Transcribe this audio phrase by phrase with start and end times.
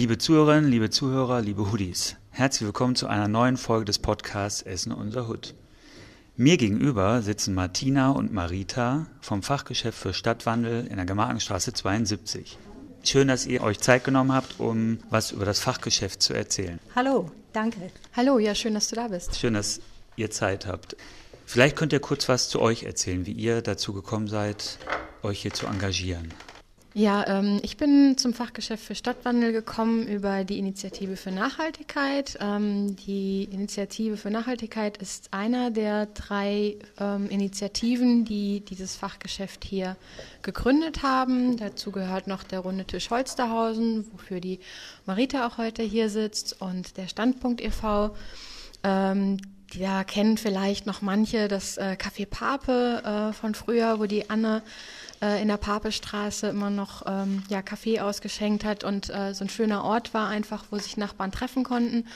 [0.00, 4.92] Liebe Zuhörerinnen, liebe Zuhörer, liebe Hoodies, herzlich willkommen zu einer neuen Folge des Podcasts Essen
[4.92, 5.54] unser Hut.
[6.38, 12.56] Mir gegenüber sitzen Martina und Marita vom Fachgeschäft für Stadtwandel in der Gemarkenstraße 72.
[13.04, 16.78] Schön, dass ihr euch Zeit genommen habt, um was über das Fachgeschäft zu erzählen.
[16.96, 17.90] Hallo, danke.
[18.16, 19.36] Hallo, ja, schön, dass du da bist.
[19.36, 19.82] Schön, dass
[20.16, 20.96] ihr Zeit habt.
[21.44, 24.78] Vielleicht könnt ihr kurz was zu euch erzählen, wie ihr dazu gekommen seid,
[25.22, 26.32] euch hier zu engagieren.
[26.92, 32.36] Ja, ähm, ich bin zum Fachgeschäft für Stadtwandel gekommen über die Initiative für Nachhaltigkeit.
[32.40, 39.96] Ähm, die Initiative für Nachhaltigkeit ist einer der drei ähm, Initiativen, die dieses Fachgeschäft hier
[40.42, 41.56] gegründet haben.
[41.58, 44.58] Dazu gehört noch der Runde Tisch Holsterhausen, wofür die
[45.06, 48.16] Marita auch heute hier sitzt, und der Standpunkt e.V.
[48.82, 49.36] Ähm,
[49.78, 54.62] da kennen vielleicht noch manche das äh, Café Pape äh, von früher, wo die Anne
[55.22, 59.50] äh, in der Papestraße immer noch ähm, ja, Kaffee ausgeschenkt hat und äh, so ein
[59.50, 62.06] schöner Ort war einfach, wo sich Nachbarn treffen konnten.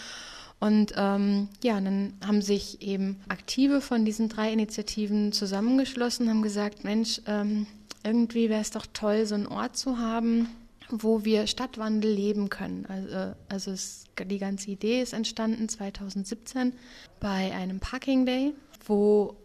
[0.61, 6.85] Und ähm, ja, dann haben sich eben Aktive von diesen drei Initiativen zusammengeschlossen, haben gesagt,
[6.85, 7.67] Mensch, ähm,
[8.03, 10.49] irgendwie wäre es doch toll, so einen Ort zu haben,
[10.89, 12.87] wo wir Stadtwandel leben können.
[12.87, 16.73] Also, also es, die ganze Idee ist entstanden 2017
[17.21, 18.55] bei einem Parking Day,
[18.87, 19.37] wo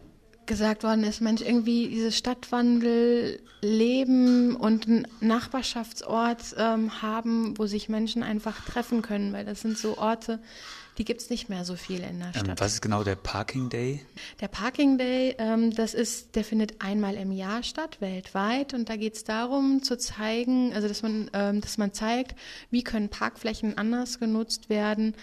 [0.50, 7.88] gesagt worden ist, Mensch, irgendwie dieses Stadtwandel leben und einen Nachbarschaftsort ähm, haben, wo sich
[7.88, 10.40] Menschen einfach treffen können, weil das sind so Orte,
[10.98, 12.48] die gibt es nicht mehr so viel in der ähm, Stadt.
[12.48, 14.04] Ähm, was ist genau der Parking Day?
[14.40, 18.74] Der Parking Day, ähm, das ist, der findet einmal im Jahr statt, weltweit.
[18.74, 22.34] Und da geht es darum zu zeigen, also dass man, ähm, dass man zeigt,
[22.72, 25.14] wie können Parkflächen anders genutzt werden,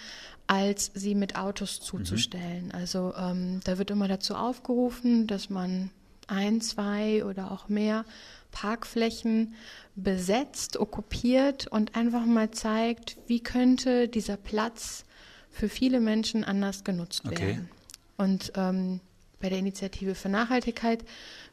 [0.47, 2.65] als sie mit Autos zuzustellen.
[2.65, 2.71] Mhm.
[2.71, 5.91] Also ähm, da wird immer dazu aufgerufen, dass man
[6.27, 8.05] ein, zwei oder auch mehr
[8.51, 9.55] Parkflächen
[9.95, 15.05] besetzt, okkupiert und einfach mal zeigt, wie könnte dieser Platz
[15.51, 17.39] für viele Menschen anders genutzt okay.
[17.39, 17.69] werden.
[18.17, 18.99] Und ähm,
[19.39, 21.03] bei der Initiative für Nachhaltigkeit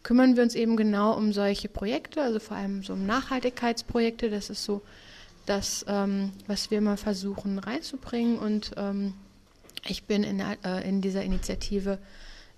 [0.02, 4.30] kümmern wir uns eben genau um solche Projekte, also vor allem so um Nachhaltigkeitsprojekte.
[4.30, 4.82] Das ist so
[5.46, 8.38] das, ähm, was wir mal versuchen reinzubringen.
[8.38, 9.14] Und ähm,
[9.86, 11.98] ich bin in, äh, in, dieser Initiative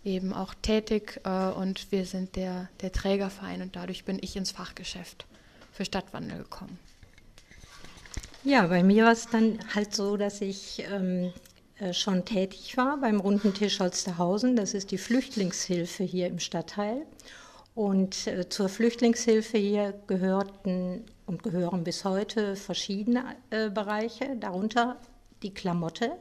[0.05, 4.53] eben auch tätig äh, und wir sind der, der Trägerverein und dadurch bin ich ins
[4.53, 5.27] Fachgeschäft
[5.73, 6.79] für Stadtwandel gekommen.
[8.45, 11.33] Ja, bei mir war es dann halt so, dass ich ähm,
[11.79, 14.55] äh, schon tätig war beim Runden Tisch Holsterhausen.
[14.55, 17.03] Das ist die Flüchtlingshilfe hier im Stadtteil.
[17.77, 24.97] Und äh, zur Flüchtlingshilfe hier gehörten und gehören bis heute verschiedene äh, Bereiche, darunter
[25.43, 26.13] die Klamotte.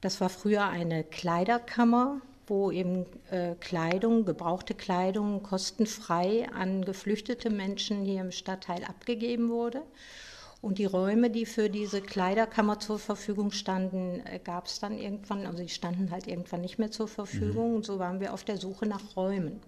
[0.00, 8.04] Das war früher eine Kleiderkammer, wo eben äh, Kleidung, gebrauchte Kleidung kostenfrei an geflüchtete Menschen
[8.04, 9.82] hier im Stadtteil abgegeben wurde.
[10.60, 15.44] Und die Räume, die für diese Kleiderkammer zur Verfügung standen, äh, gab es dann irgendwann,
[15.44, 17.70] also die standen halt irgendwann nicht mehr zur Verfügung.
[17.70, 17.76] Mhm.
[17.78, 19.60] Und so waren wir auf der Suche nach Räumen.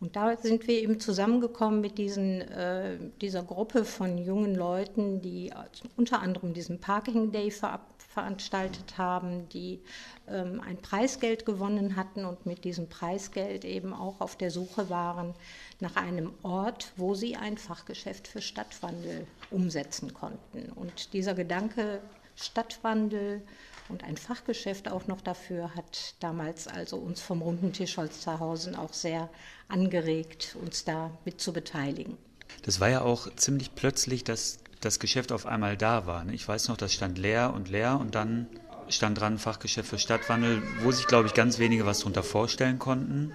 [0.00, 5.52] Und da sind wir eben zusammengekommen mit diesen, äh, dieser Gruppe von jungen Leuten, die
[5.96, 9.80] unter anderem diesen Parking Day ver veranstaltet haben, die
[10.26, 15.32] ähm, ein Preisgeld gewonnen hatten und mit diesem Preisgeld eben auch auf der Suche waren
[15.78, 20.72] nach einem Ort, wo sie ein Fachgeschäft für Stadtwandel umsetzen konnten.
[20.74, 22.00] Und dieser Gedanke
[22.34, 23.42] Stadtwandel
[23.90, 28.92] und ein Fachgeschäft auch noch dafür hat damals also uns vom Runden Tisch Holsterhausen auch
[28.92, 29.28] sehr
[29.68, 32.16] angeregt, uns da mit zu beteiligen.
[32.62, 36.24] Das war ja auch ziemlich plötzlich, dass das Geschäft auf einmal da war.
[36.24, 36.34] Ne?
[36.34, 38.46] Ich weiß noch, das stand leer und leer und dann
[38.88, 43.32] stand dran Fachgeschäft für Stadtwandel, wo sich, glaube ich, ganz wenige was darunter vorstellen konnten,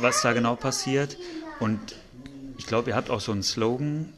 [0.00, 1.16] was da genau passiert.
[1.60, 1.80] Und
[2.58, 4.12] ich glaube, ihr habt auch so einen Slogan.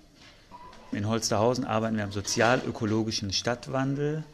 [0.93, 4.25] In Holsterhausen arbeiten wir am sozial-ökologischen Stadtwandel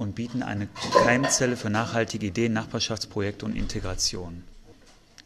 [0.00, 0.66] und bieten eine
[1.04, 4.42] Keimzelle für nachhaltige Ideen, Nachbarschaftsprojekte und Integration.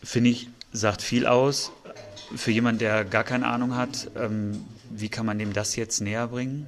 [0.03, 1.71] Finde ich, sagt viel aus.
[2.35, 6.27] Für jemanden, der gar keine Ahnung hat, ähm, wie kann man dem das jetzt näher
[6.27, 6.67] bringen?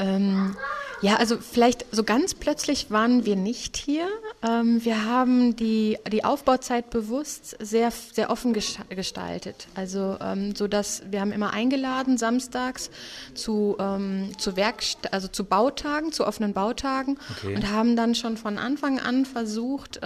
[0.00, 0.56] Ähm,
[1.04, 4.08] ja, also vielleicht so ganz plötzlich waren wir nicht hier.
[4.42, 9.68] Ähm, wir haben die, die Aufbauzeit bewusst sehr, sehr offen gestaltet.
[9.74, 12.90] Also ähm, so dass wir haben immer eingeladen samstags
[13.34, 17.54] zu, ähm, zu Werkst also zu Bautagen, zu offenen Bautagen okay.
[17.54, 20.00] und haben dann schon von Anfang an versucht,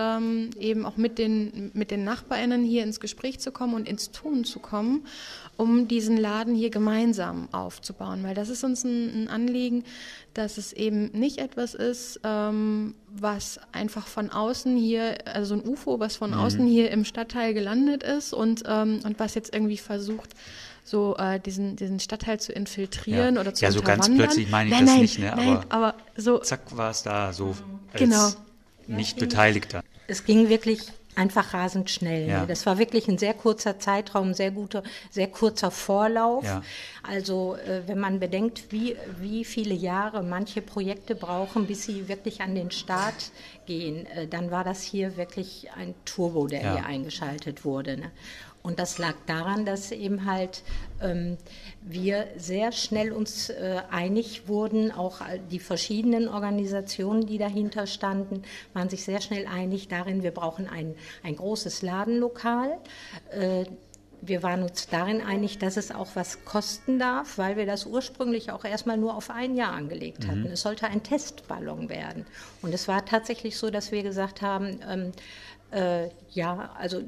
[0.58, 4.44] eben auch mit den, mit den NachbarInnen hier ins Gespräch zu kommen und ins Tun
[4.44, 5.06] zu kommen
[5.58, 9.82] um diesen Laden hier gemeinsam aufzubauen, weil das ist uns ein, ein Anliegen,
[10.32, 16.00] dass es eben nicht etwas ist, ähm, was einfach von außen hier, also ein UFO,
[16.00, 16.38] was von mhm.
[16.38, 20.30] außen hier im Stadtteil gelandet ist und, ähm, und was jetzt irgendwie versucht,
[20.84, 23.40] so äh, diesen, diesen Stadtteil zu infiltrieren ja.
[23.40, 25.32] oder zu Ja, so ganz plötzlich meine ich nein, das nein, nicht, ne?
[25.36, 27.54] Nein, Aber, aber so, zack war es da, so
[27.92, 28.30] als Genau.
[28.86, 29.82] nicht Beteiligter.
[30.06, 30.80] Es ging wirklich
[31.18, 32.28] einfach rasend schnell.
[32.28, 32.46] Ja.
[32.46, 36.44] Das war wirklich ein sehr kurzer Zeitraum, sehr guter, sehr kurzer Vorlauf.
[36.44, 36.62] Ja.
[37.02, 42.40] Also äh, wenn man bedenkt, wie, wie viele Jahre manche Projekte brauchen, bis sie wirklich
[42.40, 43.32] an den Start
[43.66, 46.74] gehen, äh, dann war das hier wirklich ein Turbo, der Ja.
[46.76, 47.96] hier eingeschaltet wurde.
[47.96, 48.10] Ne?
[48.62, 50.62] Und das lag daran, dass eben halt
[51.00, 51.36] ähm,
[51.80, 55.20] wir sehr schnell uns äh, einig wurden, auch
[55.50, 58.42] die verschiedenen Organisationen, die dahinter standen,
[58.74, 62.78] waren sich sehr schnell einig darin, wir brauchen ein, ein großes Ladenlokal.
[63.30, 63.64] Äh,
[64.20, 68.50] wir waren uns darin einig, dass es auch was kosten darf, weil wir das ursprünglich
[68.50, 70.46] auch erstmal nur auf ein Jahr angelegt hatten.
[70.46, 72.26] Es sollte ein Testballon werden.
[72.60, 75.12] Und es war tatsächlich so, dass wir gesagt haben, ähm,
[75.70, 77.00] äh, ja, also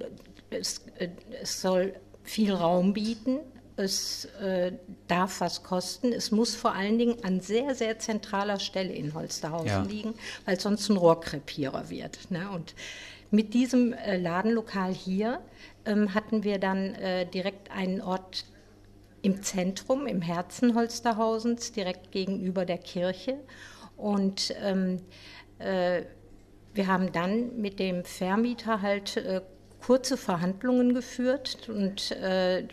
[0.50, 1.08] es, äh,
[1.42, 3.38] es soll viel Raum bieten.
[3.80, 4.72] Es äh,
[5.08, 6.12] darf was kosten.
[6.12, 9.82] Es muss vor allen Dingen an sehr, sehr zentraler Stelle in Holsterhausen Ja.
[9.82, 12.30] liegen, weil sonst ein Rohrkrepierer wird.
[12.30, 12.50] Ne?
[12.50, 12.74] Und
[13.30, 15.40] mit diesem äh, Ladenlokal hier
[15.86, 18.44] ähm, hatten wir dann äh, direkt einen Ort
[19.22, 23.36] im Zentrum, im Herzen Holsterhausens, direkt gegenüber der Kirche.
[23.96, 25.00] Und ähm,
[25.58, 26.02] äh,
[26.72, 29.42] wir haben dann mit dem Vermieter halt äh,
[29.84, 32.66] kurze Verhandlungen geführt und äh,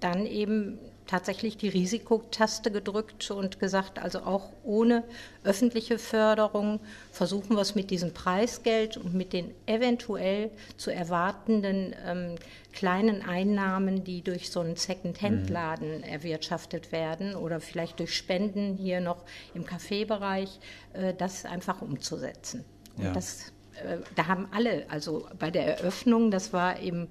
[0.00, 5.02] dann eben tatsächlich die Risikotaste gedrückt und gesagt, also auch ohne
[5.42, 6.78] öffentliche Förderung
[7.10, 12.36] versuchen wir es mit diesem Preisgeld und mit den eventuell zu erwartenden ähm,
[12.72, 19.24] kleinen Einnahmen, die durch so einen Second-Hand-Laden erwirtschaftet werden oder vielleicht durch Spenden hier noch
[19.52, 20.60] im Kaffeebereich,
[20.92, 22.64] äh, das einfach umzusetzen.
[22.96, 23.12] Und Ja.
[23.12, 23.52] das,
[23.84, 27.08] äh, da haben alle, also bei der Eröffnung, das war eben,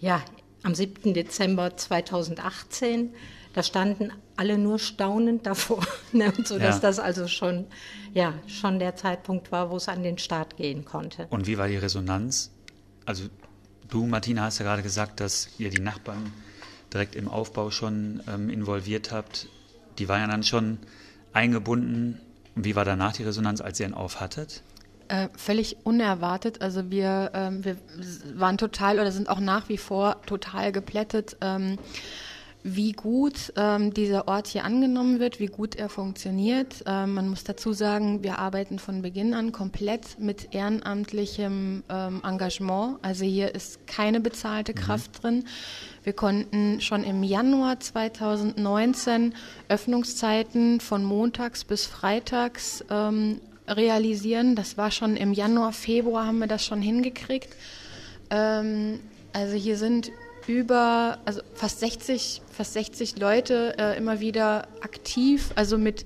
[0.00, 0.22] ja,
[0.62, 1.14] am 7.
[1.14, 3.12] Dezember 2018,
[3.54, 6.80] da standen alle nur staunend davor, ne, so dass Ja.
[6.80, 7.66] das also schon,
[8.14, 11.26] ja, schon der Zeitpunkt war, wo es an den Start gehen konnte.
[11.30, 12.50] Und wie war die Resonanz?
[13.04, 13.24] Also
[13.88, 16.32] du, Martina, hast ja gerade gesagt, dass ihr die Nachbarn
[16.92, 19.48] direkt im Aufbau schon ähm, involviert habt.
[19.98, 20.78] Die waren ja dann schon
[21.32, 22.20] eingebunden.
[22.54, 24.62] Und wie war danach die Resonanz, als ihr ihn auf hattet?
[25.12, 26.62] Äh, völlig unerwartet.
[26.62, 27.76] Also wir, ähm, wir
[28.34, 31.76] waren total oder sind auch nach wie vor total geplättet, ähm,
[32.62, 36.82] wie gut ähm, dieser Ort hier angenommen wird, wie gut er funktioniert.
[36.86, 42.96] Ähm, man muss dazu sagen, wir arbeiten von Beginn an komplett mit ehrenamtlichem ähm, Engagement.
[43.02, 45.44] Also hier ist keine bezahlte Kraft drin.
[46.04, 49.34] Wir konnten schon im Januar 2019
[49.68, 54.56] Öffnungszeiten von montags bis freitags ähm, realisieren.
[54.56, 57.48] Das war schon im Januar, Februar haben wir das schon hingekriegt.
[58.30, 59.00] Ähm,
[59.32, 60.10] also hier sind
[60.46, 66.04] über, also fast 60, fast 60 Leute äh, immer wieder aktiv, also mit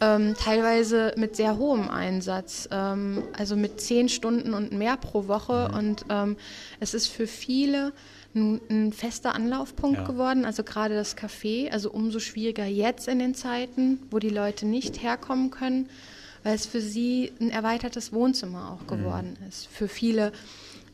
[0.00, 5.70] ähm, teilweise mit sehr hohem Einsatz, ähm, also mit zehn Stunden und mehr pro Woche.
[5.72, 6.36] Und ähm,
[6.78, 7.92] es ist für viele
[8.34, 10.04] ein, ein fester Anlaufpunkt Ja.
[10.06, 14.66] geworden, also gerade das Café, also umso schwieriger jetzt in den Zeiten, wo die Leute
[14.66, 15.88] nicht herkommen können,
[16.48, 19.66] weil es für sie ein erweitertes Wohnzimmer auch geworden ist.
[19.66, 20.32] Für viele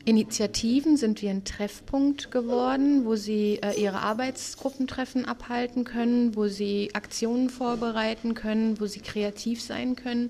[0.03, 6.89] Initiativen sind wir ein Treffpunkt geworden, wo sie äh, ihre Arbeitsgruppentreffen abhalten können, wo sie
[6.91, 10.29] Aktionen vorbereiten können, wo sie kreativ sein können.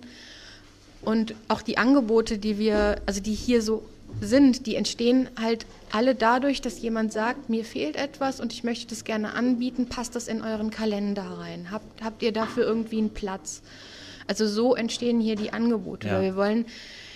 [1.02, 3.84] Und auch die Angebote, die wir, also die hier so
[4.22, 8.86] sind, die entstehen halt alle dadurch, dass jemand sagt, mir fehlt etwas und ich möchte
[8.86, 11.72] das gerne anbieten, passt das in euren Kalender rein?
[11.72, 13.64] Habt, habt ihr dafür irgendwie einen Platz?
[14.28, 16.22] Also so entstehen hier die Angebote, Ja.
[16.22, 16.66] wir wollen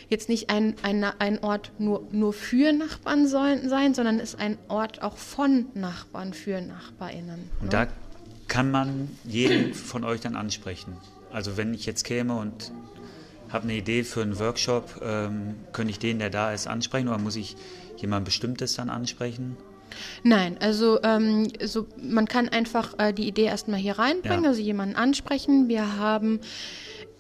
[0.09, 4.39] jetzt nicht ein, ein, ein Ort nur, nur für Nachbarn sollen, sein, sondern es ist
[4.39, 7.49] ein Ort auch von Nachbarn für NachbarInnen.
[7.61, 7.69] Und ne?
[7.69, 7.87] da
[8.47, 10.97] kann man jeden von euch dann ansprechen.
[11.31, 12.71] Also wenn ich jetzt käme und
[13.49, 17.19] habe eine Idee für einen Workshop, ähm, könnte ich den, der da ist, ansprechen oder
[17.19, 17.55] muss ich
[17.97, 19.57] jemand Bestimmtes dann ansprechen?
[20.23, 24.49] Nein, also ähm, so, man kann einfach äh, die Idee erstmal hier reinbringen, Ja.
[24.49, 25.67] also jemanden ansprechen.
[25.67, 26.39] Wir haben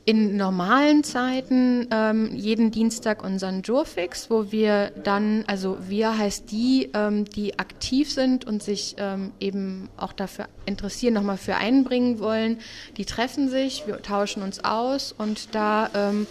[0.05, 6.89] in normalen Zeiten ähm, jeden Dienstag unseren Jurfix, wo wir dann, also wir heißt die,
[6.93, 12.59] ähm, die aktiv sind und sich ähm, eben auch dafür interessieren, nochmal für einbringen wollen,
[12.97, 16.27] die treffen sich, wir tauschen uns aus und da ähm,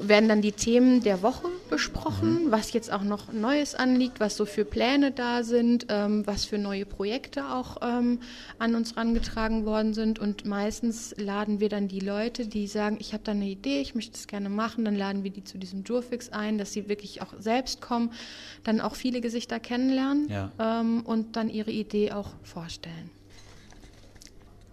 [0.00, 4.44] werden dann die Themen der Woche besprochen, was jetzt auch noch Neues anliegt, was so
[4.44, 8.20] für Pläne da sind, ähm, was für neue Projekte auch ähm,
[8.58, 10.18] an uns rangetragen worden sind.
[10.18, 13.94] Und meistens laden wir dann die Leute, die sagen, ich habe da eine Idee, ich
[13.94, 17.22] möchte das gerne machen, dann laden wir die zu diesem Jurfix ein, dass sie wirklich
[17.22, 18.12] auch selbst kommen,
[18.64, 20.52] dann auch viele Gesichter kennenlernen Ja.
[20.58, 23.10] ähm, und dann ihre Idee auch vorstellen.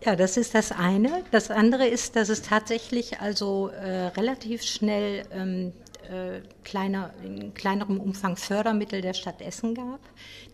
[0.06, 1.24] Ja, das ist das eine.
[1.32, 5.74] Das andere ist, dass es tatsächlich also äh, relativ schnell ähm,
[6.08, 10.00] äh, kleiner, in kleinerem Umfang Fördermittel der Stadt Essen gab.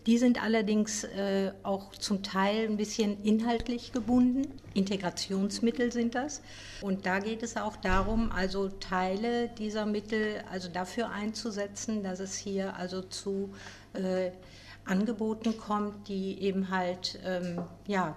[0.06, 4.48] Die sind allerdings äh, auch zum Teil ein bisschen inhaltlich gebunden.
[4.72, 6.42] Integrationsmittel sind das.
[6.80, 12.36] Und da geht es auch darum, also Teile dieser Mittel also dafür einzusetzen, dass es
[12.36, 13.50] hier also zu
[13.92, 14.30] äh,
[14.86, 18.16] Angeboten kommt, die eben halt ähm, ja,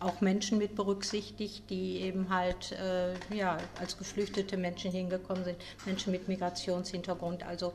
[0.00, 6.10] auch Menschen mit berücksichtigt, die eben halt äh, ja, als geflüchtete Menschen hingekommen sind, Menschen
[6.12, 7.72] mit Migrationshintergrund, also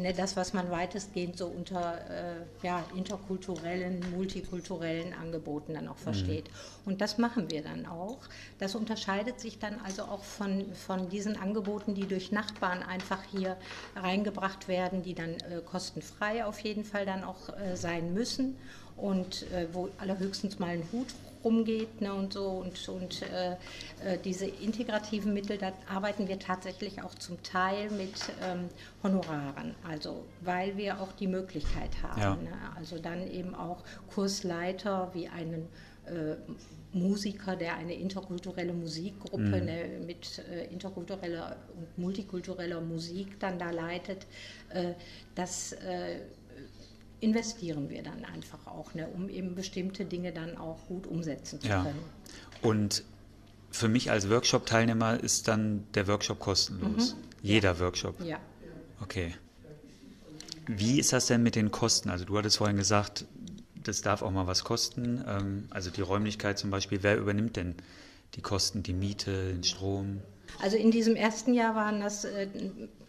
[0.00, 6.44] ne, das, was man weitestgehend so unter äh, ja, interkulturellen, multikulturellen Angeboten dann auch versteht.
[6.46, 6.92] Mhm.
[6.92, 8.18] Und das machen wir dann auch.
[8.58, 13.56] Das unterscheidet sich dann also auch von, von diesen Angeboten, die durch Nachbarn einfach hier
[13.94, 18.56] reingebracht werden, die dann äh, kostenfrei auf jeden Fall dann auch äh, sein müssen
[18.96, 21.08] und äh, wo allerhöchstens mal ein Hut
[21.46, 22.48] rumgeht ne, und so.
[22.48, 28.14] Und, und äh, äh, diese integrativen Mittel, da arbeiten wir tatsächlich auch zum Teil mit
[28.42, 28.68] ähm,
[29.02, 32.20] Honoraren, also weil wir auch die Möglichkeit haben.
[32.20, 32.34] Ja.
[32.34, 35.68] Ne, also dann eben auch Kursleiter wie einen
[36.06, 36.34] äh,
[36.92, 39.64] Musiker, der eine interkulturelle Musikgruppe mhm.
[39.64, 44.26] ne, mit äh, interkultureller und multikultureller Musik dann da leitet,
[44.70, 44.94] äh,
[45.34, 46.20] das äh,
[47.20, 51.68] investieren wir dann einfach auch, ne, um eben bestimmte Dinge dann auch gut umsetzen zu
[51.68, 51.82] ja.
[51.82, 51.98] können.
[52.62, 53.04] Und
[53.70, 57.14] für mich als Workshop-Teilnehmer ist dann der Workshop kostenlos.
[57.14, 57.20] Mhm.
[57.42, 57.80] Jeder ja.
[57.80, 58.20] Workshop.
[58.22, 58.38] Ja.
[59.00, 59.34] Okay.
[60.66, 62.10] Wie ist das denn mit den Kosten?
[62.10, 63.24] Also du hattest vorhin gesagt,
[63.82, 65.22] das darf auch mal was kosten.
[65.26, 67.74] Ähm, also die Räumlichkeit zum Beispiel, wer übernimmt denn
[68.34, 70.22] die Kosten, die Miete, den Strom?
[70.60, 72.48] Also in diesem ersten Jahr waren das äh,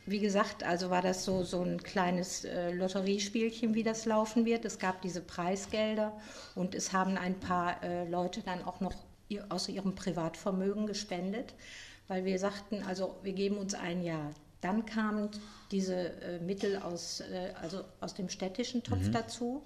[0.06, 4.63] wie gesagt, also war das so, so ein kleines äh, Lotteriespielchen, wie das laufen wird.
[4.63, 6.17] Es gab diese Preisgelder
[6.56, 8.94] und es haben ein paar äh, Leute dann auch noch
[9.50, 11.53] aus ihrem Privatvermögen gespendet,
[12.08, 14.34] weil wir sagten, also wir geben uns ein Jahr.
[14.62, 15.29] Dann kamen
[15.70, 17.22] diese Mittel aus,
[17.62, 19.12] also aus dem städtischen Topf mhm.
[19.12, 19.63] dazu.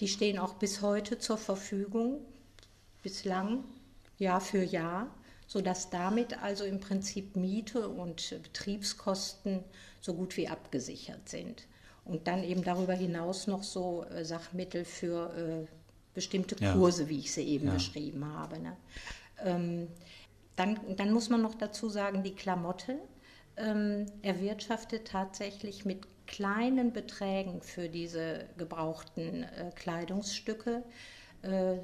[0.00, 2.18] Die stehen auch bis heute zur Verfügung,
[3.04, 3.62] bislang,
[4.18, 5.06] Jahr für Jahr
[5.50, 9.64] sodass damit also im Prinzip Miete und Betriebskosten
[10.00, 11.66] so gut wie abgesichert sind.
[12.04, 15.66] Und dann eben darüber hinaus noch so äh, Sachmittel für äh,
[16.14, 17.08] bestimmte Kurse, ja.
[17.08, 17.74] wie ich sie eben ja.
[17.74, 18.60] beschrieben habe.
[18.60, 18.76] Ne?
[19.44, 19.88] Ähm,
[20.54, 23.00] dann, dann muss man noch dazu sagen, die Klamotte
[23.56, 30.84] ähm, erwirtschaftet tatsächlich mit kleinen Beträgen für diese gebrauchten äh, Kleidungsstücke.
[31.42, 31.78] Äh,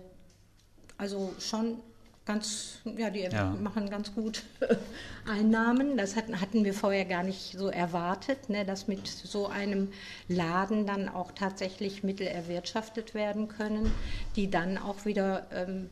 [0.98, 1.82] also schon
[2.26, 3.56] ganz, ja, die ja.
[3.62, 4.42] machen ganz gut
[5.24, 5.96] Einnahmen.
[5.96, 9.92] Das hatten, hatten wir vorher gar nicht so erwartet, ne, dass mit so einem
[10.28, 13.90] Laden dann auch tatsächlich Mittel erwirtschaftet werden können,
[14.34, 15.88] die dann auch wieder ähm,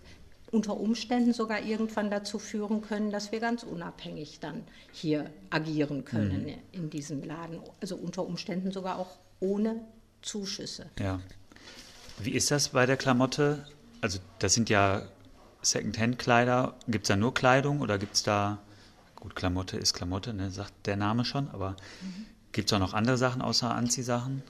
[0.51, 4.63] unter Umständen sogar irgendwann dazu führen können, dass wir ganz unabhängig dann
[4.93, 6.55] hier agieren können mhm.
[6.73, 7.61] in diesem Laden.
[7.81, 9.81] Also unter Umständen sogar auch ohne
[10.23, 10.87] Zuschüsse.
[10.99, 11.21] Ja.
[12.19, 13.67] Wie ist das bei der Klamotte?
[14.01, 15.03] Also das sind ja
[15.65, 18.59] Secondhand-Kleider, gibt es da nur Kleidung oder gibt es da,
[19.17, 21.71] gut, Klamotte ist Klamotte, ne, sagt der Name schon, aber
[22.03, 22.27] mhm.
[22.53, 24.43] gibt es auch noch andere Sachen außer Anziehsachen?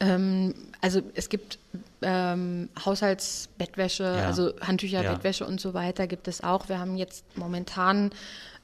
[0.00, 1.58] Ähm, also es gibt
[2.02, 4.26] ähm, Haushaltsbettwäsche, ja.
[4.26, 5.12] also Handtücher, ja.
[5.12, 6.68] Bettwäsche und so weiter gibt es auch.
[6.68, 8.10] Wir haben jetzt momentan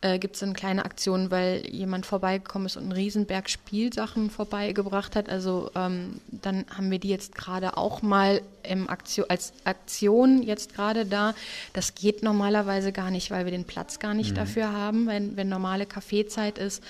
[0.03, 5.15] äh, gibt es eine kleine Aktion, weil jemand vorbeigekommen ist und einen Riesenberg Spielsachen vorbeigebracht
[5.15, 5.29] hat.
[5.29, 10.75] Also ähm, dann haben wir die jetzt gerade auch mal im Aktion, als Aktion jetzt
[10.75, 11.35] gerade da.
[11.75, 14.37] Das geht normalerweise gar nicht, weil wir den Platz gar nicht mhm.
[14.37, 16.83] dafür haben, wenn, wenn normale Kaffeezeit ist.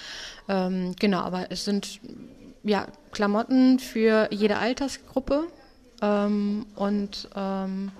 [0.48, 2.00] Ähm, genau, aber es sind
[2.62, 5.48] ja, Klamotten für jede Altersgruppe
[6.00, 7.90] ähm, und ähm,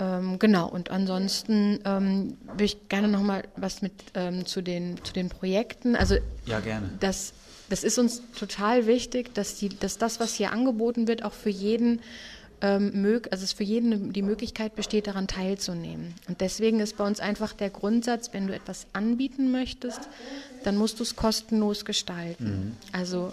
[0.00, 5.02] ähm, genau, und ansonsten ähm, würde ich gerne noch mal was mit ähm, zu, den,
[5.04, 5.94] zu den Projekten.
[5.94, 6.16] Also
[6.46, 6.88] ja, gerne.
[7.00, 7.34] Das,
[7.68, 11.50] das ist uns total wichtig, dass, die, dass das, was hier angeboten wird, auch für
[11.50, 12.00] jeden
[12.62, 16.14] ähm, also es für jeden die Möglichkeit besteht, daran teilzunehmen.
[16.28, 20.00] Und deswegen ist bei uns einfach der Grundsatz, wenn du etwas anbieten möchtest,
[20.64, 22.44] dann musst du es kostenlos gestalten.
[22.44, 22.76] Mhm.
[22.92, 23.32] Also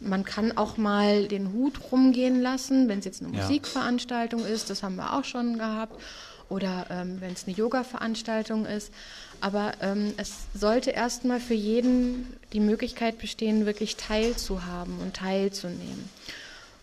[0.00, 3.42] man kann auch mal den Hut rumgehen lassen, wenn es jetzt eine ja.
[3.42, 6.00] Musikveranstaltung ist, das haben wir auch schon gehabt,
[6.48, 8.92] oder ähm, wenn es eine Yoga-Veranstaltung ist.
[9.40, 16.10] Aber ähm, es sollte erstmal für jeden die Möglichkeit bestehen, wirklich teilzuhaben und teilzunehmen.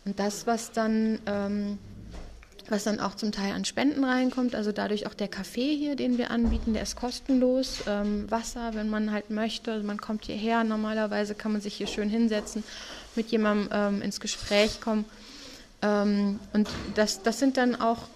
[0.06, 1.78] Und das, was dann, ähm,
[2.70, 6.18] was dann auch zum Teil an Spenden reinkommt, also dadurch auch der Kaffee hier, den
[6.18, 7.84] wir anbieten, der ist kostenlos.
[7.88, 11.88] Ähm, Wasser, wenn man halt möchte, also man kommt hierher, normalerweise kann man sich hier
[11.88, 12.64] schön hinsetzen
[13.18, 15.06] mit jemandem ähm, ins Gespräch kommen.
[15.82, 18.08] Ähm, und das, das sind dann auch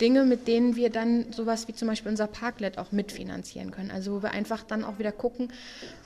[0.00, 3.90] Dinge, mit denen wir dann sowas wie zum Beispiel unser Parklet auch mitfinanzieren können.
[3.90, 5.52] Also wo wir einfach dann auch wieder gucken,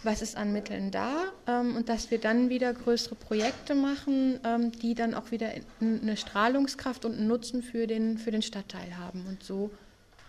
[0.02, 1.12] was ist an Mitteln da
[1.47, 5.50] ähm, und dass wir dann wieder größere Projekte machen, ähm, die dann auch wieder
[5.81, 9.25] eine Strahlungskraft und einen Nutzen für den, für den Stadtteil haben.
[9.28, 9.71] Und so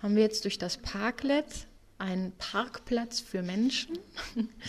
[0.02, 1.46] haben wir jetzt durch das Parklet
[2.00, 3.98] einen Parkplatz für Menschen,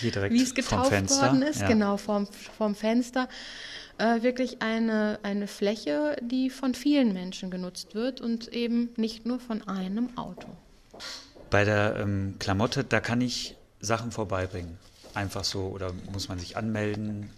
[0.01, 1.69] wie es getauft worden ist, ja.
[1.69, 3.29] genau, vorm, vorm Fenster
[4.01, 9.39] äh, wirklich eine, eine Fläche, die von vielen Menschen genutzt wird und eben nicht nur
[9.39, 10.49] von einem Auto.
[11.51, 14.79] Bei der ähm, Klamotte, da kann ich Sachen vorbeibringen.
[15.15, 17.31] Einfach so, oder muss man sich anmelden?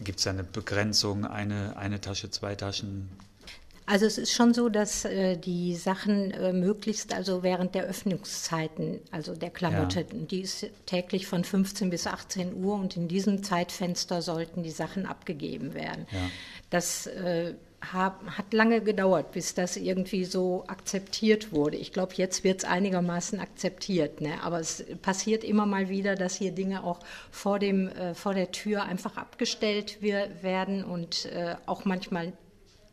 [0.00, 3.08] Gibt es da eine Begrenzung, eine, eine Tasche, zwei Taschen?
[3.88, 9.00] Also es ist schon so, dass äh, die Sachen äh, möglichst also während der Öffnungszeiten,
[9.10, 10.06] also der Klamotte, ja.
[10.10, 15.06] die ist täglich von 15 bis 18 Uhr und in diesem Zeitfenster sollten die Sachen
[15.06, 16.06] abgegeben werden.
[16.12, 16.18] Ja.
[16.68, 21.78] Das äh, hat lange gedauert, bis das irgendwie so akzeptiert wurde.
[21.78, 24.20] Ich glaube, jetzt wird es einigermaßen akzeptiert.
[24.20, 24.34] Ne?
[24.42, 26.98] Aber es passiert immer mal wieder, dass hier Dinge auch
[27.30, 32.34] vor, dem, äh, vor der Tür einfach abgestellt wir, werden und äh, auch manchmal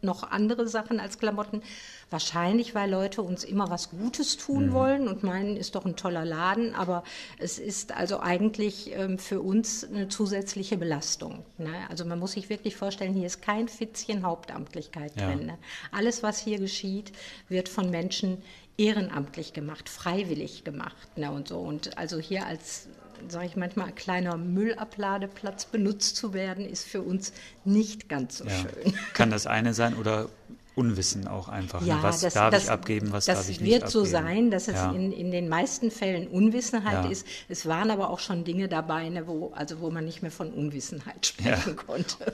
[0.06, 1.62] noch andere Sachen als Klamotten.
[2.10, 4.74] Wahrscheinlich, weil Leute uns immer was Gutes tun mhm.
[4.74, 6.74] wollen und meinen, ist doch ein toller Laden.
[6.76, 7.04] Aber
[7.40, 11.44] es ist also eigentlich ähm, für uns eine zusätzliche Belastung.
[11.58, 11.74] Ne?
[11.90, 15.28] Also man muss sich wirklich vorstellen, hier ist kein Fitzchen Hauptamtlichkeit ja.
[15.28, 15.48] drin.
[15.48, 15.58] Ne?
[15.92, 17.12] Alles, was hier geschieht,
[17.50, 18.38] wird von Menschen
[18.78, 21.32] ehrenamtlich gemacht, freiwillig gemacht ne?
[21.32, 21.60] und so.
[21.60, 22.88] Und also hier als
[23.28, 28.46] sage ich manchmal, ein kleiner Müllabladeplatz benutzt zu werden, ist für uns nicht ganz so
[28.46, 28.52] ja.
[28.52, 28.94] schön.
[29.14, 30.30] Kann das eine sein oder
[30.76, 31.82] Unwissen auch einfach.
[31.82, 31.88] Ne?
[31.88, 33.82] Ja, was das, darf das, ich abgeben, was darf ich nicht abgeben?
[33.82, 34.92] Das wird so sein, dass es ja.
[34.92, 37.10] in, in den meisten Fällen Unwissenheit ja.
[37.10, 37.26] ist.
[37.48, 40.52] Es waren aber auch schon Dinge dabei, ne, wo, also wo man nicht mehr von
[40.52, 42.34] Unwissenheit sprechen konnte.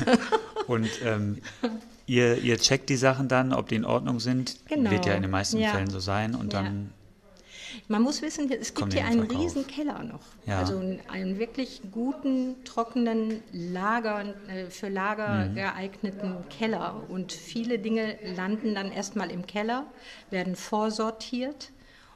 [0.66, 1.42] Und ähm,
[2.06, 4.56] ihr, ihr checkt die Sachen dann, ob die in Ordnung sind.
[4.66, 4.90] Genau.
[4.90, 6.34] Wird ja in den meisten Fällen so sein.
[6.34, 6.90] Und dann
[7.88, 10.22] man muss wissen, es gibt hier einen riesen Keller noch.
[10.46, 10.58] Ja.
[10.58, 15.54] Also einen wirklich guten, trockenen Lager, äh, für Lager mhm.
[15.54, 17.02] geeigneten Keller.
[17.08, 19.86] Und viele Dinge landen dann erstmal im Keller,
[20.30, 21.72] werden vorsortiert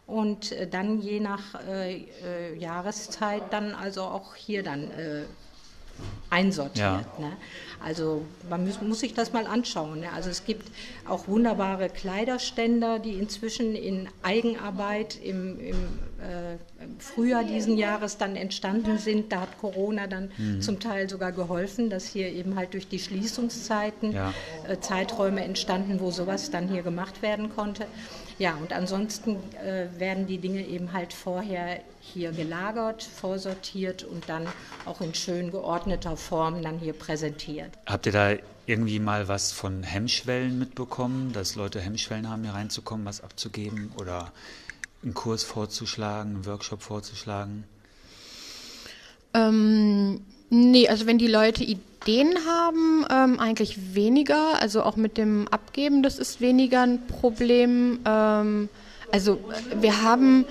[0.06, 5.24] und äh, dann je nach äh, äh, Jahreszeit dann also auch hier dann äh,
[6.30, 6.76] einsortiert.
[6.78, 7.04] Ja.
[7.18, 7.32] Ne?
[7.80, 10.00] Also man muss, muss, sich das mal anschauen.
[10.00, 10.12] Ne?
[10.12, 10.70] Also es gibt
[11.08, 15.76] auch wunderbare Kleiderständer, die inzwischen in Eigenarbeit im, im
[16.18, 16.58] äh,
[16.98, 19.32] Frühjahr diesen Jahres dann entstanden sind.
[19.32, 20.60] Da hat Corona dann mhm.
[20.60, 24.34] zum Teil sogar geholfen, dass hier eben halt durch die Schließungszeiten ja.
[24.66, 27.86] äh, Zeiträume entstanden, wo sowas dann hier gemacht werden konnte.
[28.38, 31.80] Ja, und ansonsten äh, werden die Dinge eben halt vorher
[32.12, 34.46] hier gelagert, vorsortiert und dann
[34.84, 37.70] auch in schön geordneter Form dann hier präsentiert.
[37.86, 38.32] Habt ihr da
[38.66, 44.32] irgendwie mal was von Hemmschwellen mitbekommen, dass Leute Hemmschwellen haben, hier reinzukommen, was abzugeben oder
[45.02, 47.64] einen Kurs vorzuschlagen, einen Workshop vorzuschlagen?
[49.34, 54.60] Ähm, nee, also wenn die Leute Ideen haben, ähm, eigentlich weniger.
[54.60, 58.00] Also auch mit dem Abgeben, das ist weniger ein Problem.
[58.04, 58.68] Ähm,
[59.10, 59.40] also
[59.80, 60.44] wir haben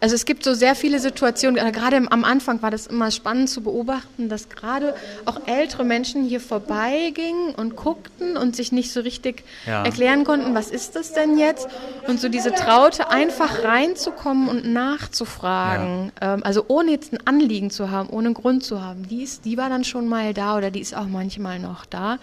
[0.00, 3.50] also es gibt so sehr viele Situationen, äh, gerade am Anfang war das immer spannend
[3.50, 4.94] zu beobachten, dass gerade
[5.26, 9.84] auch ältere Menschen hier vorbeigingen und guckten und sich nicht so richtig ja.
[9.84, 11.68] erklären konnten, was ist das denn jetzt?
[12.06, 16.34] Und so diese Traute, einfach reinzukommen und nachzufragen, ja.
[16.34, 19.44] ähm, also ohne jetzt ein Anliegen zu haben, ohne einen Grund zu haben, die, ist,
[19.44, 22.18] die war dann schon mal da oder die ist auch manchmal noch da.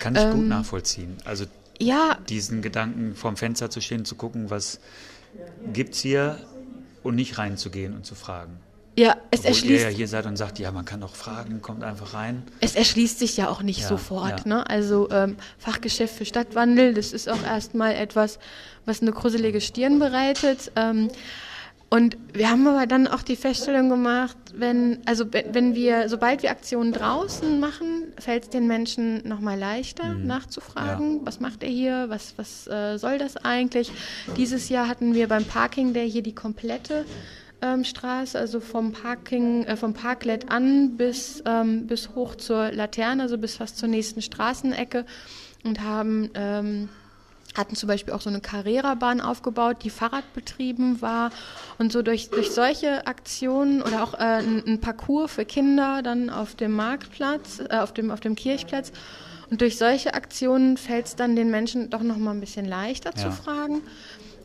[0.00, 1.16] Kann ich ähm, gut nachvollziehen.
[1.24, 1.44] Also
[1.78, 4.80] ja, diesen Gedanken vorm Fenster zu stehen, zu gucken, was
[5.72, 6.38] gibt es hier
[7.02, 8.58] und nicht reinzugehen und zu fragen.
[8.94, 9.70] Ja, es Obwohl erschließt.
[9.70, 12.42] ihr ja hier seid und sagt, ja, man kann doch fragen, kommt einfach rein.
[12.60, 14.40] Es erschließt sich ja auch nicht ja, sofort.
[14.40, 14.56] Ja.
[14.56, 14.68] Ne?
[14.68, 18.38] Also ähm, Fachgeschäft für Stadtwandel, das ist auch erstmal etwas,
[18.84, 20.72] was eine gruselige Stirn bereitet.
[20.76, 21.08] Ähm,
[21.92, 26.50] und wir haben aber dann auch die Feststellung gemacht, wenn, also wenn wir, sobald wir
[26.50, 30.26] Aktionen draußen machen, fällt es den Menschen nochmal leichter mhm.
[30.26, 31.20] nachzufragen, ja.
[31.26, 33.92] was macht er hier, was, was äh, soll das eigentlich.
[34.38, 37.04] Dieses Jahr hatten wir beim Parking der hier die komplette
[37.60, 43.24] ähm, Straße, also vom Parking, äh, vom Parklet an bis, ähm, bis hoch zur Laterne,
[43.24, 45.04] also bis fast zur nächsten Straßenecke
[45.62, 46.88] und haben ähm,
[47.54, 51.30] hatten zum Beispiel auch so eine Carrera-Bahn aufgebaut, die fahrradbetrieben war.
[51.78, 56.30] Und so durch, durch solche Aktionen oder auch äh, ein, ein, Parcours für Kinder dann
[56.30, 58.92] auf dem Marktplatz, äh, auf, dem, auf dem Kirchplatz.
[59.50, 63.10] Und durch solche Aktionen fällt es dann den Menschen doch noch mal ein bisschen leichter
[63.14, 63.22] ja.
[63.22, 63.82] zu fragen.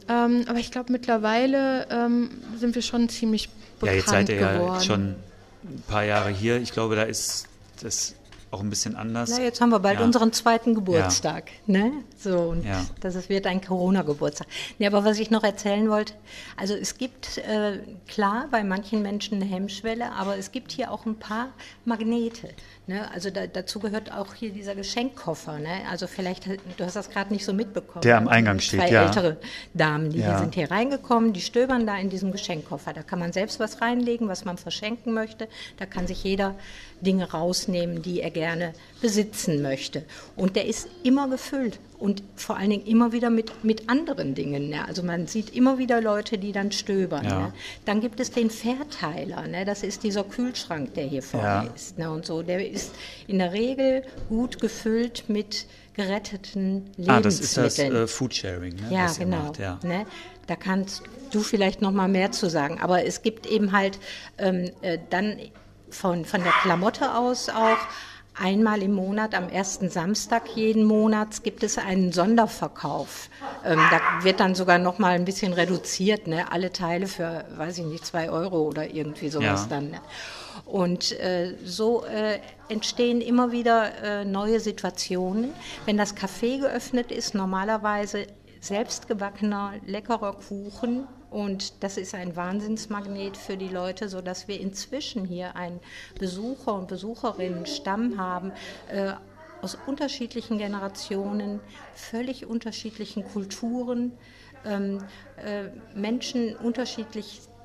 [0.09, 4.37] Ähm, aber ich glaube, mittlerweile ähm, sind wir schon ziemlich bekannt Ja, jetzt seid ihr
[4.37, 4.73] geworden.
[4.73, 5.15] ja schon
[5.63, 6.57] ein paar Jahre hier.
[6.57, 7.47] Ich glaube, da ist
[7.81, 8.15] das
[8.51, 9.29] auch ein bisschen anders.
[9.29, 10.05] Na, jetzt haben wir bald Ja.
[10.05, 11.51] unseren zweiten Geburtstag.
[11.65, 11.91] Ne?
[12.17, 12.85] So, und Ja.
[13.01, 14.47] das ist- wird ein Corona-Geburtstag.
[14.79, 16.13] Nee, aber was ich noch erzählen wollte,
[16.55, 21.05] also es gibt, äh, klar, bei manchen Menschen eine Hemmschwelle, aber es gibt hier auch
[21.05, 21.49] ein paar
[21.85, 22.49] Magnete.
[22.87, 23.11] Ne?
[23.11, 25.59] Also da, dazu gehört auch hier dieser Geschenkkoffer.
[25.59, 25.81] Ne?
[25.91, 28.01] Also vielleicht, du hast das gerade nicht so mitbekommen.
[28.01, 29.05] Der am Also Eingang steht, zwei ja.
[29.05, 29.37] ältere
[29.73, 30.39] Damen, die Ja.
[30.39, 32.93] sind hier reingekommen, die stöbern da in diesem Geschenkkoffer.
[32.93, 35.49] Da kann man selbst was reinlegen, was man verschenken möchte.
[35.77, 36.55] Da kann sich jeder
[37.01, 40.03] Dinge rausnehmen, die er gerne besitzen möchte.
[40.37, 44.69] Und der ist immer gefüllt und vor allen Dingen immer wieder mit, mit anderen Dingen.
[44.69, 44.87] Ne?
[44.87, 47.25] Also man sieht immer wieder Leute, die dann stöbern.
[47.25, 47.39] Ja.
[47.39, 47.53] Ne?
[47.85, 49.47] Dann gibt es den Verteiler.
[49.47, 49.65] Ne?
[49.65, 51.69] Das ist dieser Kühlschrank, der hier vorne Ja.
[51.75, 51.97] ist.
[51.97, 52.11] Ne?
[52.11, 52.93] Und so, der ist
[53.27, 57.09] in der Regel gut gefüllt mit geretteten Lebensmitteln.
[57.09, 58.87] Ah, das ist das äh, Foodsharing, ne?
[58.91, 59.37] Ja, was genau.
[59.37, 59.79] Macht, ja.
[59.83, 60.05] Ne?
[60.45, 62.79] Da kannst du vielleicht noch mal mehr zu sagen.
[62.79, 63.97] Aber es gibt eben halt
[64.37, 65.37] ähm, äh, dann
[65.89, 67.77] von, von der Klamotte aus auch
[68.39, 73.29] einmal im Monat, am ersten Samstag jeden Monats, gibt es einen Sonderverkauf.
[73.65, 76.51] Ähm, da wird dann sogar noch mal ein bisschen reduziert, ne?
[76.51, 79.67] alle Teile für, weiß ich nicht, zwei Euro oder irgendwie sowas Ja.
[79.69, 79.91] dann.
[79.91, 80.01] Ne?
[80.65, 85.53] Und äh, so äh, entstehen immer wieder äh, neue Situationen.
[85.85, 88.27] Wenn das Café geöffnet ist, normalerweise
[88.59, 91.07] selbstgebackener, leckerer Kuchen.
[91.29, 95.79] Und das ist ein Wahnsinnsmagnet für die Leute, sodass wir inzwischen hier einen
[96.19, 98.51] Besucher- und Besucherinnenstamm haben.
[98.89, 99.13] Äh,
[99.61, 101.59] aus unterschiedlichen Generationen,
[101.95, 104.13] völlig unterschiedlichen Kulturen,
[104.65, 104.99] ähm,
[105.37, 106.55] äh, Menschen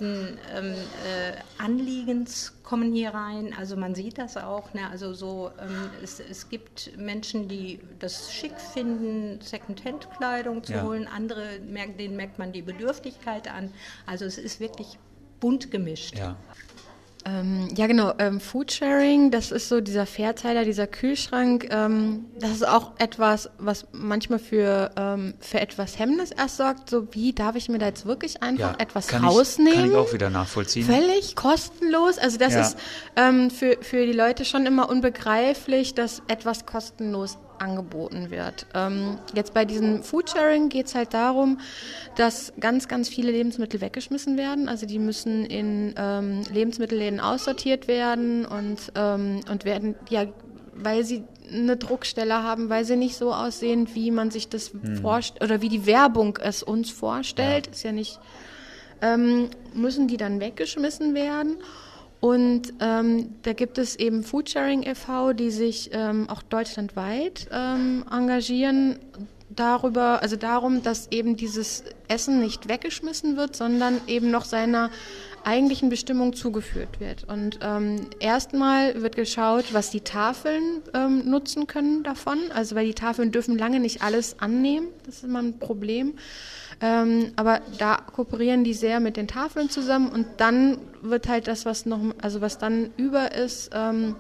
[0.03, 3.55] unterschiedlichsten ähm, äh, Anliegens kommen hier rein.
[3.59, 4.75] Also man sieht das auch.
[4.75, 4.89] Ne?
[4.91, 10.83] Also so, ähm, es, es gibt Menschen, die das schick finden, Secondhand-Kleidung zu Ja.
[10.83, 11.07] holen.
[11.07, 13.73] Andere, merken, denen merkt man die Bedürftigkeit an.
[14.07, 14.99] Also es ist wirklich
[15.41, 16.17] bunt gemischt.
[16.19, 16.37] Ja.
[17.25, 18.13] Ähm, ja, genau.
[18.19, 21.69] Ähm, Foodsharing, das ist so dieser Verteiler, dieser Kühlschrank.
[21.71, 26.91] Ähm, das ist auch etwas, was manchmal für, ähm, für etwas Hemmnis erst sorgt.
[26.91, 28.79] So, wie darf ich mir da jetzt wirklich einfach ja.
[28.79, 29.73] etwas kann rausnehmen?
[29.73, 30.85] Ich, kann ich auch wieder nachvollziehen.
[30.87, 32.19] Völlig kostenlos.
[32.19, 32.61] Also das Ja.
[32.63, 32.79] ist
[33.17, 38.67] ähm, für, für die Leute schon immer unbegreiflich, dass etwas kostenlos angeboten wird.
[38.75, 41.61] Ähm, jetzt bei diesem Foodsharing geht es halt darum,
[42.17, 44.69] dass ganz, ganz viele Lebensmittel weggeschmissen werden.
[44.69, 50.27] Also die müssen in ähm, Lebensmittelläden aussortiert werden und, ähm, und werden, ja,
[50.75, 55.43] weil sie eine Druckstelle haben, weil sie nicht so aussehen, wie man sich das vorstellt
[55.43, 57.69] oder wie die Werbung es uns vorstellt.
[57.69, 58.19] Ist ja nicht
[59.03, 61.57] ähm, müssen die dann weggeschmissen werden.
[62.23, 69.01] Und ähm, da gibt es eben Foodsharing e.V., die sich ähm, auch deutschlandweit ähm, engagieren
[69.51, 74.91] darüber, also darum, dass eben dieses Essen nicht weggeschmissen wird, sondern eben noch seiner
[75.43, 77.25] eigentlichen Bestimmung zugeführt wird.
[77.25, 82.39] Und ähm, erstmal wird geschaut, was die Tafeln ähm, nutzen können davon.
[82.55, 84.87] Also weil die Tafeln dürfen lange nicht alles annehmen.
[85.07, 86.15] Das ist immer ein Problem.
[86.83, 91.65] Ähm, aber da kooperieren die sehr mit den Tafeln zusammen und dann wird halt das,
[91.65, 94.17] was noch, also was dann über ist, ähm,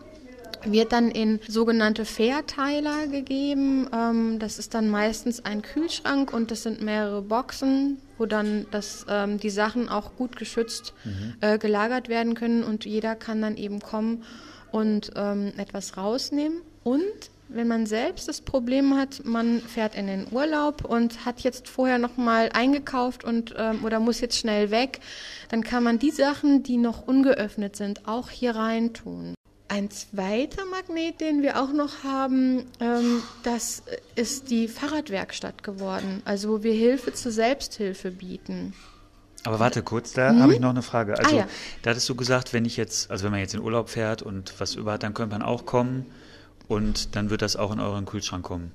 [0.64, 3.88] wird dann in sogenannte Verteiler gegeben.
[3.92, 9.06] Ähm, das ist dann meistens ein Kühlschrank und das sind mehrere Boxen, wo dann das,
[9.08, 10.94] ähm, die Sachen auch gut geschützt
[11.40, 14.22] äh, gelagert werden können und jeder kann dann eben kommen
[14.70, 16.60] und ähm, etwas rausnehmen.
[16.84, 21.68] Und wenn man selbst das Problem hat, man fährt in den Urlaub und hat jetzt
[21.68, 25.00] vorher noch mal eingekauft und ähm, oder muss jetzt schnell weg,
[25.48, 29.34] dann kann man die Sachen, die noch ungeöffnet sind, auch hier rein tun.
[29.68, 33.82] Ein zweiter Magnet, den wir auch noch haben, ähm, das
[34.16, 38.74] ist die Fahrradwerkstatt geworden, also wo wir Hilfe zur Selbsthilfe bieten.
[39.44, 41.18] Aber warte kurz, da habe ich noch eine Frage.
[41.18, 41.36] Also, Mhm.
[41.36, 41.48] Ah, ja.
[41.82, 44.54] da hattest du gesagt, wenn ich jetzt, also wenn man jetzt in Urlaub fährt und
[44.58, 46.06] was über hat, dann könnte man auch kommen
[46.68, 48.72] und dann wird das auch in euren Kühlschrank kommen.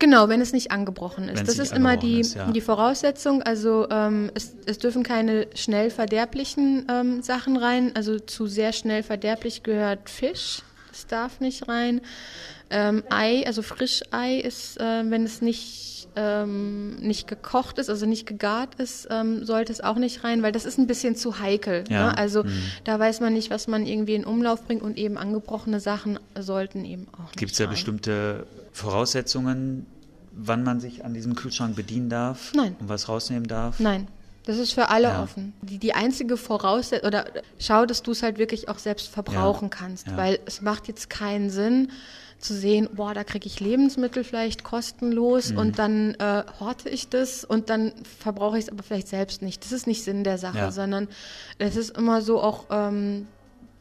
[0.00, 1.36] Genau, wenn es nicht angebrochen ist.
[1.36, 2.50] Wenn es das ist immer die, ist, ja.
[2.50, 3.42] die Voraussetzung.
[3.42, 7.92] Also ähm, es, es dürfen keine schnell verderblichen ähm, Sachen rein.
[7.94, 10.62] Also zu sehr schnell verderblich gehört Fisch.
[10.90, 12.00] Das darf nicht rein.
[12.70, 18.26] Ähm, Ei, also Frischei ist, äh, wenn es nicht, ähm, nicht gekocht ist, also nicht
[18.26, 21.84] gegart ist, ähm, sollte es auch nicht rein, weil das ist ein bisschen zu heikel.
[21.88, 22.18] Ja, Ne?
[22.18, 22.62] Also mhm.
[22.84, 26.84] da weiß man nicht, was man irgendwie in Umlauf bringt und eben angebrochene Sachen sollten
[26.84, 27.70] eben auch nicht Gibt es da rein.
[27.72, 29.86] bestimmte Voraussetzungen,
[30.32, 32.52] wann man sich an diesem Kühlschrank bedienen darf?
[32.54, 32.76] Nein.
[32.80, 33.80] Und was rausnehmen darf?
[33.80, 34.08] Nein,
[34.46, 35.22] das ist für alle Ja.
[35.22, 35.54] offen.
[35.62, 37.24] Die, die einzige Voraussetzung, oder
[37.58, 39.76] schau, dass du es halt wirklich auch selbst verbrauchen Ja.
[39.76, 40.16] kannst, Ja.
[40.16, 41.90] weil es macht jetzt keinen Sinn
[42.40, 45.58] zu sehen, boah, da kriege ich Lebensmittel vielleicht kostenlos Mhm.
[45.58, 49.64] und dann äh, horte ich das und dann verbrauche ich es aber vielleicht selbst nicht.
[49.64, 50.70] Das ist nicht Sinn der Sache, Ja.
[50.72, 51.08] sondern
[51.58, 53.26] es ist immer so auch, ähm,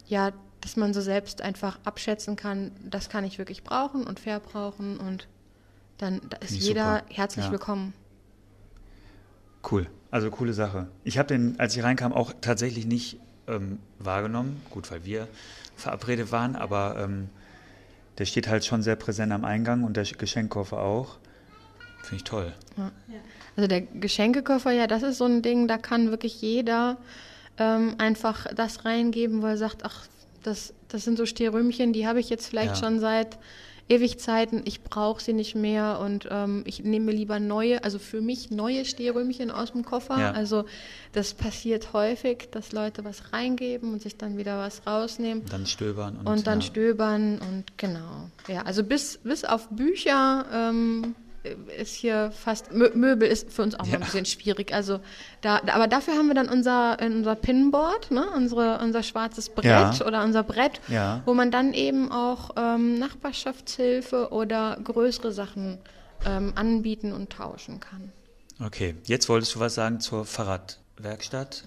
[0.08, 4.98] ja, dass man so selbst einfach abschätzen kann, das kann ich wirklich brauchen und verbrauchen
[4.98, 5.28] und
[5.98, 7.16] dann da ist jeder super.
[7.16, 7.52] herzlich ja.
[7.52, 7.94] willkommen.
[9.70, 10.88] Cool, also coole Sache.
[11.04, 14.62] Ich habe den, als ich reinkam, auch tatsächlich nicht ähm, wahrgenommen.
[14.70, 15.28] Gut, weil wir
[15.76, 17.30] verabredet waren, aber ähm,
[18.20, 21.18] der steht halt schon sehr präsent am Eingang und der Geschenkkoffer auch.
[22.04, 22.54] Finde ich toll.
[22.78, 22.92] Ja.
[23.56, 26.98] Also der Geschenkekoffer, ja, das ist so ein Ding, da kann wirklich jeder
[27.58, 30.06] ähm, einfach das reingeben, weil er sagt, ach,
[30.44, 32.76] das, das sind so Stehrümchen, die habe ich jetzt vielleicht ja.
[32.76, 33.38] schon seit
[33.90, 38.52] Ewigzeiten, ich brauche sie nicht mehr und ähm, ich nehme lieber neue, also für mich
[38.52, 40.20] neue Stehrümchen aus dem Koffer.
[40.20, 40.32] Ja.
[40.32, 40.66] Also
[41.12, 45.44] das passiert häufig, dass Leute was reingeben und sich dann wieder was rausnehmen.
[45.50, 46.18] Dann stöbern.
[46.18, 46.68] Und, und dann ja.
[46.68, 48.30] stöbern und genau.
[48.48, 51.16] Ja, also bis, bis auf Bücher ähm,
[51.78, 53.96] ist hier fast Möbel ist für uns auch ja.
[53.96, 54.74] ein bisschen schwierig.
[54.74, 55.00] Also
[55.42, 60.06] da, aber dafür haben wir dann unser unser Pinboard, ne, unsere unser schwarzes Brett ja.
[60.06, 61.22] oder unser Brett, ja.
[61.26, 65.80] wo man dann eben auch ähm, Nachbarschaftshilfe oder größere Sachen
[66.26, 68.12] ähm, anbieten und tauschen kann.
[68.64, 71.64] Okay, jetzt wolltest du was sagen zur Fahrradwerkstatt?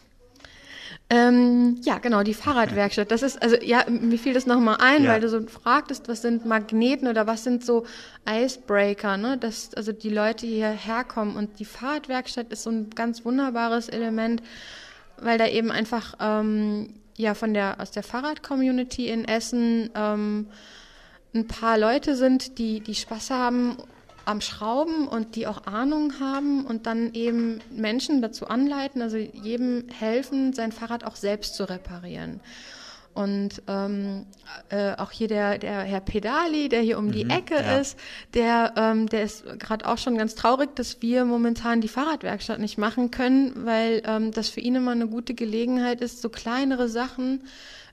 [1.11, 3.11] Ähm, ja, genau, die Fahrradwerkstatt.
[3.11, 5.11] Das ist, also ja, mir fiel das nochmal ein, ja.
[5.11, 7.85] weil du so fragtest, was sind Magneten oder was sind so
[8.29, 9.37] Icebreaker, ne?
[9.37, 14.43] Dass also die Leute hierher kommen und die Fahrradwerkstatt ist so ein ganz wunderbares Element,
[15.19, 20.47] weil da eben einfach ähm, ja von der aus der Fahrrad-Community in Essen ähm,
[21.35, 23.77] ein paar Leute sind, die, die Spaß haben
[24.25, 29.85] am Schrauben und die auch Ahnung haben und dann eben Menschen dazu anleiten, also jedem
[29.89, 32.41] helfen, sein Fahrrad auch selbst zu reparieren.
[33.15, 34.25] Und ähm,
[34.71, 37.79] äh, auch hier der, der Herr Pedali, der hier um mhm, die Ecke ja.
[37.79, 37.99] ist,
[38.33, 42.79] der, ähm, der ist gerade auch schon ganz traurig, dass wir momentan die Fahrradwerkstatt nicht
[42.79, 47.43] machen können, weil ähm, das für ihn immer eine gute Gelegenheit ist, so kleinere Sachen
[47.43, 47.47] äh,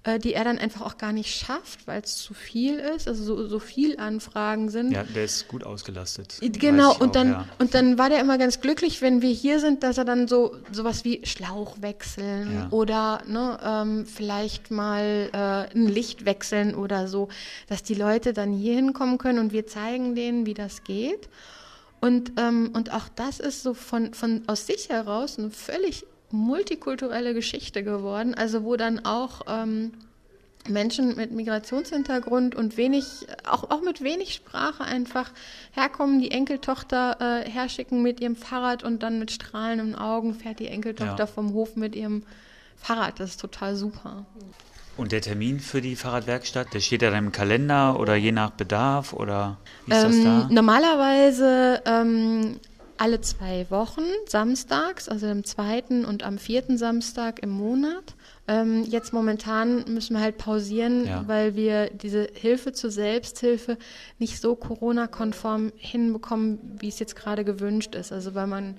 [0.05, 3.47] die er dann einfach auch gar nicht schafft, weil es zu viel ist, also so,
[3.47, 4.91] so viel Anfragen sind.
[4.91, 6.37] Ja, der ist gut ausgelastet.
[6.41, 7.45] Genau, und auch, dann, ja.
[7.59, 10.55] und dann war der immer ganz glücklich, wenn wir hier sind, dass er dann so
[10.71, 12.67] sowas wie Schlauch wechseln ja.
[12.71, 17.27] oder ne, ähm, vielleicht mal äh, ein Licht wechseln oder so,
[17.67, 21.27] dass die Leute dann hier hinkommen können und wir zeigen denen, wie das geht.
[21.99, 27.33] Und, ähm, und auch das ist so von, von aus sich heraus eine völlig multikulturelle
[27.33, 29.91] Geschichte geworden, also wo dann auch ähm,
[30.67, 35.31] Menschen mit Migrationshintergrund und wenig, auch, auch mit wenig Sprache einfach
[35.71, 40.67] herkommen, die Enkeltochter äh, herschicken mit ihrem Fahrrad und dann mit strahlenden Augen fährt die
[40.67, 41.27] Enkeltochter ja.
[41.27, 42.23] vom Hof mit ihrem
[42.77, 43.19] Fahrrad.
[43.19, 44.25] Das ist total super.
[44.97, 48.51] Und der Termin für die Fahrradwerkstatt, der steht ja dann im Kalender oder je nach
[48.51, 50.47] Bedarf oder wie ist ähm, das da?
[50.51, 52.59] Normalerweise ähm,
[52.99, 58.15] alle zwei Wochen, samstags, also am zweiten und am vierten Samstag im Monat.
[58.47, 61.23] Ähm, jetzt momentan müssen wir halt pausieren, ja.
[61.25, 63.77] weil wir diese Hilfe zur Selbsthilfe
[64.17, 68.11] nicht so Corona-konform hinbekommen, wie es jetzt gerade gewünscht ist.
[68.11, 68.75] Also weil man,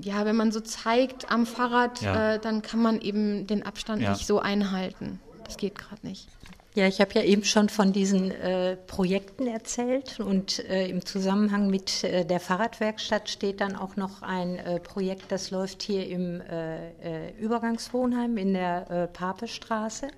[0.00, 2.34] ja, wenn man so zeigt am Fahrrad, ja.
[2.34, 4.12] äh, dann kann man eben den Abstand ja.
[4.12, 5.18] nicht so einhalten.
[5.44, 6.28] Das geht gerade nicht.
[6.76, 11.70] Ja, ich habe ja eben schon von diesen äh, Projekten erzählt und äh, im Zusammenhang
[11.70, 16.40] mit äh, der Fahrradwerkstatt steht dann auch noch ein äh, Projekt, das läuft hier im
[16.40, 20.08] äh, äh, Übergangswohnheim in der Papestraße.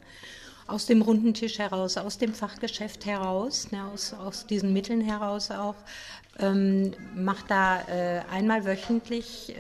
[0.67, 5.51] Aus dem runden Tisch heraus, aus dem Fachgeschäft heraus, ne, aus, aus diesen Mitteln heraus
[5.51, 5.77] auch,
[6.39, 7.83] ähm, macht da
[8.31, 9.55] einmal wöchentlich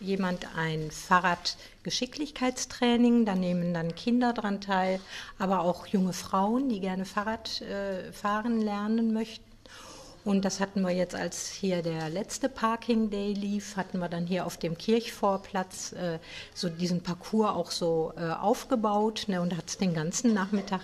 [0.00, 5.00] jemand ein Fahrradgeschicklichkeitstraining, da nehmen dann Kinder dran teil,
[5.38, 9.44] aber auch junge Frauen, die gerne Fahrrad äh, fahren lernen möchten.
[10.22, 14.26] Und das hatten wir jetzt, als hier der letzte Parking Day lief, hatten wir dann
[14.26, 16.18] hier auf dem Kirchvorplatz äh,
[16.52, 20.82] so diesen Parcours auch so äh, aufgebaut ne, und hat es den ganzen Nachmittag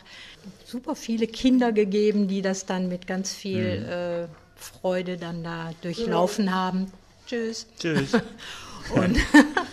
[0.65, 3.87] super viele Kinder gegeben, die das dann mit ganz viel mhm.
[3.87, 6.91] äh, Freude dann da durchlaufen haben.
[7.27, 7.67] Tschüss.
[7.79, 8.13] Tschüss.
[8.95, 9.19] Und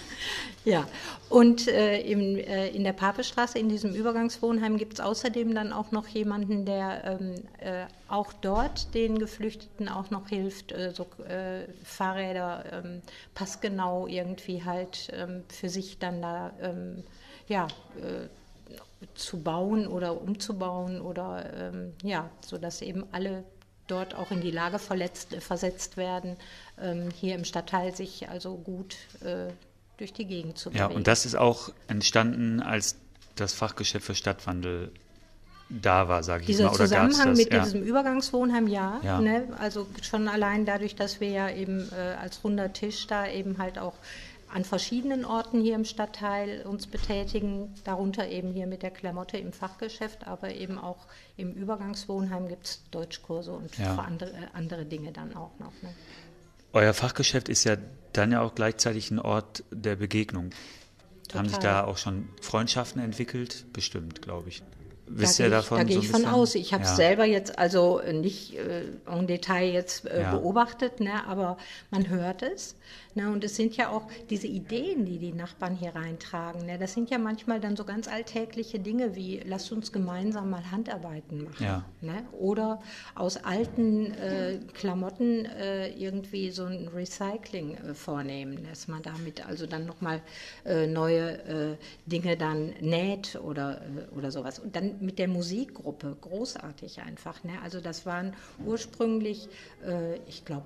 [0.65, 0.87] ja,
[1.33, 5.91] und äh, im, äh, in der Papestraße, in diesem Übergangswohnheim, gibt es außerdem dann auch
[5.91, 11.63] noch jemanden, der ähm, äh, auch dort den Geflüchteten auch noch hilft, äh, so äh,
[11.83, 13.01] Fahrräder ähm,
[13.33, 17.03] passgenau irgendwie halt ähm, für sich dann da ähm,
[17.47, 17.65] ja,
[17.97, 18.27] äh,
[19.15, 21.71] zu bauen oder umzubauen oder
[22.03, 23.43] ja, sodass eben alle
[23.87, 26.37] dort auch in die Lage verletzt, versetzt werden,
[26.81, 29.51] ähm, hier im Stadtteil sich also gut äh,
[29.97, 30.89] durch die Gegend zu bewegen.
[30.89, 32.97] Ja, und das ist auch entstanden, als
[33.35, 34.91] das Fachgeschäft für Stadtwandel
[35.69, 36.69] da war, sage ich mal.
[36.69, 37.63] Dieser Zusammenhang mit ja.
[37.63, 38.99] diesem Übergangswohnheim, ja.
[39.03, 39.19] ja.
[39.19, 39.47] Ne?
[39.59, 43.79] Also schon allein dadurch, dass wir ja eben äh, als runder Tisch da eben halt
[43.79, 43.93] auch
[44.53, 49.51] an verschiedenen Orten hier im Stadtteil uns betätigen, darunter eben hier mit der Klamotte im
[49.51, 53.95] Fachgeschäft, aber eben auch im Übergangswohnheim gibt es Deutschkurse und Ja.
[53.95, 55.73] andere, äh, andere Dinge dann auch noch.
[55.81, 55.89] Ne?
[56.71, 57.77] Euer Fachgeschäft ist ja
[58.13, 60.51] dann ja auch gleichzeitig ein Ort der Begegnung.
[61.33, 61.83] Haben sich Total.
[61.83, 63.65] da auch schon Freundschaften entwickelt?
[63.73, 64.61] Bestimmt, glaube ich.
[65.05, 65.77] Wisst da ihr gehe davon?
[65.77, 66.55] Ich, da gehe so ich von aus.
[66.55, 66.95] Ich habe es Ja.
[66.95, 70.35] selber jetzt also nicht äh, en Detail jetzt äh, Ja.
[70.35, 71.57] beobachtet, ne, aber
[71.91, 72.75] man hört es.
[73.15, 76.65] Ne, und es sind ja auch diese Ideen, die die Nachbarn hier reintragen.
[76.65, 80.71] Ne, das sind ja manchmal dann so ganz alltägliche Dinge wie, lasst uns gemeinsam mal
[80.71, 81.63] Handarbeiten machen.
[81.63, 81.85] Ja.
[82.01, 82.23] Ne?
[82.31, 82.81] Oder
[83.13, 89.67] aus alten äh, Klamotten äh, irgendwie so ein Recycling äh, vornehmen, dass man damit also
[89.67, 90.21] dann nochmal
[90.65, 91.75] äh, neue äh,
[92.07, 94.57] Dinge dann näht oder, äh, oder sowas.
[94.59, 97.43] Und dann mit der Musikgruppe, großartig einfach.
[97.43, 97.53] Ne?
[97.63, 98.33] Also das waren
[98.65, 99.49] ursprünglich,
[99.85, 100.65] äh, ich glaube,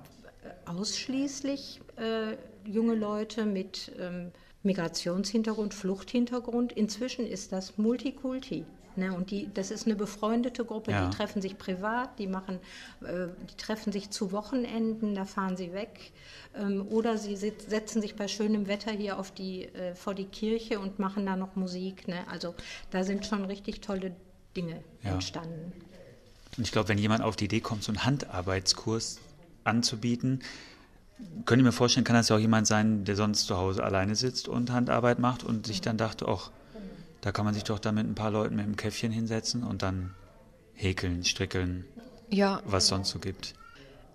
[0.66, 2.36] ausschließlich äh,
[2.68, 6.72] junge Leute mit ähm, Migrationshintergrund, Fluchthintergrund.
[6.72, 8.64] Inzwischen ist das Multikulti.
[8.98, 11.06] Ne, und die, das ist eine befreundete Gruppe, Ja.
[11.06, 12.58] die treffen sich privat, die machen,
[13.02, 16.10] äh, die treffen sich zu Wochenenden, da fahren sie weg.
[16.56, 20.24] Ähm, oder sie sit- setzen sich bei schönem Wetter hier auf die, äh, vor die
[20.24, 22.08] Kirche und machen da noch Musik.
[22.08, 22.16] Ne?
[22.28, 22.56] Also
[22.90, 24.16] da sind schon richtig tolle
[24.56, 25.12] Dinge Ja.
[25.12, 25.72] entstanden.
[26.56, 29.20] Und ich glaube, wenn jemand auf die Idee kommt, so einen Handarbeitskurs
[29.62, 30.40] anzubieten,
[31.44, 34.16] könnte ich mir vorstellen, kann das ja auch jemand sein, der sonst zu Hause alleine
[34.16, 36.50] sitzt und Handarbeit macht und sich dann dachte, ach,
[37.20, 39.82] da kann man sich doch dann mit ein paar Leuten mit dem Käffchen hinsetzen und
[39.82, 40.14] dann
[40.74, 41.84] häkeln, strickeln,
[42.30, 43.54] Ja, was sonst so gibt.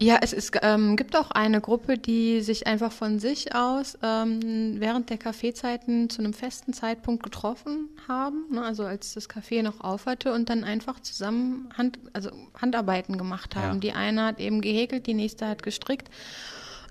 [0.03, 4.79] Ja, es ist, ähm, gibt auch eine Gruppe, die sich einfach von sich aus ähm,
[4.79, 9.81] während der Kaffeezeiten zu einem festen Zeitpunkt getroffen haben, ne, also als das Café noch
[9.81, 13.75] auf hatte und dann einfach zusammen Hand, also Handarbeiten gemacht haben.
[13.75, 13.79] Ja.
[13.79, 16.09] Die eine hat eben gehäkelt, die nächste hat gestrickt.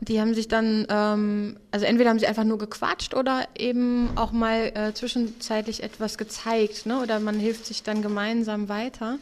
[0.04, 4.32] Die haben sich dann, ähm, also entweder haben sie einfach nur gequatscht oder eben auch
[4.32, 7.00] mal äh, zwischenzeitlich etwas gezeigt, ne?
[7.00, 9.20] oder man hilft sich dann gemeinsam weiter.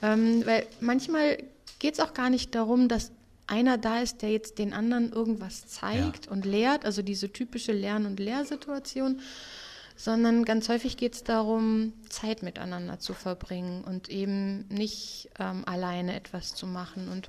[0.00, 1.36] Ähm, weil manchmal
[1.78, 3.12] geht es auch gar nicht darum, dass
[3.46, 8.06] einer da ist, der jetzt den anderen irgendwas zeigt und lehrt, also diese typische Lern-
[8.06, 9.20] und Lehrsituation,
[9.94, 16.16] sondern ganz häufig geht es darum, Zeit miteinander zu verbringen und eben nicht ähm, alleine
[16.16, 17.08] etwas zu machen.
[17.08, 17.28] Und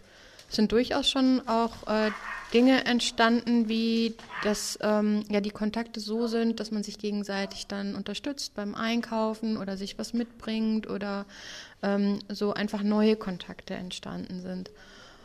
[0.55, 2.11] sind durchaus schon auch äh,
[2.53, 7.95] Dinge entstanden, wie dass ähm, ja die Kontakte so sind, dass man sich gegenseitig dann
[7.95, 11.25] unterstützt beim Einkaufen oder sich was mitbringt oder
[11.83, 14.71] ähm, so einfach neue Kontakte entstanden sind.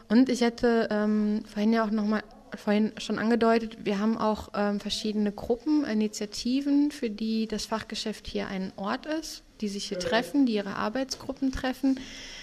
[0.09, 2.25] Und ich hätte ähm, vorhin ja auch nochmal
[2.57, 8.49] vorhin schon angedeutet, wir haben auch ähm, verschiedene Gruppen, Initiativen, für die das Fachgeschäft hier
[8.49, 12.01] ein Ort ist, die sich hier treffen, die ihre Arbeitsgruppen treffen,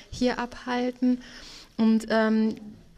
[0.10, 1.22] hier abhalten.
[1.78, 2.56] Und ähm,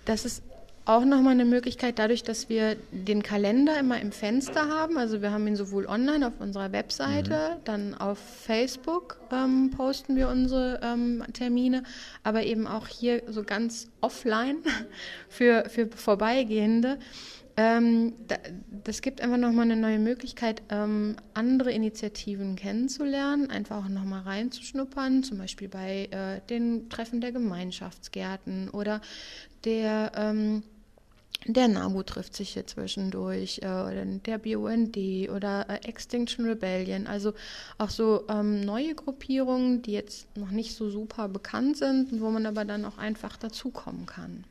[0.10, 0.42] das ist
[0.86, 4.98] auch nochmal eine Möglichkeit, dadurch, dass wir den Kalender immer im Fenster haben.
[4.98, 10.30] Also wir haben ihn sowohl online auf unserer Webseite, dann auf Facebook ähm, posten wir
[10.30, 11.84] unsere ähm, Termine,
[12.24, 14.64] aber eben auch hier so ganz offline
[15.30, 16.98] für, für Vorbeigehende.
[17.62, 18.38] Ähm, da,
[18.86, 25.24] das gibt einfach nochmal eine neue Möglichkeit, ähm, andere Initiativen kennenzulernen, einfach auch nochmal reinzuschnuppern,
[25.24, 29.02] zum Beispiel bei äh, den Treffen der Gemeinschaftsgärten oder
[29.66, 30.64] der, ähm,
[31.48, 34.96] der NABU trifft sich hier zwischendurch äh, oder der BUND
[35.30, 37.34] oder äh, Extinction Rebellion, also
[37.78, 42.46] auch so ähm, neue Gruppierungen, die jetzt noch nicht so super bekannt sind, wo man
[42.46, 44.46] aber dann auch einfach dazukommen kann.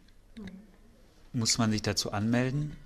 [1.33, 2.77] Muss man sich dazu anmelden?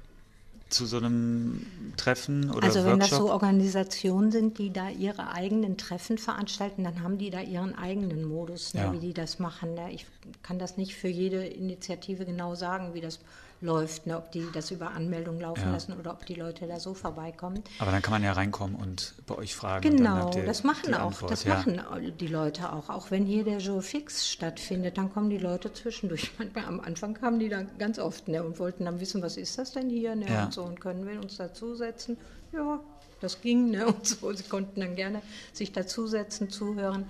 [0.73, 3.29] Zu so einem Treffen oder also wenn das Workshop?
[3.29, 8.25] so Organisationen sind, die da ihre eigenen Treffen veranstalten, dann haben die da ihren eigenen
[8.25, 8.93] Modus, ne, Ja.
[8.93, 9.75] wie die das machen.
[9.75, 9.93] Ne.
[9.93, 10.07] Ich
[10.43, 13.21] kann das nicht für jede Initiative genau sagen, wie das
[13.63, 15.73] läuft, ne, ob die das über Anmeldung laufen Ja.
[15.73, 17.63] lassen oder ob die Leute da so vorbeikommen.
[17.79, 19.97] Aber dann kann man ja reinkommen und bei euch fragen.
[19.97, 21.55] Genau, das machen auch, Antwort, das ja.
[21.55, 21.81] machen
[22.21, 22.91] die Leute auch.
[22.91, 26.31] Auch wenn hier der Joe Fix stattfindet, dann kommen die Leute zwischendurch.
[26.39, 29.57] Manchmal am Anfang kamen die dann ganz oft ne, und wollten dann wissen, was ist
[29.59, 30.45] das denn hier ne, Ja.
[30.45, 32.19] und so und können wir uns dazusetzen.
[32.53, 32.81] Ja,
[33.21, 34.33] das ging ne, und so.
[34.33, 35.23] Sie konnten dann gerne
[35.53, 37.07] sich dazusetzen, zuhören.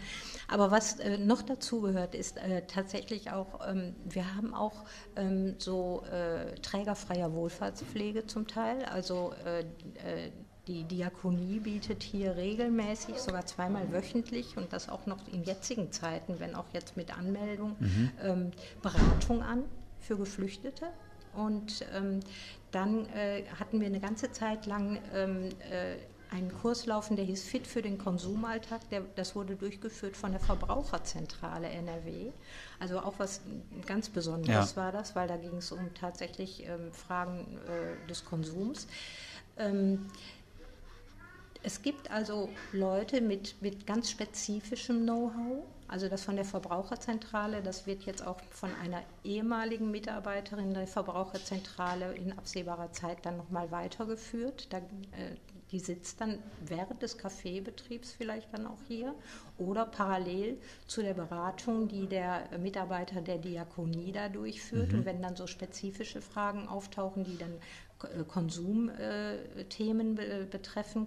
[0.52, 4.84] Aber was äh, noch dazu gehört, ist äh, tatsächlich auch, ähm, wir haben auch
[5.16, 8.84] ähm, so äh, trägerfreier Wohlfahrtspflege zum Teil.
[8.84, 10.30] Also äh, äh,
[10.66, 16.38] die Diakonie bietet hier regelmäßig, sogar zweimal wöchentlich und das auch noch in jetzigen Zeiten,
[16.38, 17.74] wenn auch jetzt mit Anmeldung,
[18.22, 18.50] ähm,
[18.82, 19.64] Beratung an
[20.00, 20.86] für Geflüchtete.
[21.34, 22.20] Und ähm,
[22.72, 25.96] dann äh, hatten wir eine ganze Zeit lang ähm, äh,
[26.32, 28.88] einen Kurs laufen, der hieß Fit für den Konsumalltag.
[28.90, 32.32] Der, das wurde durchgeführt von der Verbraucherzentrale NRW.
[32.80, 33.42] Also auch was
[33.86, 34.76] ganz Besonderes Ja.
[34.76, 38.86] war das, weil da ging es um tatsächlich ähm, Fragen äh, des Konsums.
[39.58, 40.06] Ähm,
[41.64, 45.62] Es gibt also Leute mit, mit ganz spezifischem Know-how.
[45.86, 52.14] Also das von der Verbraucherzentrale, das wird jetzt auch von einer ehemaligen Mitarbeiterin der Verbraucherzentrale
[52.14, 54.72] in absehbarer Zeit dann nochmal weitergeführt.
[54.72, 55.36] Da, äh,
[55.72, 59.14] die sitzt dann während des Kaffeebetriebs vielleicht dann auch hier
[59.58, 64.92] oder parallel zu der Beratung, die der Mitarbeiter der Diakonie da durchführt.
[64.92, 64.98] Mhm.
[64.98, 67.54] Und wenn dann so spezifische Fragen auftauchen, die dann
[68.02, 70.14] äh, Konsumthemen
[70.50, 71.06] betreffen,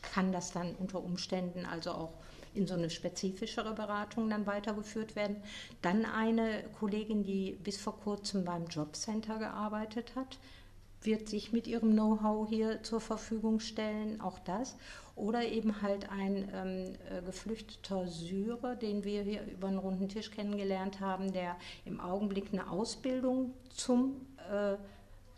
[0.00, 2.14] kann das dann unter Umständen also auch
[2.54, 5.36] in so eine spezifischere Beratung dann weitergeführt werden.
[5.82, 10.38] Dann eine Kollegin, die bis vor kurzem beim Jobcenter gearbeitet hat,
[11.02, 14.76] wird sich mit ihrem Know-how hier zur Verfügung stellen, auch das.
[15.16, 20.30] Oder eben halt ein ähm, äh, geflüchteter Syrer, den wir hier über einen runden Tisch
[20.30, 24.76] kennengelernt haben, der im Augenblick eine Ausbildung zum äh,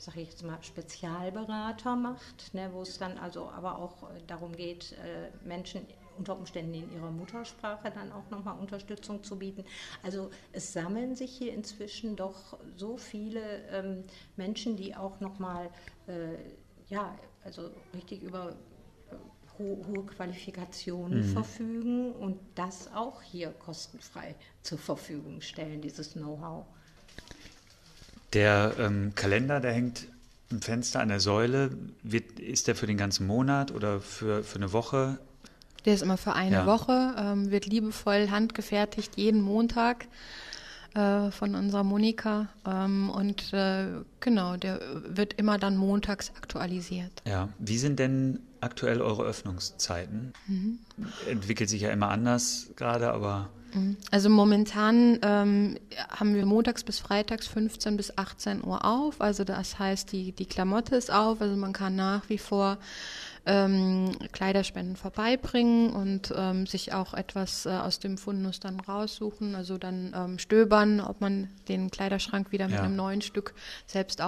[0.03, 4.53] sage ich jetzt mal, Spezialberater macht, ne, wo es dann also aber auch äh, darum
[4.57, 5.87] geht, äh, Menschen
[6.19, 9.65] unter Umständen in ihrer Muttersprache dann auch nochmal Unterstützung zu bieten.
[10.03, 14.05] Also es sammeln sich hier inzwischen doch so viele ähm,
[14.37, 15.71] Menschen, die auch nochmal,
[16.07, 16.37] äh,
[16.89, 18.51] ja, also richtig über
[19.11, 19.15] äh,
[19.59, 21.33] ho hohe Qualifikationen mhm.
[21.33, 26.67] verfügen und das auch hier kostenfrei zur Verfügung stellen, dieses Know-how.
[28.33, 30.07] Der ähm, Kalender, der hängt
[30.51, 31.71] im Fenster an der Säule.
[32.03, 35.19] Wird, ist der für den ganzen Monat oder für, für eine Woche?
[35.85, 36.67] Der ist immer für eine ja.
[36.67, 40.07] Woche, ähm, wird liebevoll handgefertigt jeden Montag
[40.95, 42.49] äh, von unserer Monika.
[42.67, 43.87] Ähm, und äh,
[44.21, 47.23] genau, der wird immer dann montags aktualisiert.
[47.27, 50.33] Ja, wie sind denn aktuell eure Öffnungszeiten?
[50.47, 50.79] Mhm.
[51.29, 53.49] Entwickelt sich ja immer anders gerade, aber.
[53.75, 53.97] Mhm.
[54.11, 55.79] Also momentan ähm,
[56.11, 59.21] haben wir montags bis freitags 15 bis 18 Uhr auf.
[59.21, 61.41] Also das heißt, die, die Klamotte ist auf.
[61.41, 62.77] Also man kann nach wie vor
[63.47, 69.55] ähm, Kleiderspenden vorbeibringen und ähm, sich auch etwas äh, aus dem Fundus dann raussuchen.
[69.55, 72.83] Also dann ähm, stöbern, ob man den Kleiderschrank wieder mit ja.
[72.83, 73.55] einem neuen Stück
[73.87, 74.21] selbst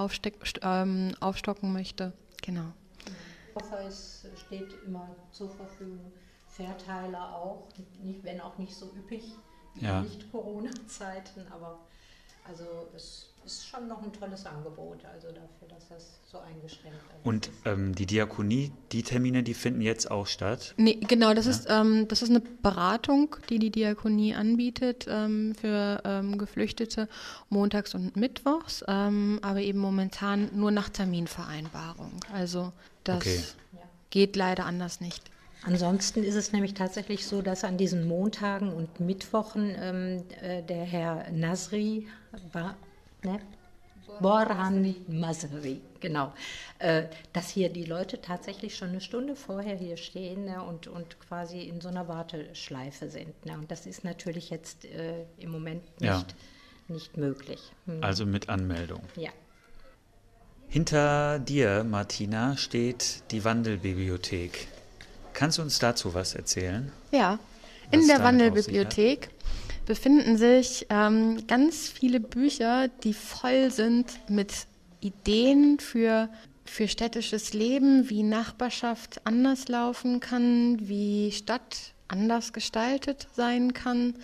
[0.62, 2.12] ähm, aufstocken möchte.
[2.42, 2.72] Genau.
[3.54, 3.88] Koffer
[4.36, 6.12] steht immer zur Verfügung.
[6.48, 7.68] Verteiler auch,
[8.02, 9.24] nicht, wenn auch nicht so üppig,
[9.74, 10.02] ja.
[10.02, 11.80] nicht Corona-Zeiten, aber
[12.44, 12.64] also
[12.94, 17.24] es ist schon noch ein tolles Angebot, also dafür, dass das so eingeschränkt ist.
[17.24, 20.74] Und ähm, die Diakonie, die Termine, die finden jetzt auch statt?
[20.76, 21.50] Nee, genau, das, ja?
[21.50, 27.08] ist, ähm, das ist eine Beratung, die die Diakonie anbietet ähm, für ähm, Geflüchtete
[27.50, 32.12] montags und mittwochs, ähm, aber eben momentan nur nach Terminvereinbarung.
[32.32, 32.72] Also
[33.04, 33.40] das okay.
[34.10, 35.30] geht leider anders nicht.
[35.66, 40.84] Ansonsten ist es nämlich tatsächlich so, dass an diesen Montagen und Mittwochen ähm, äh, der
[40.84, 42.06] Herr Nasri,
[42.52, 42.76] ba,
[43.22, 43.40] ne?
[44.20, 46.32] Borhan Masri, genau,
[46.78, 51.18] äh, dass hier die Leute tatsächlich schon eine Stunde vorher hier stehen ne, und, und
[51.20, 53.44] quasi in so einer Warteschleife sind.
[53.44, 53.54] Ne?
[53.54, 56.24] Und das ist natürlich jetzt äh, im Moment nicht, ja.
[56.88, 57.72] nicht möglich.
[57.86, 58.04] Hm.
[58.04, 59.00] Also mit Anmeldung.
[59.16, 59.30] Ja.
[60.68, 64.68] Hinter dir, Martina, steht die Wandelbibliothek.
[65.34, 66.90] Kannst du uns dazu was erzählen?
[67.10, 67.38] Ja,
[67.90, 69.28] in der Wandelbibliothek
[69.84, 74.52] befinden sich ähm, ganz viele Bücher, die voll sind mit
[75.00, 76.30] Ideen für,
[76.64, 84.14] für städtisches Leben, wie Nachbarschaft anders laufen kann, wie Stadt anders gestaltet sein kann.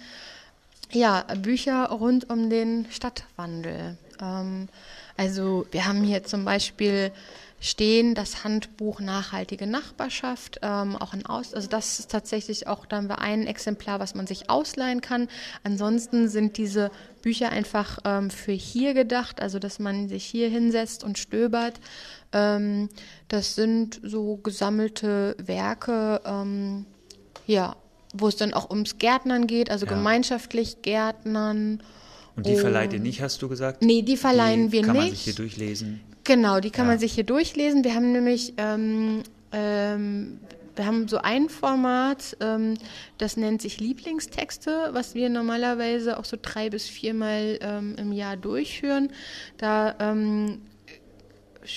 [0.92, 3.98] Ja, Bücher rund um den Stadtwandel.
[4.20, 4.68] Ähm,
[5.16, 7.12] also wir haben hier zum Beispiel
[7.61, 12.96] stehen, das Handbuch Nachhaltige Nachbarschaft, ähm, auch ein Aus, also das ist tatsächlich auch, da
[12.96, 15.28] haben wir ein Exemplar, was man sich ausleihen kann.
[15.62, 16.90] Ansonsten sind diese
[17.20, 21.80] Bücher einfach ähm, für hier gedacht, also dass man sich hier hinsetzt und stöbert.
[22.32, 22.88] Ähm,
[23.28, 26.86] das sind so gesammelte Werke, ähm,
[27.46, 27.76] ja,
[28.14, 29.92] wo es dann auch ums Gärtnern geht, also ja.
[29.92, 31.82] gemeinschaftlich Gärtnern.
[32.36, 33.82] Und die verleiht ihr nicht, hast du gesagt?
[33.82, 35.00] Nee, die verleihen die wir kann nicht.
[35.00, 36.00] Kann man sich hier durchlesen?
[36.30, 36.92] Genau, die kann ja.
[36.92, 37.82] man sich hier durchlesen.
[37.82, 40.38] Wir haben nämlich ähm, ähm,
[40.76, 42.74] wir haben so ein Format, ähm,
[43.18, 48.36] das nennt sich Lieblingstexte, was wir normalerweise auch so drei bis viermal ähm, im Jahr
[48.36, 49.10] durchführen.
[49.58, 50.62] Da ähm,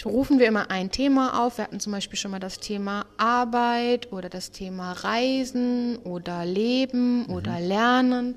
[0.05, 1.57] rufen wir immer ein Thema auf.
[1.57, 7.23] Wir hatten zum Beispiel schon mal das Thema Arbeit oder das Thema Reisen oder Leben
[7.23, 7.33] mhm.
[7.33, 8.35] oder Lernen.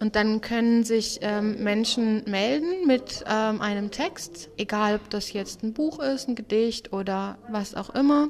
[0.00, 5.62] Und dann können sich ähm, Menschen melden mit ähm, einem Text, egal ob das jetzt
[5.62, 8.28] ein Buch ist, ein Gedicht oder was auch immer.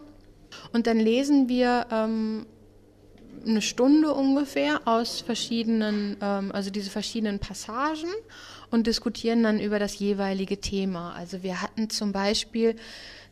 [0.73, 2.47] Und dann lesen wir ähm,
[3.47, 8.09] eine Stunde ungefähr aus verschiedenen, ähm, also diese verschiedenen Passagen.
[8.71, 11.15] und diskutieren dann über das jeweilige Thema.
[11.15, 12.77] Also wir hatten zum Beispiel,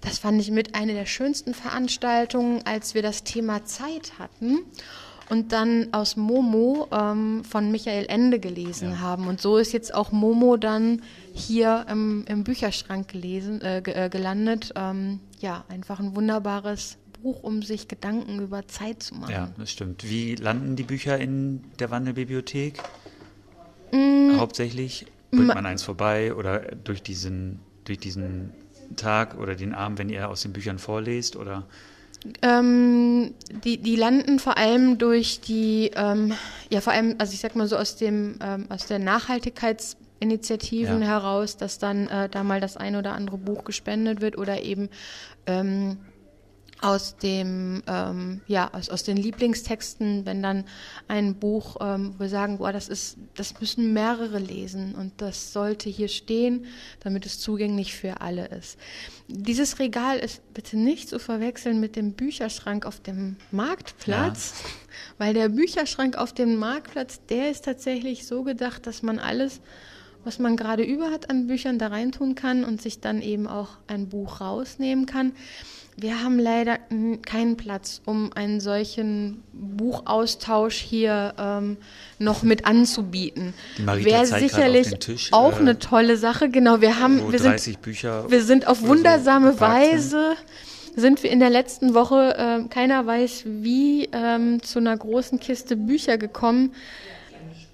[0.00, 4.60] das fand ich mit einer der schönsten Veranstaltungen, als wir das Thema Zeit hatten
[5.28, 8.98] und dann aus Momo ähm, von Michael Ende gelesen ja.
[9.00, 9.26] haben.
[9.28, 11.02] Und so ist jetzt auch Momo dann
[11.32, 14.72] hier im, im Bücherschrank gelesen, äh, äh, gelandet.
[14.76, 19.32] Ähm, ja, einfach ein wunderbares Buch, um sich Gedanken über Zeit zu machen.
[19.32, 20.08] Ja, das stimmt.
[20.08, 22.80] Wie landen die Bücher in der Wandelbibliothek?
[23.92, 24.36] Mm.
[24.36, 28.52] Hauptsächlich bringt man eins vorbei oder durch diesen, durch diesen
[28.96, 31.66] Tag oder den Abend, wenn ihr aus den Büchern vorlest oder?
[32.42, 36.34] Ähm, die, die landen vor allem durch die, ähm,
[36.70, 41.08] ja vor allem, also ich sag mal so aus dem, ähm, aus der Nachhaltigkeitsinitiativen ja.
[41.08, 44.88] heraus, dass dann äh, da mal das ein oder andere Buch gespendet wird oder eben
[45.46, 45.98] ähm,
[46.80, 50.64] aus dem ähm, ja aus, aus den Lieblingstexten, wenn dann
[51.08, 55.88] ein Buch, ähm, wir sagen, boah, das ist, das müssen mehrere lesen und das sollte
[55.88, 56.66] hier stehen,
[57.00, 58.78] damit es zugänglich für alle ist.
[59.28, 64.70] Dieses Regal ist bitte nicht zu verwechseln mit dem Bücherschrank auf dem Marktplatz, ja.
[65.18, 69.60] weil der Bücherschrank auf dem Marktplatz, der ist tatsächlich so gedacht, dass man alles
[70.26, 73.68] was man gerade über hat an Büchern da reintun kann und sich dann eben auch
[73.86, 75.30] ein Buch rausnehmen kann.
[75.98, 76.78] Wir haben leider
[77.24, 81.78] keinen Platz, um einen solchen Buchaustausch hier ähm,
[82.18, 83.54] noch mit anzubieten.
[83.78, 86.50] Wäre sicherlich Tisch, auch äh, eine tolle Sache.
[86.50, 90.36] Genau, wir haben, wir sind, Bücher wir sind auf wundersame so Weise
[90.96, 95.76] sind wir in der letzten Woche, äh, keiner weiß wie, ähm, zu einer großen Kiste
[95.76, 96.72] Bücher gekommen.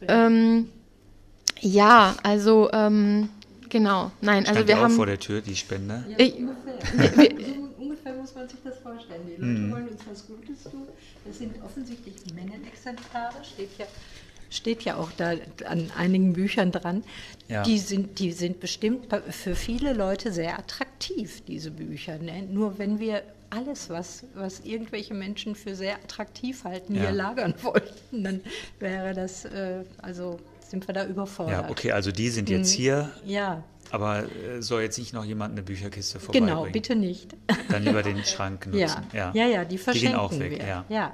[0.08, 0.68] Ähm,
[1.60, 3.28] ja, also ähm,
[3.68, 6.04] genau, nein, Stand also wir auch haben vor der Tür die Spende.
[6.08, 6.34] Ja, ich,
[6.94, 7.61] wir, wir,
[8.12, 9.22] ungefähr muss man sich das vorstellen.
[9.26, 9.72] Die Leute mhm.
[9.72, 10.88] wollen uns was Gutes tun.
[11.24, 13.86] Das sind offensichtlich Mengenexemplare, steht ja,
[14.50, 15.34] steht ja auch da
[15.66, 17.04] an einigen Büchern dran.
[17.48, 17.62] Ja.
[17.62, 22.18] Die, sind, die sind bestimmt für viele Leute sehr attraktiv, diese Bücher.
[22.18, 22.42] Ne?
[22.42, 27.02] Nur wenn wir alles, was, was irgendwelche Menschen für sehr attraktiv halten, ja.
[27.02, 28.40] hier lagern wollten, dann
[28.78, 31.64] wäre das, äh, also sind wir da überfordert.
[31.64, 32.76] Ja, okay, also die sind jetzt mhm.
[32.76, 33.10] hier.
[33.26, 33.62] Ja.
[33.92, 36.48] Aber äh, soll jetzt nicht noch jemand eine Bücherkiste vorbeibringen?
[36.48, 37.36] Genau, bitte nicht.
[37.68, 38.78] Dann lieber den Schrank nutzen.
[38.78, 40.66] Ja, ja, ja, ja die verschenken die gehen auch weg, wir.
[40.66, 40.84] Ja.
[40.88, 41.12] ja.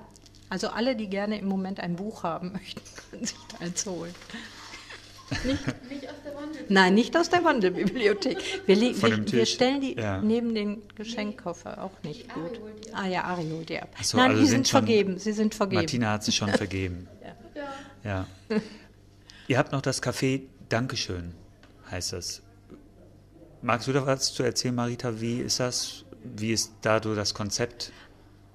[0.49, 4.15] Also alle, die gerne im Moment ein Buch haben möchten, können sich eins holen.
[5.45, 5.61] Nicht,
[5.91, 6.71] nicht aus der Wandelbibliothek.
[6.71, 8.39] Nein, nicht aus der Wandelbibliothek.
[8.65, 10.23] Wir, wir, wir stellen die ja.
[10.23, 12.59] neben den Geschenkkoffer auch nicht gut.
[12.95, 13.91] Ah ja, Ari holt die ab.
[14.01, 15.19] So, Nein, also die sind, schon, vergeben.
[15.19, 15.83] Sie sind vergeben.
[15.83, 17.09] Martina hat sie schon vergeben.
[18.03, 18.27] ja.
[18.49, 18.61] ja.
[19.49, 21.35] Ihr habt noch das Café Dankeschön,
[21.91, 22.41] heißt das.
[23.63, 25.21] Magst du da was zu erzählen, Marita?
[25.21, 26.05] Wie ist das?
[26.23, 27.93] Wie ist da so das Konzept?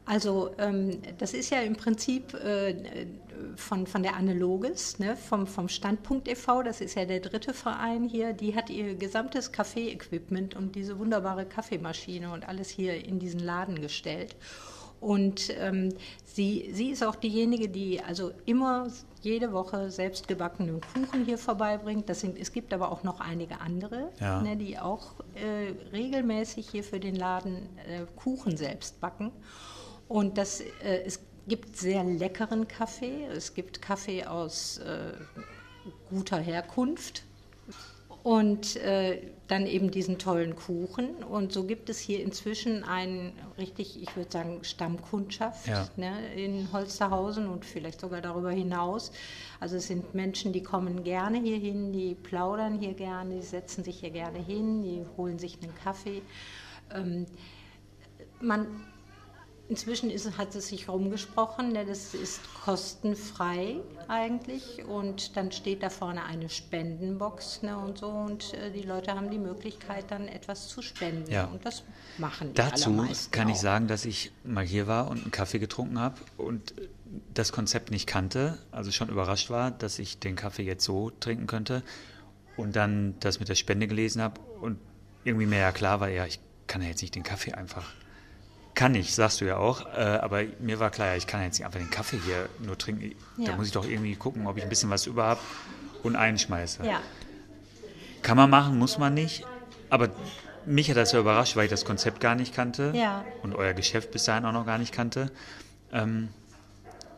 [0.05, 3.07] Also ähm, das ist ja im Prinzip äh,
[3.55, 8.03] von, von der Analoges, ne, vom, vom Standpunkt e.V., das ist ja der dritte Verein
[8.03, 13.39] hier, die hat ihr gesamtes Kaffee-Equipment und diese wunderbare Kaffeemaschine und alles hier in diesen
[13.39, 14.35] Laden gestellt.
[15.03, 15.89] Und ähm,
[16.23, 18.87] sie, sie ist auch diejenige, die also immer
[19.21, 22.07] jede Woche selbstgebackenen Kuchen hier vorbeibringt.
[22.07, 24.41] Das sind, es gibt aber auch noch einige andere, ja.
[24.41, 29.31] ne, die auch äh, regelmäßig hier für den Laden äh, Kuchen selbst backen.
[30.07, 33.25] Und das, äh, es gibt sehr leckeren Kaffee.
[33.25, 35.11] Es gibt Kaffee aus äh,
[36.09, 37.23] guter Herkunft
[38.24, 41.24] und äh, dann eben diesen tollen Kuchen.
[41.24, 45.88] Und so gibt es hier inzwischen einen richtig, ich würde sagen, Stammkundschaft ja.
[45.97, 49.11] ne, in Holsterhausen und vielleicht sogar darüber hinaus.
[49.59, 53.84] Also es sind Menschen, die kommen gerne hier hin, die plaudern hier gerne, die setzen
[53.84, 56.21] sich hier gerne hin, die holen sich einen Kaffee.
[56.93, 57.26] Ähm,
[58.39, 58.67] man
[59.70, 63.78] Inzwischen ist, hat es sich rumgesprochen, ne, das ist kostenfrei
[64.09, 69.14] eigentlich und dann steht da vorne eine Spendenbox ne, und so und äh, die Leute
[69.14, 71.45] haben die Möglichkeit dann etwas zu spenden ja.
[71.45, 71.84] und das
[72.18, 73.51] machen die Dazu kann auch.
[73.51, 76.74] ich sagen, dass ich mal hier war und einen Kaffee getrunken habe und
[77.34, 81.47] das Konzept nicht kannte, also schon überrascht war, dass ich den Kaffee jetzt so trinken
[81.47, 81.84] könnte
[82.57, 84.78] und dann das mit der Spende gelesen habe und
[85.24, 87.93] irgendwie mir ja klar war, ja, ich kann ja jetzt nicht den Kaffee einfach
[88.76, 89.86] kann ich, sagst du ja auch.
[89.95, 93.15] Äh, aber mir war klar, ich kann jetzt nicht einfach den Kaffee hier nur trinken.
[93.38, 93.51] Ja.
[93.51, 95.39] Da muss ich doch irgendwie gucken, ob ich ein bisschen was über habe
[96.01, 96.86] und einschmeiße.
[96.86, 97.01] Ja.
[98.21, 99.45] Kann man machen, muss man nicht.
[99.89, 100.09] Aber
[100.65, 103.26] mich hat das ja überrascht, weil ich das Konzept gar nicht kannte ja.
[103.43, 105.32] und euer Geschäft bis dahin auch noch gar nicht kannte.
[105.91, 106.30] Ähm,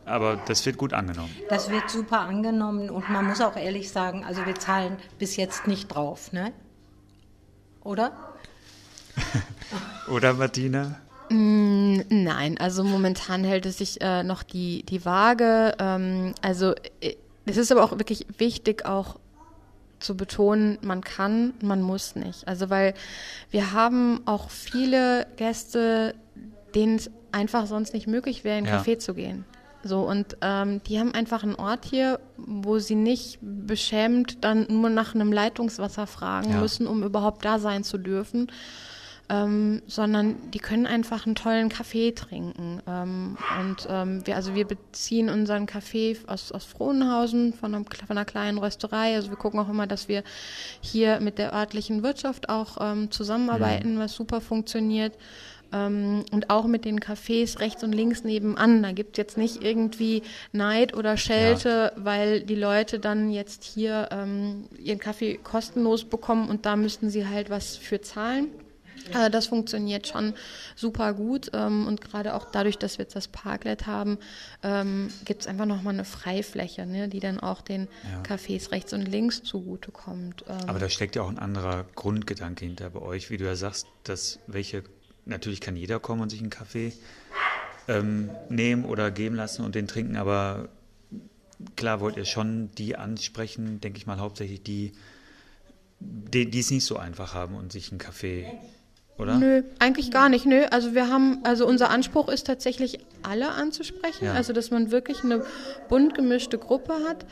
[0.04, 1.34] aber das wird gut angenommen.
[1.48, 5.66] Das wird super angenommen und man muss auch ehrlich sagen, also wir zahlen bis jetzt
[5.66, 6.52] nicht drauf, ne?
[7.82, 8.12] Oder?
[10.08, 11.00] Oder Martina?
[11.28, 15.74] Mm, nein, also momentan hält es sich äh, noch die, die Waage.
[15.78, 17.16] Ähm, also äh,
[17.46, 19.16] es ist aber auch wirklich wichtig, auch
[19.98, 22.46] zu betonen, man kann, man muss nicht.
[22.46, 22.94] Also weil
[23.50, 26.14] wir haben auch viele Gäste,
[26.74, 28.82] denen es einfach sonst nicht möglich wäre, in einen Ja.
[28.82, 29.44] Café zu gehen.
[29.82, 34.90] So, und ähm, die haben einfach einen Ort hier, wo sie nicht beschämt dann nur
[34.90, 36.60] nach einem Leitungswasser fragen Ja.
[36.60, 38.50] müssen, um überhaupt da sein zu dürfen.
[39.28, 42.80] Ähm, sondern die können einfach einen tollen Kaffee trinken.
[42.86, 48.16] Ähm, und ähm, wir, also wir beziehen unseren Kaffee aus, aus Frohnhausen von, einem, von
[48.16, 49.16] einer kleinen Rösterei.
[49.16, 50.22] Also wir gucken auch immer, dass wir
[50.80, 55.18] hier mit der örtlichen Wirtschaft auch ähm, zusammenarbeiten, was super funktioniert.
[55.72, 58.82] Ähm, und auch mit den Cafés rechts und links nebenan.
[58.84, 60.22] Da gibt es jetzt nicht irgendwie
[60.52, 66.64] Neid oder Schelte, weil die Leute dann jetzt hier ähm, ihren Kaffee kostenlos bekommen und
[66.64, 68.48] da müssten sie halt was für zahlen.
[69.14, 70.34] Äh, Das funktioniert schon
[70.74, 74.18] super gut ähm, und gerade auch dadurch, dass wir jetzt das Parklet haben,
[74.62, 78.22] ähm, gibt es einfach nochmal eine Freifläche, ne, die dann auch den Ja.
[78.36, 80.44] Cafés rechts und links zugutekommt.
[80.48, 83.56] Ähm, Aber da steckt ja auch ein anderer Grundgedanke hinter bei euch, wie du ja
[83.56, 84.82] sagst, dass welche,
[85.24, 86.92] natürlich kann jeder kommen und sich einen Kaffee
[87.88, 90.68] ähm, nehmen oder geben lassen und den trinken, aber
[91.76, 94.92] klar wollt ihr schon die ansprechen, denke ich mal, hauptsächlich die,
[96.00, 98.46] die, die es nicht so einfach haben und sich einen Kaffee,
[99.18, 99.36] oder?
[99.36, 100.46] Nö, eigentlich gar nicht.
[100.46, 104.32] Nö, also wir haben, also unser Anspruch ist tatsächlich alle anzusprechen, Ja.
[104.34, 105.44] also dass man wirklich eine
[105.88, 107.24] bunt gemischte Gruppe hat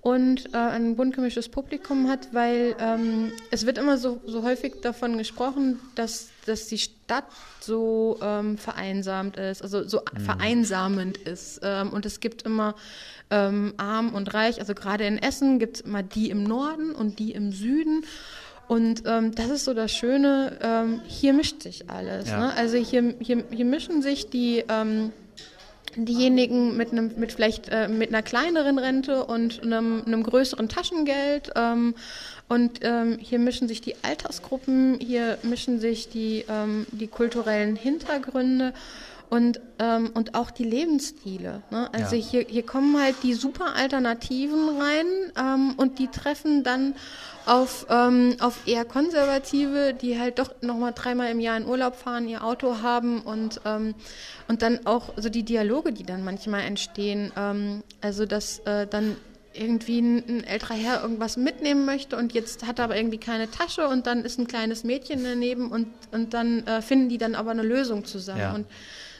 [0.00, 4.82] und äh, ein bunt gemischtes Publikum hat, weil ähm, es wird immer so, so häufig
[4.82, 7.24] davon gesprochen, dass, dass die Stadt
[7.60, 11.60] so ähm, vereinsamt ist, also so vereinsamend ist.
[11.62, 12.74] Ähm, und es gibt immer
[13.30, 17.18] ähm, arm und reich, also gerade in Essen gibt es immer die im Norden und
[17.18, 18.04] die im Süden.
[18.68, 22.28] Und ähm, das ist so das Schöne, ähm, hier mischt sich alles.
[22.28, 22.38] Ja.
[22.38, 22.54] Ne?
[22.56, 25.12] Also hier, hier, hier mischen sich die, ähm,
[25.96, 31.52] diejenigen mit einem, mit vielleicht äh, mit einer kleineren Rente und einem, einem größeren Taschengeld.
[31.54, 31.94] Ähm,
[32.48, 38.74] und ähm, hier mischen sich die Altersgruppen, hier mischen sich die, ähm, die kulturellen Hintergründe
[39.30, 41.62] und, ähm, und auch die Lebensstile.
[41.70, 41.88] Ne?
[41.92, 42.22] Also Ja.
[42.22, 45.06] hier, hier kommen halt die super Alternativen rein
[45.38, 46.94] ähm, und die treffen dann
[47.46, 52.28] auf, ähm, auf eher Konservative, die halt doch nochmal dreimal im Jahr in Urlaub fahren,
[52.28, 53.94] ihr Auto haben und, ähm,
[54.48, 57.32] und dann auch so die Dialoge, die dann manchmal entstehen.
[57.36, 59.16] Ähm, also dass äh, dann
[59.52, 63.50] irgendwie ein, ein älterer Herr irgendwas mitnehmen möchte und jetzt hat er aber irgendwie keine
[63.50, 67.34] Tasche und dann ist ein kleines Mädchen daneben und, und dann äh, finden die dann
[67.34, 68.40] aber eine Lösung zusammen.
[68.40, 68.54] Ja.
[68.54, 68.66] Und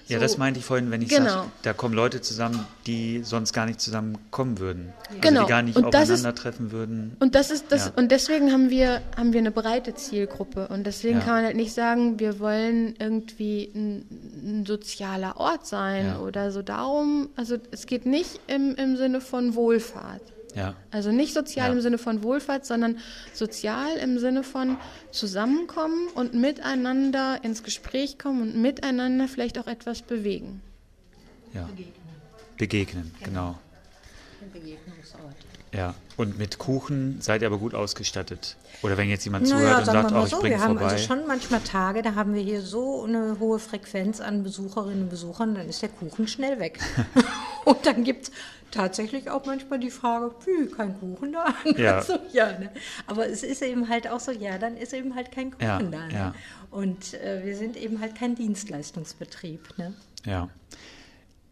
[0.07, 1.31] Ja, so- das meinte ich vorhin, wenn ich Genau.
[1.31, 4.93] sage, da kommen Leute zusammen, die sonst gar nicht zusammenkommen würden.
[5.09, 5.43] Also Genau.
[5.45, 7.17] die gar nicht Und das ist- aufeinandertreffen würden.
[7.21, 7.93] Und das ist das Ja.
[7.97, 11.25] und deswegen haben wir haben wir eine breite Zielgruppe und deswegen Ja.
[11.25, 14.05] kann man halt nicht sagen, wir wollen irgendwie ein,
[14.61, 16.19] ein sozialer Ort sein Ja.
[16.21, 17.29] oder so darum.
[17.37, 20.21] Also es geht nicht im, im Sinne von Wohlfahrt.
[20.55, 21.73] Ja, Also nicht sozial Ja.
[21.75, 22.99] im Sinne von Wohlfahrt, sondern
[23.33, 24.77] sozial im Sinne von
[25.11, 30.61] zusammenkommen und miteinander ins Gespräch kommen und miteinander vielleicht auch etwas bewegen.
[31.53, 31.69] ja.
[32.57, 33.59] Begegnen, genau.
[34.53, 35.35] Begegnungsort.
[35.73, 35.95] Ja.
[36.17, 38.57] Und mit Kuchen seid ihr aber gut ausgestattet.
[38.83, 40.93] Oder wenn jetzt jemand Naja, zuhört und sagt, oh, ich so, bringe wir haben vorbei.
[40.93, 45.09] also schon manchmal Tage, da haben wir hier so eine hohe Frequenz an Besucherinnen und
[45.11, 46.79] Besuchern, dann ist der Kuchen schnell weg.
[47.65, 48.33] und dann gibt es
[48.75, 51.55] tatsächlich auch manchmal die Frage, wie, kein Kuchen da?
[51.77, 52.03] Ja.
[52.03, 52.71] so, ja ne?
[53.07, 55.79] Aber es ist eben halt auch so, ja, dann ist eben halt kein Kuchen Ja,
[55.79, 56.07] da.
[56.07, 56.13] Ne?
[56.13, 56.35] ja.
[56.71, 59.79] Und äh, wir sind eben halt kein Dienstleistungsbetrieb.
[59.79, 59.95] Ne?
[60.25, 60.49] Ja.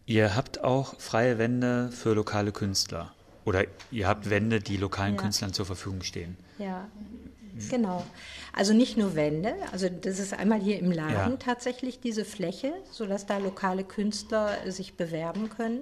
[0.06, 3.12] Ihr habt auch freie Wände für lokale Künstler.
[3.44, 5.16] Oder ihr habt Wände, die lokalen.
[5.16, 6.36] Künstlern zur Verfügung stehen.
[6.58, 6.86] Ja,
[7.70, 8.04] genau.
[8.52, 11.36] Also nicht nur Wände, also das ist einmal hier im Laden Ja.
[11.38, 15.80] tatsächlich diese Fläche, sodass da lokale Künstler sich bewerben können.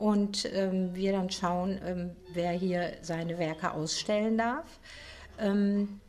[0.00, 4.64] Und ähm, wir dann schauen, ähm, wer hier seine Werke ausstellen darf.
[5.38, 6.00] Ähm,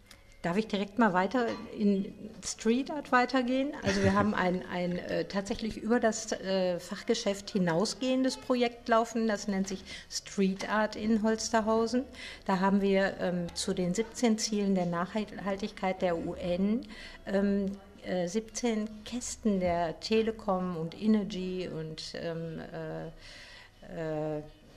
[0.42, 3.74] darf ich direkt mal weiter in Street Art weitergehen?
[3.84, 9.50] Also wir haben ein, ein äh, tatsächlich über das äh, Fachgeschäft hinausgehendes Projekt laufen, das
[9.50, 12.06] nennt sich Street Art in Holsterhausen.
[12.46, 16.88] Da haben wir ähm, zu den 17 Zielen der Nachhaltigkeit der UN
[17.26, 17.72] ähm,
[18.06, 23.12] äh, 17 Kästen der Telekom und Energy und ähm, äh, äh,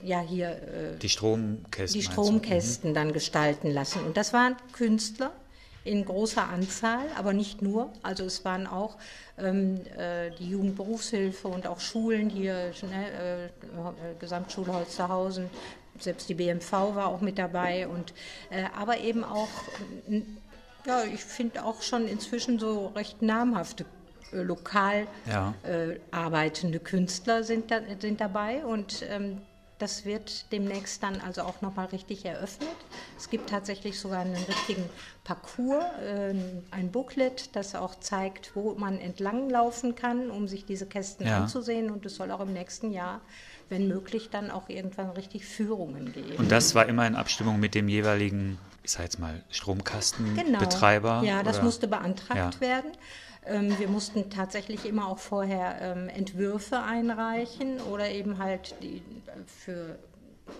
[0.03, 2.01] ja hier äh, Die Stromkästen.
[2.01, 2.07] die?
[2.07, 4.05] Stromkästen dann gestalten lassen.
[4.05, 5.33] Und das waren Künstler
[5.85, 7.93] in großer Anzahl, aber nicht nur.
[8.03, 8.97] Also es waren auch
[9.39, 13.51] ähm, äh, die Jugendberufshilfe und auch Schulen hier, ne, äh, äh,
[14.19, 15.51] Gesamtschule Holsterhausen,
[16.01, 17.87] selbst die BMV war auch mit dabei.
[17.87, 18.15] Und,
[18.51, 19.49] äh, aber eben auch,
[20.09, 20.23] äh,
[20.87, 23.87] ja, ich finde auch schon inzwischen so recht namhafte äh,
[24.43, 25.55] lokal Ja.
[25.63, 29.43] äh, arbeitende Künstler sind, da, sind dabei und ähm,
[29.79, 32.77] Das wird demnächst dann also auch nochmal richtig eröffnet.
[33.19, 34.85] Es gibt tatsächlich sogar einen richtigen
[35.25, 36.33] Parcours, äh,
[36.71, 41.39] ein Booklet, das auch zeigt, wo man entlang laufen kann, um sich diese Kästen ja.
[41.39, 41.91] anzusehen.
[41.91, 43.21] Und es soll auch im nächsten Jahr,
[43.69, 46.37] wenn möglich, dann auch irgendwann richtig Führungen geben.
[46.39, 51.21] Und das war immer in Abstimmung mit dem jeweiligen, ich sag jetzt mal, Stromkastenbetreiber?
[51.21, 51.33] Genau.
[51.33, 51.65] Ja, das oder?
[51.65, 52.61] musste beantragt ja.
[52.61, 52.93] werden.
[53.47, 59.03] Ähm, wir mussten tatsächlich immer auch vorher ähm, Entwürfe einreichen oder eben halt die,
[59.47, 59.99] für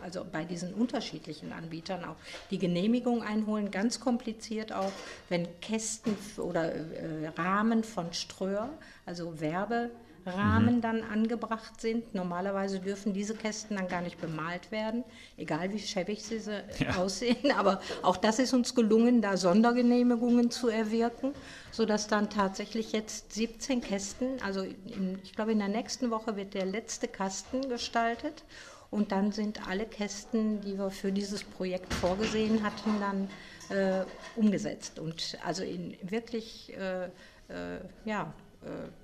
[0.03, 2.17] also bei diesen unterschiedlichen Anbietern auch
[2.51, 4.93] die Genehmigung einholen, ganz kompliziert auch,
[5.29, 8.71] wenn Kästen oder äh, Rahmen von Ströer,
[9.07, 9.91] also Werbe,
[10.27, 10.81] Rahmen mhm.
[10.81, 12.15] dann angebracht sind.
[12.15, 15.05] Normalerweise dürfen diese Kästen dann gar nicht bemalt werden,
[15.37, 16.41] egal wie schäbig sie
[16.79, 16.97] ja.
[16.97, 17.53] aussehen.
[17.57, 21.33] Aber auch das ist uns gelungen, da Sondergenehmigungen zu erwirken,
[21.71, 26.55] sodass dann tatsächlich jetzt 17 Kästen, also in, ich glaube in der nächsten Woche wird
[26.55, 28.45] der letzte Kasten gestaltet.
[28.91, 33.29] Und dann sind alle Kästen, die wir für dieses Projekt vorgesehen hatten, dann
[33.77, 34.05] äh,
[34.37, 35.01] umgesetzt.
[35.01, 37.07] Und also in wirklich äh,
[37.49, 38.33] äh, ja,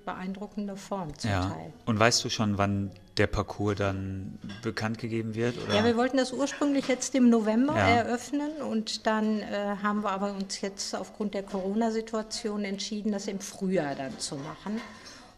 [0.05, 1.41] beeindruckender Form zum ja.
[1.41, 1.73] Teil.
[1.85, 5.55] Und weißt du schon, wann der Parcours dann bekannt gegeben wird?
[5.63, 5.75] Oder?
[5.75, 7.87] Ja, wir wollten das ursprünglich jetzt im November ja.
[7.87, 13.39] eröffnen und dann äh, haben wir aber uns jetzt aufgrund der Corona-Situation entschieden, das im
[13.39, 14.81] Frühjahr dann zu machen.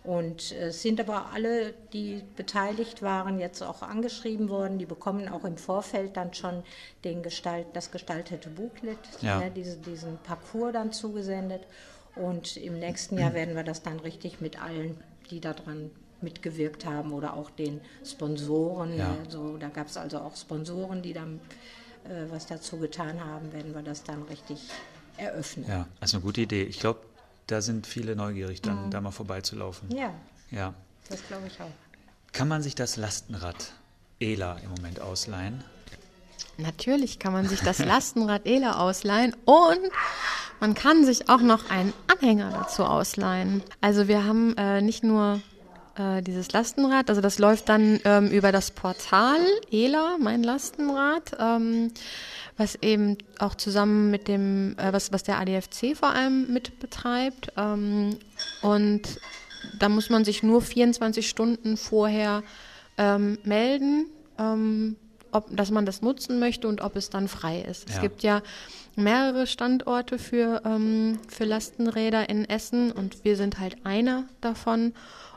[0.04, 4.78] Und es äh, sind aber alle, die beteiligt waren, jetzt auch angeschrieben worden.
[4.78, 6.64] Die bekommen auch im Vorfeld dann schon
[7.06, 9.40] den Gestalt, das gestaltete Booklet, ja.
[9.40, 11.62] ne, diese, diesen Parcours dann zugesendet.
[12.16, 14.98] Und im nächsten Jahr werden wir das dann richtig mit allen,
[15.32, 15.90] die daran
[16.22, 18.98] mitgewirkt haben oder auch den Sponsoren.
[18.98, 19.16] Ja.
[19.24, 21.40] Also, da gab es also auch Sponsoren, die dann
[22.06, 24.60] äh, was dazu getan haben, werden wir das dann richtig
[25.18, 25.66] eröffnen.
[25.68, 26.64] Ja, also eine gute Idee.
[26.64, 27.02] Ich glaube,
[27.48, 28.92] da sind viele neugierig, dann mhm.
[28.92, 29.90] da mal vorbeizulaufen.
[29.96, 30.14] Ja.
[30.52, 30.74] Ja.
[31.10, 31.72] Das glaube ich auch.
[32.32, 33.74] Kann man sich das Lastenrad
[34.20, 35.64] ELA im Moment ausleihen?
[36.58, 39.80] Natürlich kann man sich das Lastenrad ELA ausleihen und
[40.60, 43.64] man kann sich auch noch einen Anhänger dazu ausleihen.
[43.82, 45.42] Also wir haben äh, nicht nur
[45.96, 49.40] äh, dieses Lastenrad, also das läuft dann ähm, über das Portal
[49.72, 51.92] ELA, mein Lastenrad, ähm,
[52.58, 57.52] was eben auch zusammen mit dem, äh, was, was der ADFC vor allem mit betreibt.
[57.58, 58.18] Ähm,
[58.62, 59.02] und
[59.80, 62.44] da muss man sich nur 24 Stunden vorher
[62.98, 64.08] ähm, melden.
[64.38, 64.96] Ähm,
[65.34, 67.90] ob, dass man das nutzen möchte und ob es dann frei ist.
[67.90, 67.96] Ja.
[67.96, 68.42] Es gibt ja
[68.96, 74.94] mehrere Standorte für, ähm, für Lastenräder in Essen und wir sind halt einer davon.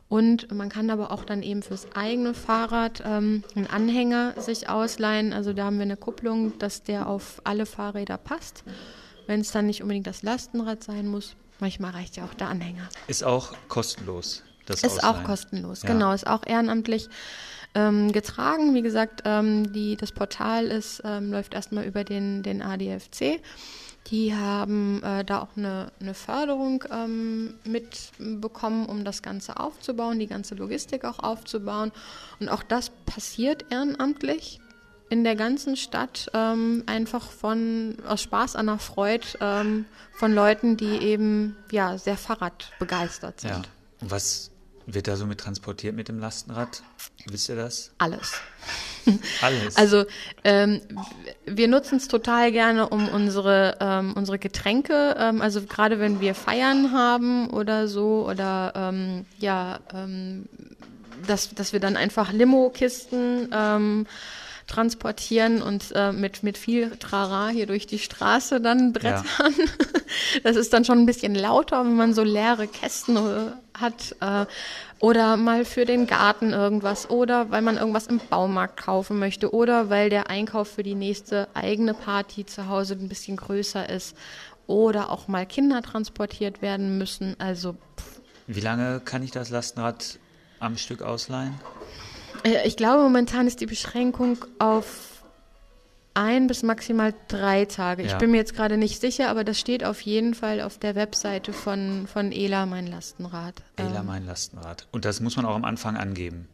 [0.09, 5.32] Und man kann aber auch dann eben fürs eigene Fahrrad ähm, einen Anhänger sich ausleihen.
[5.32, 8.62] Also da haben wir eine Kupplung, dass der auf alle Fahrräder passt.
[9.26, 12.88] Wenn es dann nicht unbedingt das Lastenrad sein muss, manchmal reicht ja auch der Anhänger.
[13.09, 14.44] Ist auch kostenlos.
[14.66, 15.16] Das ist Ausleihen.
[15.16, 15.88] auch kostenlos, ja.
[15.92, 17.09] genau, ist auch ehrenamtlich
[17.77, 18.74] ähm, getragen.
[18.74, 23.41] Wie gesagt, ähm, die, das Portal ist, ähm, läuft erstmal über den, den ADFC.
[24.09, 30.29] Die haben äh, da auch eine, eine Förderung ähm, mitbekommen, um das Ganze aufzubauen, die
[30.29, 31.93] ganze Logistik auch aufzubauen.
[32.41, 34.61] Und auch das passiert ehrenamtlich
[35.09, 40.77] in der ganzen Stadt, ähm, einfach von aus Spaß an der Freude ähm, von Leuten,
[40.77, 43.51] die eben ja sehr Fahrradbegeistert sind.
[43.51, 43.62] Ja.
[44.01, 44.51] Was
[44.87, 46.82] wird da so mit transportiert mit dem Lastenrad?
[47.26, 47.91] Wisst ihr das?
[47.99, 48.34] Alles.
[49.41, 49.76] Alles.
[49.76, 50.05] Also
[50.43, 50.80] ähm,
[51.45, 56.34] wir nutzen es total gerne, um unsere, ähm, unsere Getränke, ähm, also gerade wenn wir
[56.34, 60.47] Feiern haben oder so, oder ähm, ja, ähm,
[61.26, 64.07] dass, dass wir dann einfach Limo-Kisten ähm,
[64.66, 69.24] transportieren und äh, mit, mit viel Trara hier durch die Straße dann brettern.
[69.38, 69.48] Ja.
[70.44, 74.14] Das ist dann schon ein bisschen lauter, wenn man so leere Kästen äh, hat.
[74.20, 74.46] Äh,
[75.00, 79.90] oder mal für den Garten irgendwas oder weil man irgendwas im Baumarkt kaufen möchte oder
[79.90, 84.16] weil der Einkauf für die nächste eigene Party zu Hause ein bisschen größer ist
[84.66, 87.36] oder auch mal Kinder transportiert werden müssen.
[87.38, 88.20] Also pff.
[88.46, 90.18] wie lange kann ich das Lastenrad
[90.60, 91.54] am Stück ausleihen?
[92.64, 95.22] Ich glaube, momentan ist die Beschränkung auf
[96.14, 98.03] ein bis maximal drei Tage.
[98.03, 98.12] Ja.
[98.12, 100.94] Ich bin mir jetzt gerade nicht sicher, aber das steht auf jeden Fall auf der
[100.94, 103.62] Webseite von, von ELA Mein Lastenrad.
[103.76, 104.07] ELA ähm.
[104.07, 104.86] Mein Lastenrad.
[104.92, 106.49] Und das muss man auch am Anfang angeben.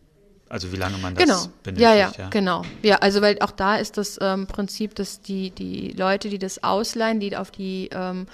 [0.49, 1.43] Also wie lange man das genau.
[1.63, 1.83] benötigt.
[1.83, 2.63] Ja, ja, ja, genau.
[2.83, 6.63] Ja, also weil auch da ist das ähm, Prinzip, dass die, die Leute, die das
[6.63, 8.27] ausleihen, die auf die ähm,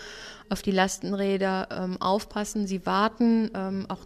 [0.51, 4.01] auf die Lastenräder ähm, aufpassen, sie warten, ähm, auch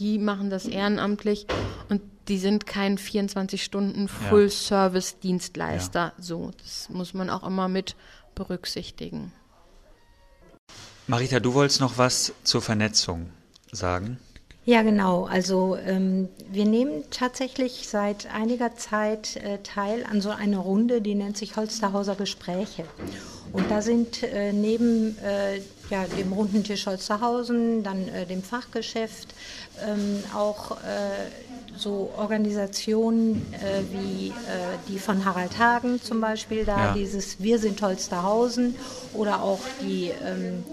[0.00, 1.46] die machen das ehrenamtlich
[1.88, 6.12] und die sind kein 24 Stunden Full-Service-Dienstleister.
[6.16, 6.22] Ja.
[6.22, 7.94] So, das muss man auch immer mit
[8.34, 9.32] berücksichtigen.
[11.06, 13.30] Marita, du wolltest noch was zur Vernetzung
[13.72, 14.18] sagen?
[14.64, 15.24] Ja, genau.
[15.24, 21.16] Also ähm, wir nehmen tatsächlich seit einiger Zeit äh, teil an so einer Runde, die
[21.16, 22.84] nennt sich Holsterhauser Gespräche.
[23.52, 25.58] Und da sind äh, neben äh,
[25.90, 29.34] ja, dem runden Tisch Holsterhausen, dann äh, dem Fachgeschäft,
[29.84, 34.32] ähm, auch äh, so Organisationen äh, wie äh,
[34.88, 36.92] die von Harald Hagen zum Beispiel da, ja.
[36.94, 38.76] dieses Wir sind Holsterhausen
[39.14, 40.64] oder auch die, ähm,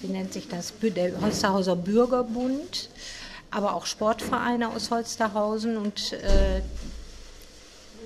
[0.00, 2.90] wie nennt sich das, der Holsterhauser Bürgerbund
[3.50, 6.62] aber auch Sportvereine aus Holsterhausen und äh,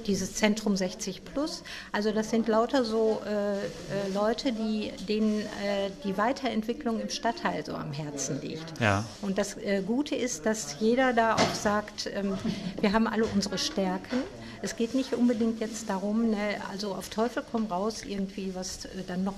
[0.06, 1.62] dieses Zentrum 60 Plus.
[1.92, 3.58] Also das sind lauter so äh, äh,
[4.12, 8.80] Leute, die denen äh, die Weiterentwicklung im Stadtteil so am Herzen liegt.
[8.80, 9.04] Ja.
[9.22, 12.36] Und das äh, Gute ist, dass jeder da auch sagt, ähm,
[12.80, 14.22] wir haben alle unsere Stärken.
[14.62, 18.88] Es geht nicht unbedingt jetzt darum, ne, also auf Teufel komm raus, irgendwie was äh,
[19.06, 19.34] dann noch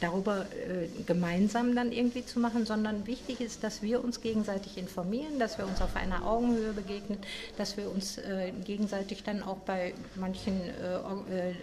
[0.00, 5.38] darüber äh, gemeinsam dann irgendwie zu machen, sondern wichtig ist, dass wir uns gegenseitig informieren,
[5.38, 7.18] dass wir uns auf einer Augenhöhe begegnen,
[7.56, 10.96] dass wir uns äh, gegenseitig dann auch bei manchen äh,
[11.34, 11.54] äh, äh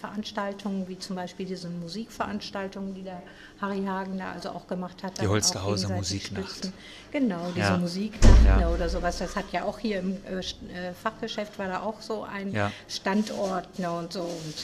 [0.00, 3.22] Veranstaltungen, wie zum Beispiel diese Musikveranstaltungen, die der
[3.60, 5.20] Harry Hagen da also auch gemacht hat.
[5.20, 6.70] Die Holsterhauser Musiknacht.
[7.10, 7.78] Genau, diese ja.
[7.78, 8.68] Musiknacht ja.
[8.68, 9.18] Oder sowas.
[9.18, 12.70] Das hat ja auch hier im äh, Fachgeschäft war da auch so ein ja.
[12.88, 14.20] Standort ne, und so.
[14.20, 14.54] Und,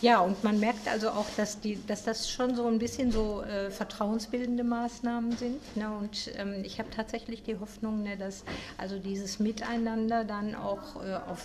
[0.00, 3.42] ja, und man merkt also auch, dass, die, dass das schon so ein bisschen so
[3.42, 5.76] äh, vertrauensbildende Maßnahmen sind.
[5.76, 5.90] Ne?
[5.90, 8.44] Und ähm, ich habe tatsächlich die Hoffnung, ne, dass
[8.76, 11.44] also dieses Miteinander dann auch äh, auf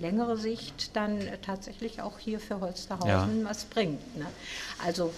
[0.00, 3.48] längere Sicht dann tatsächlich auch hier für Holsterhausen ja.
[3.48, 4.16] was bringt.
[4.16, 4.26] Ne?
[4.84, 5.12] Also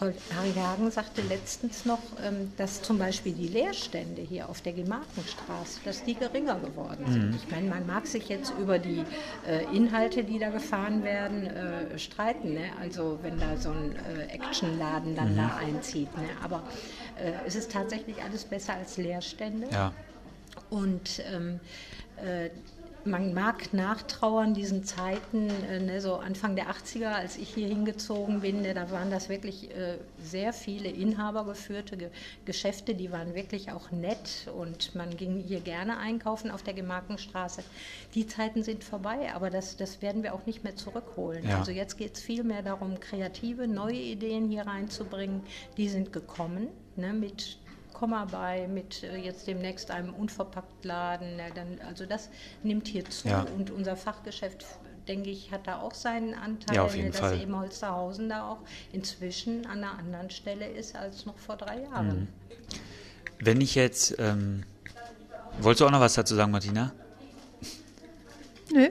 [0.00, 5.80] Harry Hagen sagte letztens noch, ähm, dass zum Beispiel die Leerstände hier auf der Gemarkenstraße,
[5.84, 7.30] dass die geringer geworden sind.
[7.30, 7.36] Mhm.
[7.36, 9.04] Ich meine, man mag sich jetzt über die
[9.46, 12.54] äh, Inhalte, die da gefahren werden, äh, streiten.
[12.54, 12.70] Ne?
[12.80, 15.36] Also wenn da so ein äh, Actionladen dann mhm.
[15.36, 16.16] da einzieht.
[16.16, 16.28] Ne?
[16.42, 16.62] Aber
[17.44, 19.66] es ist tatsächlich alles besser als Leerstände.
[19.72, 19.92] Ja.
[20.70, 21.58] Und ähm,
[23.04, 28.40] man mag nachtrauern diesen Zeiten, äh, ne, so Anfang der 80er, als ich hier hingezogen
[28.40, 32.10] bin, ne, da waren das wirklich äh, sehr viele inhabergeführte Ge
[32.44, 37.62] Geschäfte, die waren wirklich auch nett und man ging hier gerne einkaufen auf der Gemarkenstraße.
[38.14, 41.46] Die Zeiten sind vorbei, aber das, das werden wir auch nicht mehr zurückholen.
[41.48, 41.58] Ja.
[41.58, 45.42] Also jetzt geht es viel mehr darum, kreative, neue Ideen hier reinzubringen.
[45.76, 47.58] Die sind gekommen ne, mit
[47.98, 51.38] Komma bei mit äh, jetzt demnächst einem Unverpacktladen.
[51.54, 52.28] Dann, also das
[52.62, 53.46] nimmt hier zu ja.
[53.56, 54.64] und unser Fachgeschäft
[55.08, 57.40] denke ich, hat da auch seinen Anteil, ja, auf jeden dass Fall.
[57.40, 58.58] eben Holsterhausen da auch
[58.92, 62.20] inzwischen an einer anderen Stelle ist als noch vor drei Jahren.
[62.20, 62.28] Mhm.
[63.40, 64.64] Wenn ich jetzt, ähm,
[65.60, 66.92] wolltest du auch noch was dazu sagen, Martina?
[68.70, 68.90] Nö.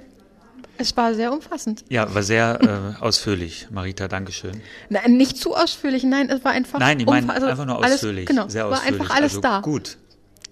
[0.77, 1.83] Es war sehr umfassend.
[1.89, 4.61] Ja, war sehr äh, ausführlich, Marita, Dankeschön.
[4.89, 6.79] Nein, nicht zu ausführlich, nein, es war einfach.
[6.79, 8.27] Nein, ich meine also einfach nur ausführlich.
[8.27, 8.99] Alles, genau, sehr ausführlich.
[8.99, 9.61] war einfach alles also, da.
[9.61, 9.97] Gut,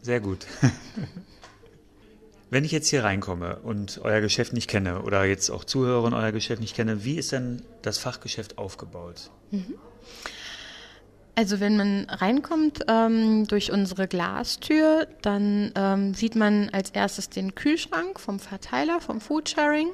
[0.01, 0.45] sehr gut.
[2.49, 6.13] Wenn ich jetzt hier reinkomme und euer Geschäft nicht kenne oder jetzt auch Zuhörer und
[6.13, 9.31] euer Geschäft nicht kenne, wie ist denn das Fachgeschäft aufgebaut?
[9.51, 9.73] Mhm.
[11.35, 17.55] Also wenn man reinkommt ähm, durch unsere Glastür, dann ähm, sieht man als erstes den
[17.55, 19.89] Kühlschrank vom Verteiler, vom Foodsharing.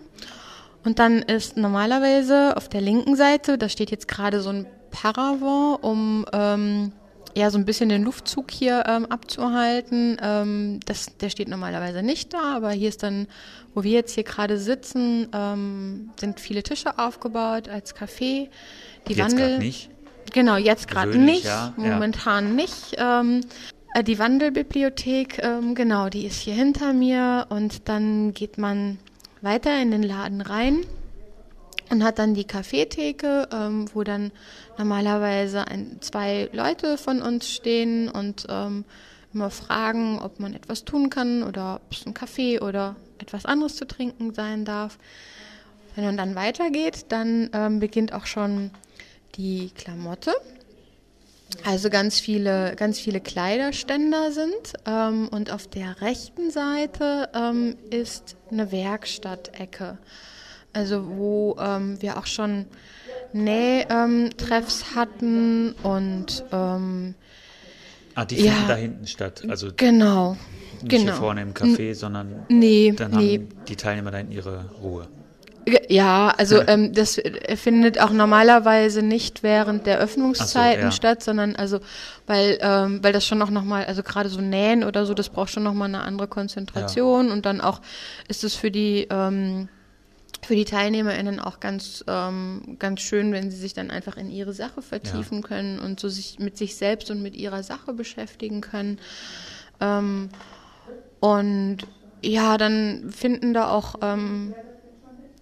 [0.83, 5.83] Und dann ist normalerweise auf der linken Seite, da steht jetzt gerade so ein Paravent,
[5.83, 6.91] um ähm,
[7.35, 10.17] ja so ein bisschen den Luftzug hier ähm, abzuhalten.
[10.21, 13.27] Ähm, das, der steht normalerweise nicht da, aber hier ist dann,
[13.73, 18.49] wo wir jetzt hier gerade sitzen, ähm, sind viele Tische aufgebaut als Café.
[19.07, 19.89] Die jetzt Wandel nicht.
[20.33, 22.53] Genau, jetzt gerade nicht, ja, momentan ja.
[22.53, 22.95] nicht.
[22.97, 23.41] Ähm,
[23.93, 28.97] äh, die Wandelbibliothek, ähm, genau, die ist hier hinter mir und dann geht man
[29.41, 30.85] weiter in den Laden rein
[31.89, 34.31] und hat dann die Kaffeetheke, ähm, wo dann
[34.77, 38.85] normalerweise ein, zwei Leute von uns stehen und ähm,
[39.33, 43.75] immer fragen, ob man etwas tun kann oder ob es ein Kaffee oder etwas anderes
[43.75, 44.97] zu trinken sein darf.
[45.95, 48.71] Wenn man dann weitergeht, dann ähm, beginnt auch schon
[49.35, 50.33] die Klamotte.
[51.65, 54.73] Also ganz viele, ganz viele Kleiderständer sind.
[54.85, 59.97] Ähm, und auf der rechten Seite ähm, ist eine Werkstattecke.
[60.73, 62.65] Also wo ähm, wir auch schon
[63.33, 67.15] Nähtreffs hatten und ähm,
[68.15, 69.43] Ah, die finden ja, da hinten statt.
[69.47, 70.37] Also genau.
[70.81, 71.03] Nicht genau.
[71.03, 73.37] hier vorne im Café, sondern nee, dann nee.
[73.37, 75.07] haben die Teilnehmer da hinten ihre Ruhe.
[75.89, 77.21] Ja, also ähm, das
[77.55, 80.91] findet auch normalerweise nicht während der Öffnungszeiten so, ja.
[80.91, 81.79] statt, sondern also
[82.25, 85.51] weil ähm, weil das schon noch mal, also gerade so Nähen oder so, das braucht
[85.51, 87.33] schon noch mal eine andere Konzentration ja.
[87.33, 87.81] und dann auch
[88.27, 89.69] ist es für die ähm,
[90.43, 94.53] für die TeilnehmerInnen auch ganz, ähm, ganz schön, wenn sie sich dann einfach in ihre
[94.53, 95.47] Sache vertiefen ja.
[95.47, 98.99] können und so sich mit sich selbst und mit ihrer Sache beschäftigen können.
[99.79, 100.29] Ähm,
[101.19, 101.77] und
[102.23, 104.55] ja, dann finden da auch ähm,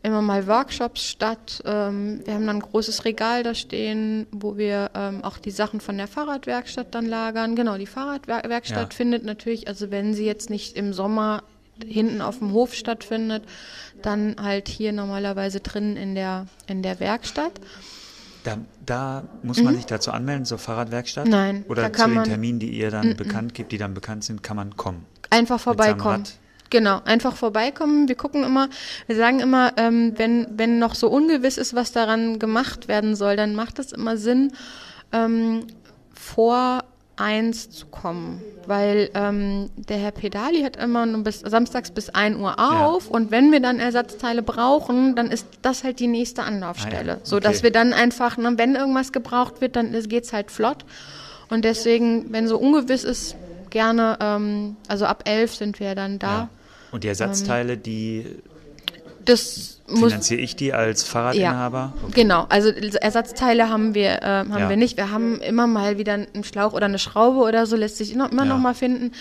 [0.03, 1.61] immer mal Workshops statt.
[1.65, 5.81] Ähm, wir haben dann ein großes Regal da stehen, wo wir ähm, auch die Sachen
[5.81, 7.55] von der Fahrradwerkstatt dann lagern.
[7.55, 8.95] Genau, die Fahrradwerkstatt ja.
[8.95, 11.43] findet natürlich, also wenn sie jetzt nicht im Sommer
[11.85, 13.43] hinten auf dem Hof stattfindet,
[14.01, 17.53] dann halt hier normalerweise drin in der, in der Werkstatt.
[18.43, 19.77] Da, da muss man mhm.
[19.77, 21.27] sich dazu anmelden zur Fahrradwerkstatt?
[21.27, 21.65] Nein.
[21.67, 24.77] Oder zu den Terminen, die ihr dann bekannt gibt, die dann bekannt sind, kann man
[24.77, 25.05] kommen?
[25.29, 26.23] Einfach vorbeikommen.
[26.69, 28.07] Genau, einfach vorbeikommen.
[28.07, 28.69] Wir gucken immer,
[29.07, 33.35] wir sagen immer, ähm, wenn, wenn noch so ungewiss ist, was daran gemacht werden soll,
[33.35, 34.51] dann macht es immer Sinn,
[35.11, 35.65] ähm,
[36.13, 36.83] vor
[37.15, 42.37] eins zu kommen, weil ähm, der Herr Pedali hat immer nur bis samstags bis 1
[42.37, 43.11] Uhr auf ja.
[43.11, 47.19] und wenn wir dann Ersatzteile brauchen, dann ist das halt die nächste Anlaufstelle, ah, ja.
[47.23, 50.85] so dass wir dann einfach, ne, wenn irgendwas gebraucht wird, dann geht's halt flott
[51.49, 53.35] und deswegen, wenn so ungewiss ist,
[53.69, 56.27] gerne, ähm, also ab 11 sind wir dann da.
[56.27, 56.49] Ja.
[56.91, 58.25] Und die Ersatzteile, ähm, die
[59.25, 61.93] das finanziere ich die als Fahrradinhaber?
[61.95, 62.21] Ja, okay.
[62.21, 64.69] Genau, also Ersatzteile haben wir äh, haben ja.
[64.69, 64.97] wir nicht.
[64.97, 68.31] Wir haben immer mal wieder einen Schlauch oder eine Schraube oder so, lässt sich immer,
[68.31, 68.49] immer ja.
[68.49, 69.11] noch mal finden.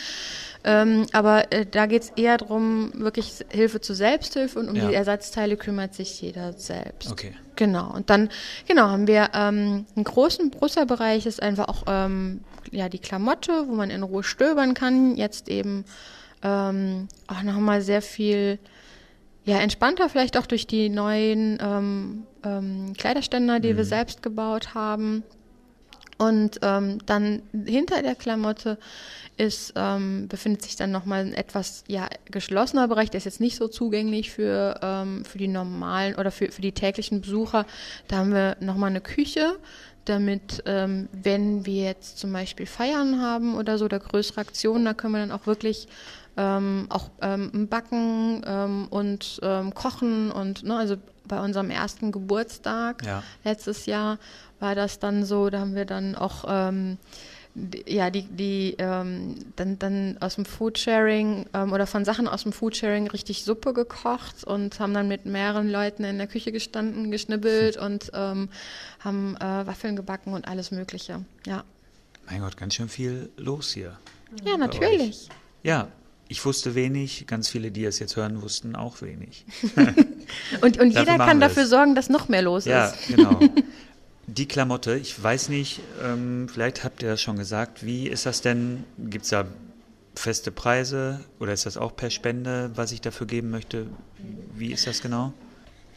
[0.64, 4.88] Ähm, aber äh, da geht es eher darum, wirklich Hilfe zur Selbsthilfe und um ja.
[4.88, 7.12] die Ersatzteile kümmert sich jeder selbst.
[7.12, 7.32] Okay.
[7.56, 7.92] Genau.
[7.92, 8.28] Und dann,
[8.66, 12.40] genau, haben wir ähm, einen großen Brustbereich, ist einfach auch ähm,
[12.70, 15.16] ja, die Klamotte, wo man in Ruhe stöbern kann.
[15.16, 15.84] Jetzt eben
[16.43, 18.59] ähm, auch nochmal sehr viel
[19.45, 23.78] ja, entspannter, vielleicht auch durch die neuen ähm, ähm, Kleiderständer, die mhm.
[23.78, 25.24] wir selbst gebaut haben.
[26.18, 28.76] Und ähm, dann hinter der Klamotte
[29.36, 33.57] ist, ähm, befindet sich dann nochmal ein etwas ja, geschlossener Bereich, der ist jetzt nicht
[33.57, 37.66] so zugänglich für, ähm, für die normalen oder für, für die täglichen Besucher.
[38.09, 39.59] Da haben wir nochmal eine Küche,
[40.05, 44.95] damit, ähm, wenn wir jetzt zum Beispiel Feiern haben oder so oder größere Aktionen, da
[44.95, 45.86] können wir dann auch wirklich
[46.39, 53.05] ähm, auch ähm, backen ähm, und ähm, kochen und ne, also bei unserem ersten Geburtstag
[53.05, 53.22] ja.
[53.45, 54.18] letztes Jahr
[54.61, 56.97] war das dann so, da haben wir dann auch ähm,
[57.86, 62.53] ja, die, die ähm, dann, dann aus dem Foodsharing ähm, oder von Sachen aus dem
[62.53, 67.76] Foodsharing richtig Suppe gekocht und haben dann mit mehreren Leuten in der Küche gestanden, geschnibbelt
[67.78, 68.49] und ähm,
[69.01, 71.24] haben äh, Waffeln gebacken und alles Mögliche.
[71.47, 71.64] Ja.
[72.30, 73.99] Mein Gott, ganz schön viel los hier.
[74.45, 75.28] Ja, natürlich.
[75.62, 75.89] Ja,
[76.29, 79.45] ich wusste wenig, ganz viele, die es jetzt hören, wussten auch wenig.
[80.61, 81.70] und und jeder kann dafür es.
[81.70, 83.11] sorgen, dass noch mehr los ja, ist.
[83.11, 83.41] Ja, genau.
[84.26, 88.43] Die Klamotte, ich weiß nicht, ähm, vielleicht habt ihr das schon gesagt, wie ist das
[88.43, 88.85] denn?
[88.99, 89.47] Gibt es da
[90.14, 93.87] feste Preise oder ist das auch per Spende, was ich dafür geben möchte?
[94.55, 95.33] Wie ist das genau?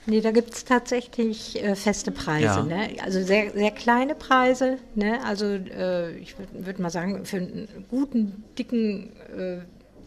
[0.05, 2.45] Nee, da gibt es tatsächlich äh, feste Preise.
[2.45, 2.63] Ja.
[2.63, 2.89] Ne?
[3.03, 4.77] Also sehr, sehr kleine Preise.
[4.95, 5.23] Ne?
[5.25, 9.57] Also äh, ich würde würd mal sagen, für einen guten, dicken äh,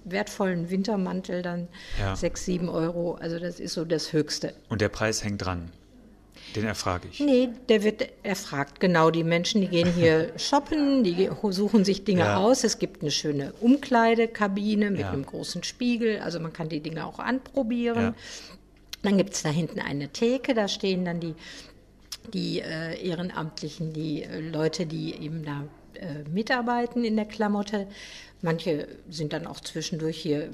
[0.05, 2.15] wertvollen Wintermantel dann ja.
[2.15, 3.15] 6, 7 Euro.
[3.15, 4.55] Also das ist so das Höchste.
[4.69, 5.71] Und der Preis hängt dran?
[6.55, 7.19] Den erfrage ich.
[7.21, 8.79] Nee, der wird erfragt.
[8.79, 12.37] Genau, die Menschen, die gehen hier shoppen, die suchen sich Dinge ja.
[12.37, 12.63] aus.
[12.63, 15.11] Es gibt eine schöne Umkleidekabine mit ja.
[15.11, 16.21] einem großen Spiegel.
[16.21, 18.03] Also man kann die Dinge auch anprobieren.
[18.03, 18.15] Ja.
[19.03, 21.35] Dann gibt es da hinten eine Theke, da stehen dann die,
[22.33, 27.87] die äh, Ehrenamtlichen, die äh, Leute, die eben da äh, mitarbeiten in der Klamotte.
[28.43, 30.51] Manche sind dann auch zwischendurch hier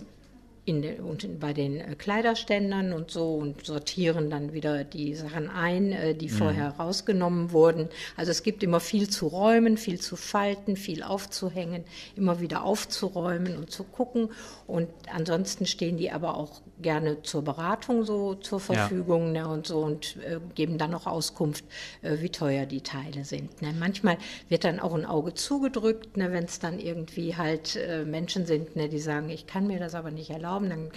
[0.65, 5.49] in den, und bei den äh, Kleiderständern und so und sortieren dann wieder die Sachen
[5.49, 6.33] ein, äh, die mhm.
[6.33, 7.89] vorher rausgenommen wurden.
[8.17, 11.85] Also es gibt immer viel zu räumen, viel zu falten, viel aufzuhängen,
[12.17, 14.31] immer wieder aufzuräumen und zu gucken.
[14.67, 19.43] Und ansonsten stehen die aber auch gerne zur Beratung so zur Verfügung ja.
[19.43, 21.65] ne, und so und äh, geben dann auch Auskunft,
[22.03, 23.63] äh, wie teuer die Teile sind.
[23.63, 23.75] Ne.
[23.79, 24.19] Manchmal
[24.49, 28.77] wird dann auch ein Auge zugedrückt, ne, wenn es dann irgendwie halt äh, Menschen sind,
[28.77, 30.91] ne, die sagen, ich kann mir das aber nicht erlauben, dann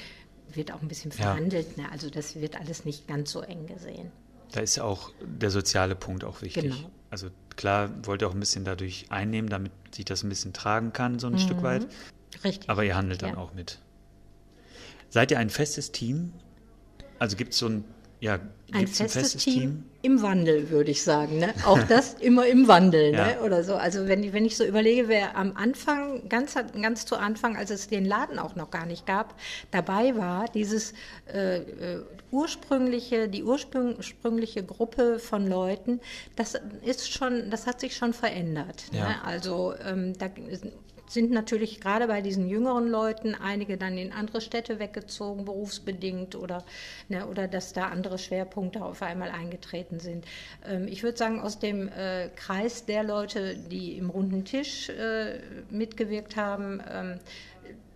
[0.53, 1.77] wird auch ein bisschen verhandelt.
[1.77, 1.83] Ja.
[1.83, 4.11] Ne, also das wird alles nicht ganz so eng gesehen.
[4.51, 6.63] Da ist ja auch der soziale Punkt auch wichtig.
[6.63, 6.89] Genau.
[7.09, 10.93] Also klar, wollt ihr auch ein bisschen dadurch einnehmen, damit sich das ein bisschen tragen
[10.93, 11.39] kann, so ein mhm.
[11.39, 11.87] Stück weit.
[12.43, 12.69] Richtig.
[12.69, 13.37] Aber ihr handelt dann ja.
[13.37, 13.79] auch mit.
[15.13, 16.33] Seid ihr ein festes Team?
[17.19, 17.83] Also gibt es so ein,
[18.19, 18.39] ja,
[18.71, 21.37] ein festes, festes Team, Team, im Wandel, würde ich sagen.
[21.37, 21.53] Ne?
[21.67, 23.17] Auch das immer im Wandel ne?
[23.17, 23.25] ja.
[23.27, 23.41] ne?
[23.41, 23.75] oder so.
[23.75, 27.89] Also wenn, wenn ich so überlege, wer am Anfang, ganz, ganz zu Anfang, als es
[27.89, 29.39] den Laden auch noch gar nicht gab,
[29.69, 30.95] dabei war, dieses
[31.31, 32.01] äh, äh
[32.31, 35.99] ursprüngliche, die ursprüngliche Gruppe von Leuten,
[36.35, 38.85] das ist schon, das hat sich schon verändert.
[38.91, 38.97] Ne?
[38.97, 39.09] Ja.
[39.09, 39.23] Ne?
[39.23, 40.29] Also ähm, da
[41.13, 46.63] sind natürlich gerade bei diesen jüngeren Leuten einige dann in andere Städte weggezogen, berufsbedingt oder,
[47.09, 50.25] ne, oder dass da andere Schwerpunkte auf einmal eingetreten sind.
[50.65, 55.39] Ähm, ich würde sagen, aus dem äh, Kreis der Leute, die im runden Tisch äh,
[55.69, 57.19] mitgewirkt haben, ähm,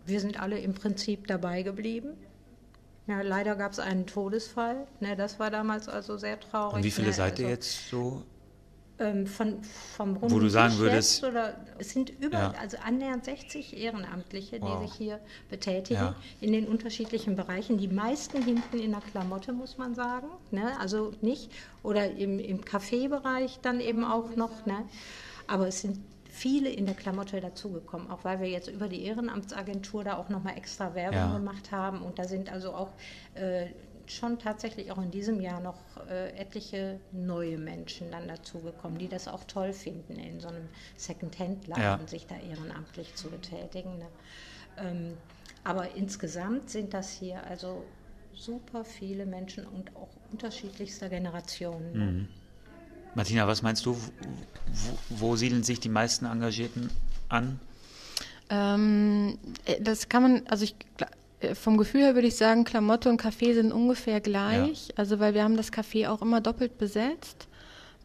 [0.05, 2.09] wir sind alle im Prinzip dabei geblieben.
[3.07, 4.85] Ja, leider gab es einen Todesfall.
[4.99, 6.75] Ne, das war damals also sehr traurig.
[6.75, 8.23] Und wie viele ne, seid also, ihr jetzt so
[8.99, 9.61] ähm, von,
[9.95, 12.53] vom Runden Wo du sagen würdest, oder es sind über, ja.
[12.59, 14.79] also annähernd 60 Ehrenamtliche, wow.
[14.81, 15.19] die sich hier
[15.49, 16.15] betätigen ja.
[16.41, 17.77] in den unterschiedlichen Bereichen.
[17.77, 20.79] Die meisten hinten in der Klamotte, muss man sagen, ne?
[20.79, 21.51] also nicht,
[21.83, 24.85] oder im, im Kaffeebereich dann eben auch noch, ne?
[25.47, 25.99] aber es sind
[26.37, 30.55] viele in der Klamotte dazugekommen, auch weil wir jetzt über die Ehrenamtsagentur da auch nochmal
[30.55, 31.37] extra Werbung ja.
[31.37, 32.89] gemacht haben und da sind also auch
[33.33, 33.67] äh,
[34.11, 35.79] schon tatsächlich auch in diesem Jahr noch
[36.09, 41.81] äh, etliche neue Menschen dann dazugekommen, die das auch toll finden, in so einem Second-Hand-Laden
[41.81, 42.07] ja.
[42.07, 43.97] sich da ehrenamtlich zu betätigen.
[43.97, 44.07] Ne?
[44.77, 45.17] Ähm,
[45.63, 47.83] aber insgesamt sind das hier also
[48.33, 51.91] super viele Menschen und auch unterschiedlichster Generationen.
[51.91, 52.05] Ne?
[52.05, 52.27] Mhm.
[53.15, 53.95] Martina, was meinst du?
[53.95, 56.91] Wo, wo siedeln sich die meisten Engagierten
[57.29, 57.59] an?
[58.49, 61.05] Ähm, äh, das kann man, also ich äh,
[61.53, 64.87] vom Gefühl her würde ich sagen, Klamotte und Kaffee sind ungefähr gleich.
[64.87, 64.93] Ja.
[64.97, 67.47] Also weil wir haben das Café auch immer doppelt besetzt.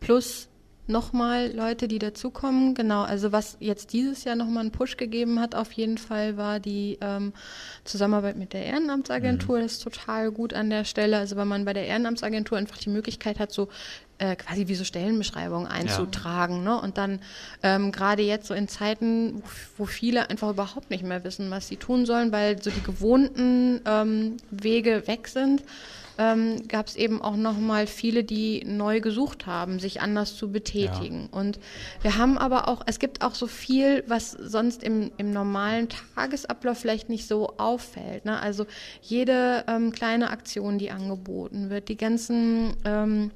[0.00, 0.48] Plus
[0.86, 2.74] nochmal Leute, die dazukommen.
[2.74, 6.60] Genau, also was jetzt dieses Jahr nochmal einen Push gegeben hat, auf jeden Fall war
[6.60, 7.32] die ähm,
[7.84, 9.58] Zusammenarbeit mit der Ehrenamtsagentur.
[9.58, 9.62] Mhm.
[9.62, 11.18] Das ist total gut an der Stelle.
[11.18, 13.68] Also weil man bei der Ehrenamtsagentur einfach die Möglichkeit hat, so
[14.22, 16.58] äh, quasi wie so Stellenbeschreibungen einzutragen.
[16.58, 16.76] Ja.
[16.76, 16.80] Ne?
[16.80, 17.18] Und dann
[17.64, 19.42] ähm, gerade jetzt so in Zeiten,
[19.76, 23.80] wo, viele einfach überhaupt nicht mehr wissen, was sie tun sollen, weil so die gewohnten
[23.84, 25.64] ähm, Wege weg sind,
[26.18, 31.28] ähm, gab es eben auch nochmal viele, die neu gesucht haben, sich anders zu betätigen.
[31.32, 31.40] Ja.
[31.40, 31.58] Und
[32.02, 36.78] wir haben aber auch, es gibt auch so viel, was sonst im, im normalen Tagesablauf
[36.78, 38.24] vielleicht nicht so auffällt.
[38.24, 38.38] Ne?
[38.38, 38.66] Also
[39.00, 43.32] jede ähm, kleine Aktion, die angeboten wird, die ganzen ähm,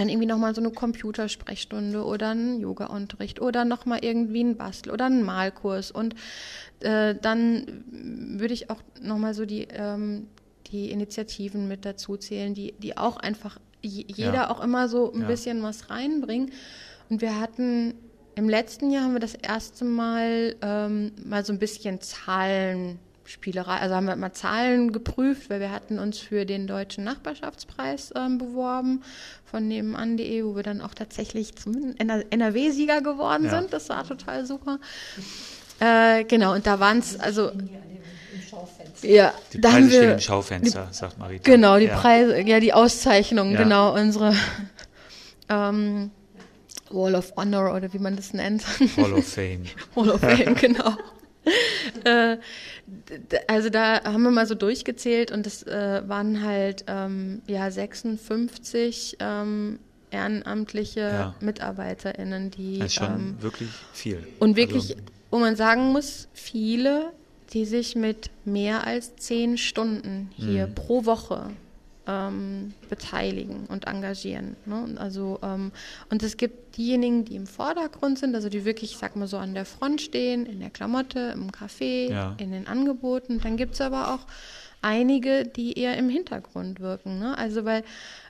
[0.00, 5.04] dann irgendwie nochmal so eine Computersprechstunde oder einen Yoga-Unterricht oder nochmal irgendwie ein Bastel oder
[5.04, 5.90] einen Malkurs.
[5.90, 6.14] Und
[6.80, 7.84] äh, dann
[8.38, 10.28] würde ich auch nochmal so die, ähm,
[10.68, 14.50] die Initiativen mit dazu zählen, die, die auch einfach jeder ja.
[14.50, 15.26] auch immer so ein ja.
[15.26, 16.50] bisschen was reinbringen.
[17.10, 17.92] Und wir hatten
[18.36, 22.98] im letzten Jahr haben wir das erste Mal ähm, mal so ein bisschen Zahlen
[23.30, 28.12] Spielerei, also haben wir mal Zahlen geprüft, weil wir hatten uns für den deutschen Nachbarschaftspreis
[28.16, 29.04] ähm, beworben
[29.44, 33.50] von nebenan.de, wo wir dann auch tatsächlich zum NRW-Sieger geworden ja.
[33.50, 33.72] sind.
[33.72, 34.80] Das war total super.
[35.78, 37.52] Äh, genau, und da waren es, also
[39.02, 41.42] ja, die Preise wir, stehen im Schaufenster, die, sagt Marita.
[41.44, 42.00] Genau, die ja.
[42.00, 43.62] Preise, ja, die Auszeichnungen, ja.
[43.62, 44.34] genau, unsere
[45.48, 46.10] ähm,
[46.90, 48.64] Wall of Honor oder wie man das nennt.
[48.96, 49.66] Wall of Fame.
[49.94, 50.96] Wall of Fame, genau.
[52.04, 52.36] Äh,
[53.48, 59.16] also da haben wir mal so durchgezählt und es äh, waren halt ähm, ja 56
[59.20, 59.78] ähm,
[60.10, 61.34] ehrenamtliche ja.
[61.40, 62.78] MitarbeiterInnen, die.
[62.78, 64.26] Das ist schon ähm, wirklich viel.
[64.38, 67.12] Und wirklich, also, wo man sagen muss, viele,
[67.52, 70.74] die sich mit mehr als zehn Stunden hier mhm.
[70.74, 71.50] pro Woche
[72.10, 74.56] ähm, beteiligen und engagieren.
[74.66, 74.96] Ne?
[74.96, 75.70] Also, ähm,
[76.10, 79.38] und es gibt diejenigen, die im Vordergrund sind, also die wirklich, ich sag mal so,
[79.38, 82.34] an der Front stehen, in der Klamotte, im Café, ja.
[82.38, 83.40] in den Angeboten.
[83.40, 84.26] Dann gibt es aber auch
[84.82, 87.18] einige, die eher im Hintergrund wirken.
[87.18, 87.38] Ne?
[87.38, 87.84] Also, weil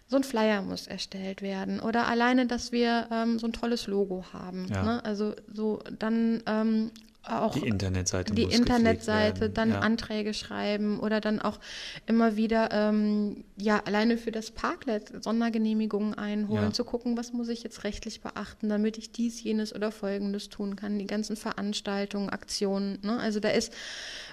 [0.09, 4.25] so ein Flyer muss erstellt werden oder alleine, dass wir ähm, so ein tolles Logo
[4.33, 4.67] haben.
[4.69, 4.83] Ja.
[4.83, 5.05] Ne?
[5.05, 6.91] Also so dann ähm,
[7.23, 9.81] auch die Internetseite, die Internetseite, dann ja.
[9.81, 11.59] Anträge schreiben oder dann auch
[12.07, 16.73] immer wieder ähm, ja alleine für das Parklet Sondergenehmigungen einholen, ja.
[16.73, 20.77] zu gucken, was muss ich jetzt rechtlich beachten, damit ich dies, jenes oder folgendes tun
[20.77, 22.99] kann, die ganzen Veranstaltungen, Aktionen.
[23.03, 23.19] Ne?
[23.19, 23.73] Also da ist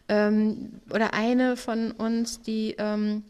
[0.07, 3.23] ähm, oder eine von uns, die ähm,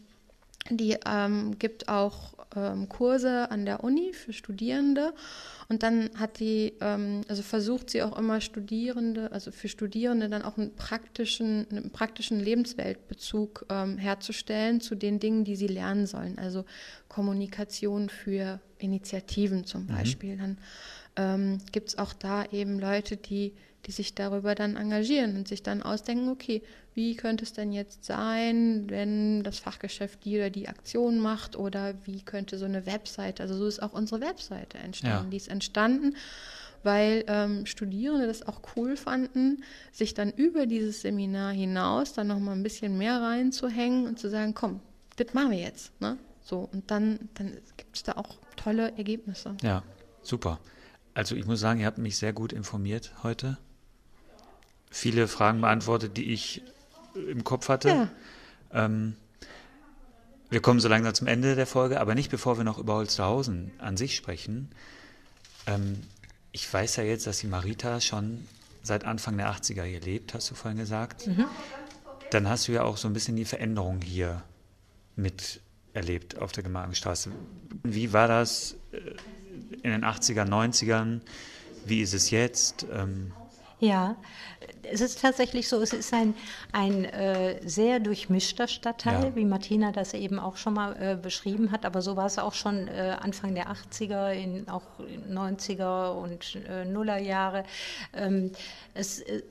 [0.69, 5.14] die ähm, gibt auch ähm, Kurse an der Uni für Studierende
[5.69, 10.44] und dann hat die, ähm, also versucht sie auch immer Studierende, also für Studierende dann
[10.44, 16.38] auch einen praktischen, einen praktischen Lebensweltbezug ähm, herzustellen zu den Dingen, die sie lernen sollen.
[16.38, 16.65] Also
[17.10, 19.88] Kommunikation für Initiativen zum mhm.
[19.88, 20.35] Beispiel.
[20.35, 20.39] Mhm.
[20.39, 20.57] Dann
[21.18, 23.53] ähm, gibt es auch da eben Leute, die
[23.88, 26.61] die sich darüber dann engagieren und sich dann ausdenken, okay,
[26.93, 31.93] wie könnte es denn jetzt sein, wenn das Fachgeschäft die oder die Aktion macht oder
[32.03, 35.26] wie könnte so eine Webseite, also so ist auch unsere Webseite entstanden.
[35.26, 35.30] Ja.
[35.30, 36.15] Die ist entstanden,
[36.84, 42.55] weil ähm, Studierende das auch cool fanden, sich dann über dieses Seminar hinaus dann nochmal
[42.55, 44.81] ein bisschen mehr reinzuhängen und zu sagen, komm,
[45.15, 45.99] das machen wir jetzt.
[46.01, 46.18] Ne?
[46.41, 49.55] So, und dann, dann gibt es da auch tolle Ergebnisse.
[49.61, 49.84] Ja,
[50.22, 50.59] super.
[51.14, 53.57] Also ich muss sagen, ihr habt mich sehr gut informiert heute.
[54.89, 56.61] Viele Fragen beantwortet, die ich
[57.14, 57.89] im Kopf hatte.
[57.89, 58.09] Ja.
[58.72, 59.15] Ähm,
[60.49, 63.72] wir kommen so langsam zum Ende der Folge, aber nicht bevor wir noch über Holsterhausen
[63.80, 64.69] an sich sprechen.
[65.65, 66.01] Ähm,
[66.51, 68.45] ich weiß ja jetzt, dass die Marita schon
[68.81, 71.27] seit Anfang der 80er hier lebt, hast du vorhin gesagt.
[71.27, 71.45] Mhm.
[72.31, 74.41] Dann hast du ja auch so ein bisschen die Veränderung hier
[75.15, 77.31] miterlebt auf der Gemagenstraße.
[77.84, 78.97] Wie war das äh,
[79.84, 81.22] in den 80er, 90ern?
[81.85, 82.85] Wie ist es jetzt?
[82.91, 83.34] Ähm,
[83.80, 84.16] ja,
[84.91, 86.34] es ist tatsächlich so, es ist ein,
[86.72, 89.36] ein äh, sehr durchmischter Stadtteil, ja.
[89.36, 92.54] wie Martina das eben auch schon mal äh, beschrieben hat, aber so war es auch
[92.54, 94.82] schon äh, Anfang der 80er, in, auch
[95.32, 97.66] 90er und äh, Nullerjahre.
[98.16, 98.52] Ähm,
[98.95, 99.44] es äh,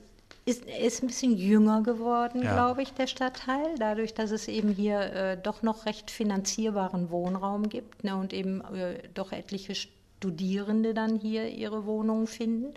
[0.43, 2.53] ist, ist ein bisschen jünger geworden, ja.
[2.53, 7.69] glaube ich, der Stadtteil, dadurch, dass es eben hier äh, doch noch recht finanzierbaren Wohnraum
[7.69, 8.61] gibt ne, und eben
[9.13, 12.73] doch etliche Studierende dann hier ihre Wohnungen finden.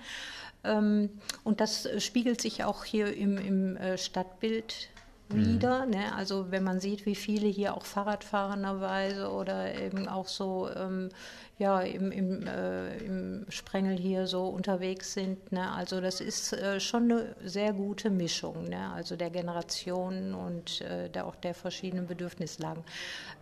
[0.65, 1.11] Ähm,
[1.45, 4.91] und das äh, spiegelt sich auch hier im, im äh, Stadtbild
[5.33, 5.87] wieder.
[5.87, 5.93] Mhm.
[5.93, 6.15] Ne?
[6.15, 11.11] Also wenn man sieht, wie viele hier auch Fahrradfahrenderweise oder eben auch so ähm,
[11.59, 15.53] ja, im, im, äh, im Sprengel hier so unterwegs sind.
[15.53, 15.71] Ne?
[15.73, 18.91] Also das ist äh, schon eine sehr gute Mischung, ne?
[18.95, 22.83] also der Generationen und äh, der, auch der verschiedenen Bedürfnislagen.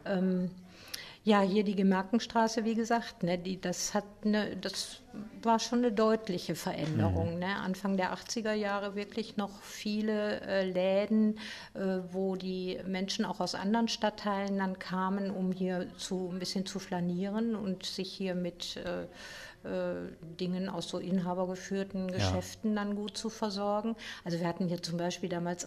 [0.05, 0.51] Ähm,
[1.25, 5.03] ja, hier die Gemarkenstraße, wie gesagt, ne, die, das, hat eine, das
[5.43, 7.35] war schon eine deutliche Veränderung.
[7.35, 7.41] Mhm.
[7.41, 7.57] Ne?
[7.57, 11.39] Anfang der 80er Jahre wirklich noch viele äh, Läden,
[11.75, 16.67] äh, wo die Menschen auch aus anderen Stadtteilen dann kamen, um hier zu, ein bisschen
[16.67, 19.07] zu flanieren und sich hier mit äh,
[20.41, 22.85] Dingen aus so inhabergeführten Geschäften ja.
[22.85, 23.97] dann gut zu versorgen.
[24.25, 25.67] Also wir hatten hier zum Beispiel damals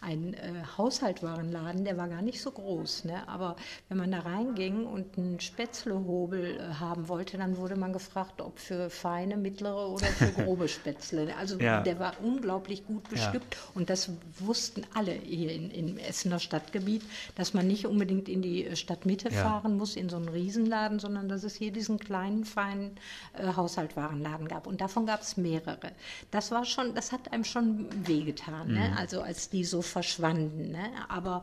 [0.00, 3.26] einen äh, Haushaltwarenladen, der war gar nicht so groß, ne?
[3.28, 3.56] aber
[3.88, 8.58] wenn man da reinging und einen Spätzlehobel äh, haben wollte, dann wurde man gefragt, ob
[8.58, 11.34] für feine, mittlere oder für grobe Spätzle.
[11.36, 11.80] Also ja.
[11.80, 13.60] der war unglaublich gut bestückt ja.
[13.74, 17.02] und das wussten alle hier in, im Essener Stadtgebiet,
[17.34, 21.44] dass man nicht unbedingt in die Stadtmitte fahren muss, in so einen Riesenladen, sondern dass
[21.44, 22.92] es hier diesen kleinen, feinen
[23.34, 24.66] äh, Haushaltwarenladen gab.
[24.66, 25.92] Und davon gab es mehrere.
[26.30, 28.72] Das war schon, das hat einem schon wehgetan, ne?
[28.72, 28.94] mhm.
[28.94, 28.96] ne?
[28.98, 30.70] also als die so verschwanden.
[30.70, 30.90] Ne?
[31.08, 31.42] Aber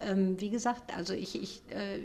[0.00, 2.00] ähm, wie gesagt, also ich, ich äh,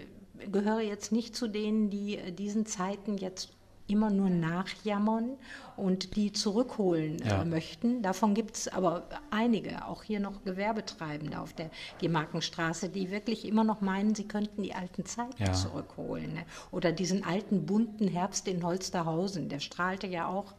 [0.47, 3.49] gehöre jetzt nicht zu denen, die äh, diesen Zeiten jetzt
[3.91, 5.37] immer nur nachjammern
[5.77, 7.41] und die zurückholen äh, ja.
[7.41, 8.01] äh, möchten.
[8.01, 11.69] Davon gibt es aber einige, auch hier noch Gewerbetreibende auf der
[11.99, 15.53] Gemarkenstraße, die wirklich immer noch meinen, sie könnten die alten Zeiten ja.
[15.53, 16.33] zurückholen.
[16.33, 16.45] Ne?
[16.71, 20.53] Oder diesen alten bunten Herbst in Holsterhausen, der strahlte ja auch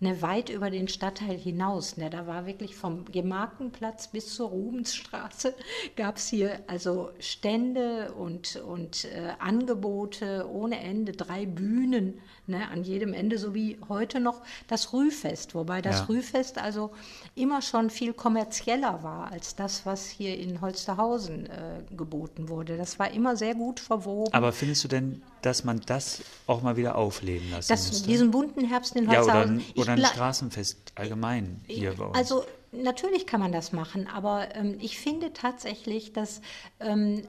[0.00, 1.96] ne, weit über den Stadtteil hinaus.
[1.96, 5.54] Ne, da war wirklich vom Gemarkenplatz bis zur Rubensstraße
[5.96, 12.82] gab es hier also Stände und, und äh, Angebote ohne Ende, drei Bühnen ne, an
[12.84, 16.04] jedem Ende, so wie heute noch das Rühfest, wobei das ja.
[16.06, 16.90] Rühfest also
[17.34, 22.76] immer schon viel kommerzieller war als das, was hier in Holsterhausen äh, geboten wurde.
[22.76, 24.32] Das war immer sehr gut verwoben.
[24.32, 28.08] Aber findest du denn, dass man das auch mal wieder aufleben lassen das, müsste?
[28.08, 29.60] Diesen bunten Herbst in Holsterhausen.
[29.60, 32.16] Ja, oder, oder ein Straßenfest allgemein hier bei uns.
[32.16, 36.40] Also natürlich kann man das machen, aber ähm, ich finde tatsächlich, dass
[36.80, 37.22] ähm, äh,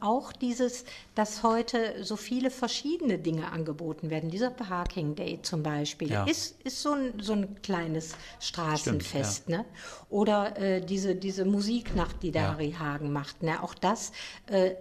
[0.00, 0.84] auch dieses,
[1.14, 4.30] dass heute so viele verschiedene Dinge angeboten werden.
[4.30, 6.24] Dieser Parking Day zum Beispiel ja.
[6.24, 9.42] ist, ist so, ein, so ein kleines Straßenfest.
[9.42, 9.58] Stimmt, ja.
[9.58, 9.64] ne?
[10.08, 12.52] Oder äh, diese, diese Musiknacht, die der ja.
[12.52, 13.42] Harry Hagen macht.
[13.42, 13.62] Ne?
[13.62, 14.12] Auch das
[14.46, 14.72] äh,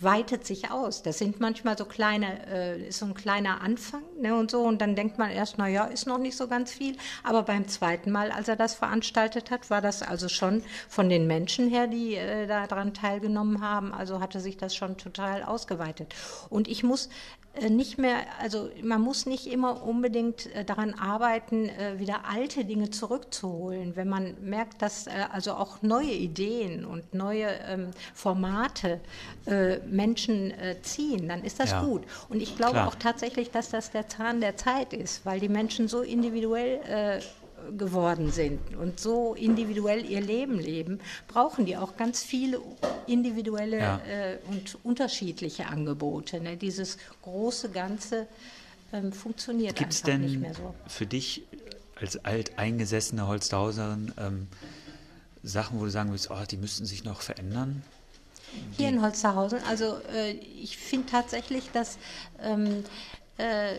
[0.00, 1.02] weitet sich aus.
[1.02, 4.62] Das sind manchmal so kleine, äh, ist so ein kleiner Anfang ne, und so.
[4.62, 6.96] Und dann denkt man erst, na ja, ist noch nicht so ganz viel.
[7.22, 11.26] Aber beim zweiten Mal, als er das veranstaltet hat, war das also schon von den
[11.26, 16.14] Menschen her, die äh, daran teilgenommen haben, also hatte sich das schon total ausgeweitet.
[16.50, 17.08] Und ich muss
[17.54, 22.64] äh, nicht mehr, also man muss nicht immer unbedingt äh, daran arbeiten, äh, wieder alte
[22.64, 23.96] Dinge zurückzuholen.
[23.96, 29.00] Wenn man merkt, dass also auch neue Ideen und neue ähm, Formate
[29.90, 30.52] Menschen
[30.82, 31.82] ziehen, dann ist das ja.
[31.82, 32.02] gut.
[32.28, 32.88] Und ich glaube Klar.
[32.88, 37.20] auch tatsächlich, dass das der Zahn der Zeit ist, weil die Menschen so individuell
[37.76, 42.60] geworden sind und so individuell ihr Leben leben, brauchen die auch ganz viele
[43.06, 44.00] individuelle ja.
[44.06, 46.40] äh, und unterschiedliche Angebote.
[46.40, 46.56] Ne?
[46.56, 48.26] Dieses große Ganze
[48.92, 50.74] ähm, funktioniert Gibt's einfach denn nicht mehr so.
[50.86, 51.42] Für dich
[51.96, 54.48] als alteingesessene Holsterhauserin ähm,
[55.42, 57.82] Sachen, wo du sagen willst, oh, die müssten sich noch verändern?
[58.76, 61.98] Hier in Holsterhausen, also äh, ich finde tatsächlich, dass
[62.42, 62.84] ähm,
[63.38, 63.76] äh,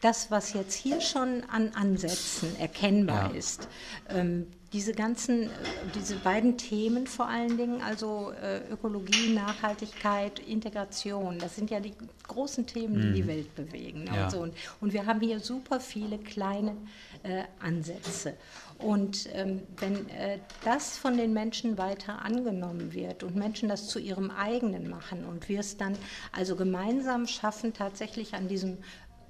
[0.00, 3.38] das, was jetzt hier schon an Ansätzen erkennbar ja.
[3.38, 3.68] ist,
[4.08, 5.48] ähm, diese ganzen, äh,
[5.94, 11.92] diese beiden Themen vor allen Dingen, also äh, Ökologie, Nachhaltigkeit, Integration, das sind ja die
[12.26, 13.14] großen Themen, die mm.
[13.14, 14.06] die Welt bewegen.
[14.06, 14.24] Ja.
[14.24, 14.48] Und, so.
[14.80, 16.76] und, wir haben hier super viele kleine
[17.22, 18.34] äh, Ansätze.
[18.82, 23.98] Und ähm, wenn äh, das von den Menschen weiter angenommen wird und Menschen das zu
[23.98, 25.96] ihrem eigenen machen und wir es dann
[26.32, 28.78] also gemeinsam schaffen, tatsächlich an diesem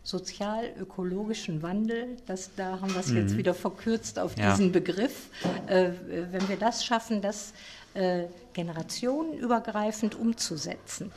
[0.05, 3.19] sozial-ökologischen Wandel, das, da haben wir es mhm.
[3.19, 4.51] jetzt wieder verkürzt auf ja.
[4.51, 5.29] diesen Begriff,
[5.67, 5.91] äh,
[6.31, 7.53] wenn wir das schaffen, das
[7.95, 11.13] äh, generationenübergreifend umzusetzen,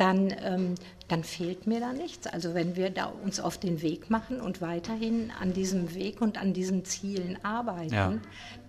[0.00, 0.74] dann, ähm,
[1.08, 2.26] dann fehlt mir da nichts.
[2.26, 6.38] Also wenn wir da uns auf den Weg machen und weiterhin an diesem Weg und
[6.38, 8.12] an diesen Zielen arbeiten, ja.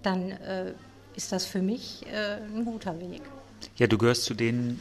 [0.04, 0.74] dann äh,
[1.16, 3.22] ist das für mich äh, ein guter Weg.
[3.78, 4.80] Ja, du gehörst zu den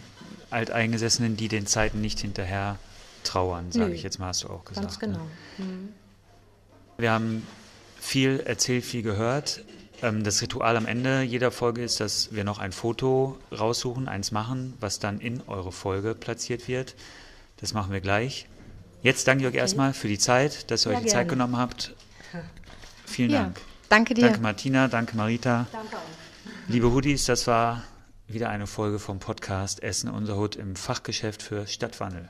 [0.50, 2.78] Alteingesessenen, die den Zeiten nicht hinterher
[3.22, 4.86] trauern, sage ich jetzt mal, hast du auch gesagt.
[4.86, 5.18] Ganz genau.
[5.58, 5.64] Ne?
[5.64, 5.88] Mhm.
[6.98, 7.46] Wir haben
[7.98, 9.62] viel erzählt, viel gehört.
[10.02, 14.32] Ähm, das Ritual am Ende jeder Folge ist, dass wir noch ein Foto raussuchen, eins
[14.32, 16.94] machen, was dann in eure Folge platziert wird.
[17.58, 18.46] Das machen wir gleich.
[19.02, 19.60] Jetzt danke ich euch okay.
[19.60, 21.22] erstmal für die Zeit, dass ihr ja, euch die gerne.
[21.22, 21.94] Zeit genommen habt.
[23.06, 23.60] Vielen ja, Dank.
[23.88, 24.26] Danke dir.
[24.26, 25.66] Danke Martina, danke Marita.
[25.72, 26.00] Danke auch.
[26.68, 27.82] Liebe Hoodies, das war
[28.28, 32.28] wieder eine Folge vom Podcast Essen unser Hut im Fachgeschäft für Stadtwandel.